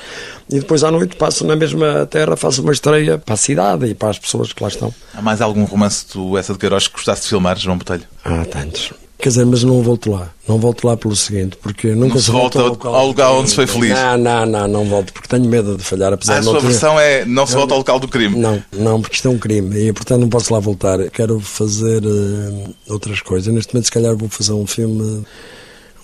e 0.48 0.60
depois 0.60 0.84
à 0.84 0.90
noite 0.90 1.16
passo 1.16 1.44
na 1.44 1.56
mesma 1.56 2.06
terra, 2.06 2.36
faço 2.36 2.62
uma 2.62 2.72
estreia 2.72 3.18
para 3.18 3.34
a 3.34 3.36
cidade 3.36 3.86
e 3.86 3.94
para 3.94 4.10
as 4.10 4.18
pessoas 4.18 4.52
que 4.52 4.62
lá 4.62 4.68
estão. 4.68 4.94
Há 5.12 5.20
mais 5.20 5.40
algum 5.40 5.64
romance 5.64 6.06
do 6.14 6.38
Essa 6.38 6.52
de 6.52 6.60
Queiroz 6.60 6.86
que 6.86 6.94
gostasse 6.94 7.22
de 7.22 7.28
filmar, 7.28 7.58
João 7.58 7.76
Botelho? 7.76 8.04
Há 8.24 8.44
tantos. 8.44 8.92
Quer 9.20 9.28
dizer, 9.28 9.44
mas 9.44 9.62
não 9.62 9.82
volto 9.82 10.10
lá. 10.10 10.30
Não 10.48 10.58
volto 10.58 10.86
lá 10.86 10.96
pelo 10.96 11.14
seguinte, 11.14 11.56
porque 11.60 11.94
nunca 11.94 12.14
não 12.14 12.20
se 12.20 12.30
volta 12.30 12.58
ao 12.58 12.68
local, 12.68 12.94
ao 12.94 13.06
lugar 13.06 13.30
onde 13.32 13.50
se 13.50 13.56
foi 13.56 13.66
feliz. 13.66 13.90
Não, 13.90 14.16
não, 14.16 14.46
não, 14.46 14.68
não 14.68 14.84
volto, 14.86 15.12
porque 15.12 15.28
tenho 15.28 15.44
medo 15.44 15.76
de 15.76 15.84
falhar. 15.84 16.12
Apesar 16.12 16.36
ah, 16.36 16.38
a 16.38 16.42
sua 16.42 16.60
ter... 16.60 16.66
versão 16.66 16.98
é 16.98 17.24
não 17.26 17.46
se 17.46 17.54
volta 17.54 17.74
ao 17.74 17.78
local 17.78 18.00
do 18.00 18.08
crime? 18.08 18.36
Não, 18.36 18.62
não, 18.72 19.00
porque 19.00 19.16
isto 19.16 19.28
é 19.28 19.30
um 19.30 19.38
crime 19.38 19.88
e 19.88 19.92
portanto 19.92 20.22
não 20.22 20.28
posso 20.28 20.52
lá 20.54 20.58
voltar. 20.58 20.98
Quero 21.10 21.38
fazer 21.38 22.02
uh, 22.04 22.74
outras 22.88 23.20
coisas. 23.20 23.52
Neste 23.52 23.74
momento, 23.74 23.84
se 23.86 23.92
calhar, 23.92 24.16
vou 24.16 24.28
fazer 24.28 24.52
um 24.52 24.66
filme. 24.66 25.22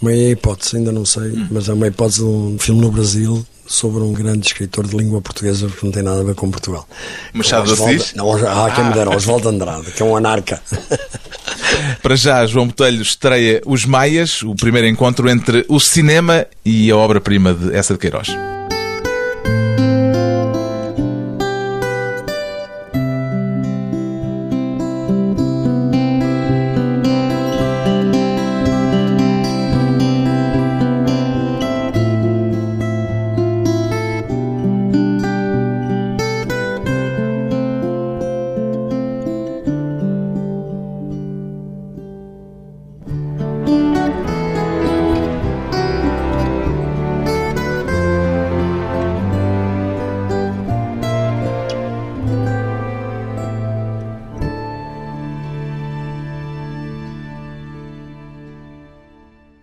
Uma 0.00 0.12
hipótese, 0.12 0.76
ainda 0.76 0.92
não 0.92 1.07
sei, 1.07 1.31
hum. 1.31 1.46
mas 1.50 1.70
é 1.70 1.72
uma 1.72 1.87
hipótese 1.87 2.18
de 2.18 2.24
um 2.24 2.59
filme 2.59 2.83
no 2.83 2.90
Brasil 2.90 3.46
sobre 3.66 4.02
um 4.02 4.12
grande 4.12 4.46
escritor 4.46 4.87
de 4.87 4.94
língua 4.94 5.22
portuguesa 5.22 5.68
que 5.68 5.85
não 5.85 5.90
tem 5.90 6.02
nada 6.02 6.20
a 6.20 6.24
ver 6.24 6.35
com 6.35 6.50
Portugal. 6.50 6.87
Machado 7.33 7.66
de 7.66 7.83
Assis? 7.83 8.14
Não, 8.14 8.31
ah, 8.33 8.70
quem 8.74 8.85
me 8.85 8.92
dera, 8.92 9.16
Oswaldo 9.16 9.48
Andrade, 9.48 9.90
que 9.90 10.02
é 10.02 10.05
um 10.05 10.14
anarca. 10.14 10.61
Para 12.03 12.16
já, 12.16 12.46
João 12.46 12.66
Botelho 12.66 13.03
estreia 13.03 13.61
Os 13.64 13.85
Maias, 13.85 14.42
o 14.42 14.55
primeiro 14.55 14.87
encontro 14.87 15.29
entre 15.29 15.64
o 15.68 15.79
cinema 15.81 16.46
e 16.64 16.90
a 16.90 16.96
obra-prima 16.96 17.53
de 17.55 17.75
Essa 17.75 17.94
de 17.94 18.01
Queiroz. 18.01 18.55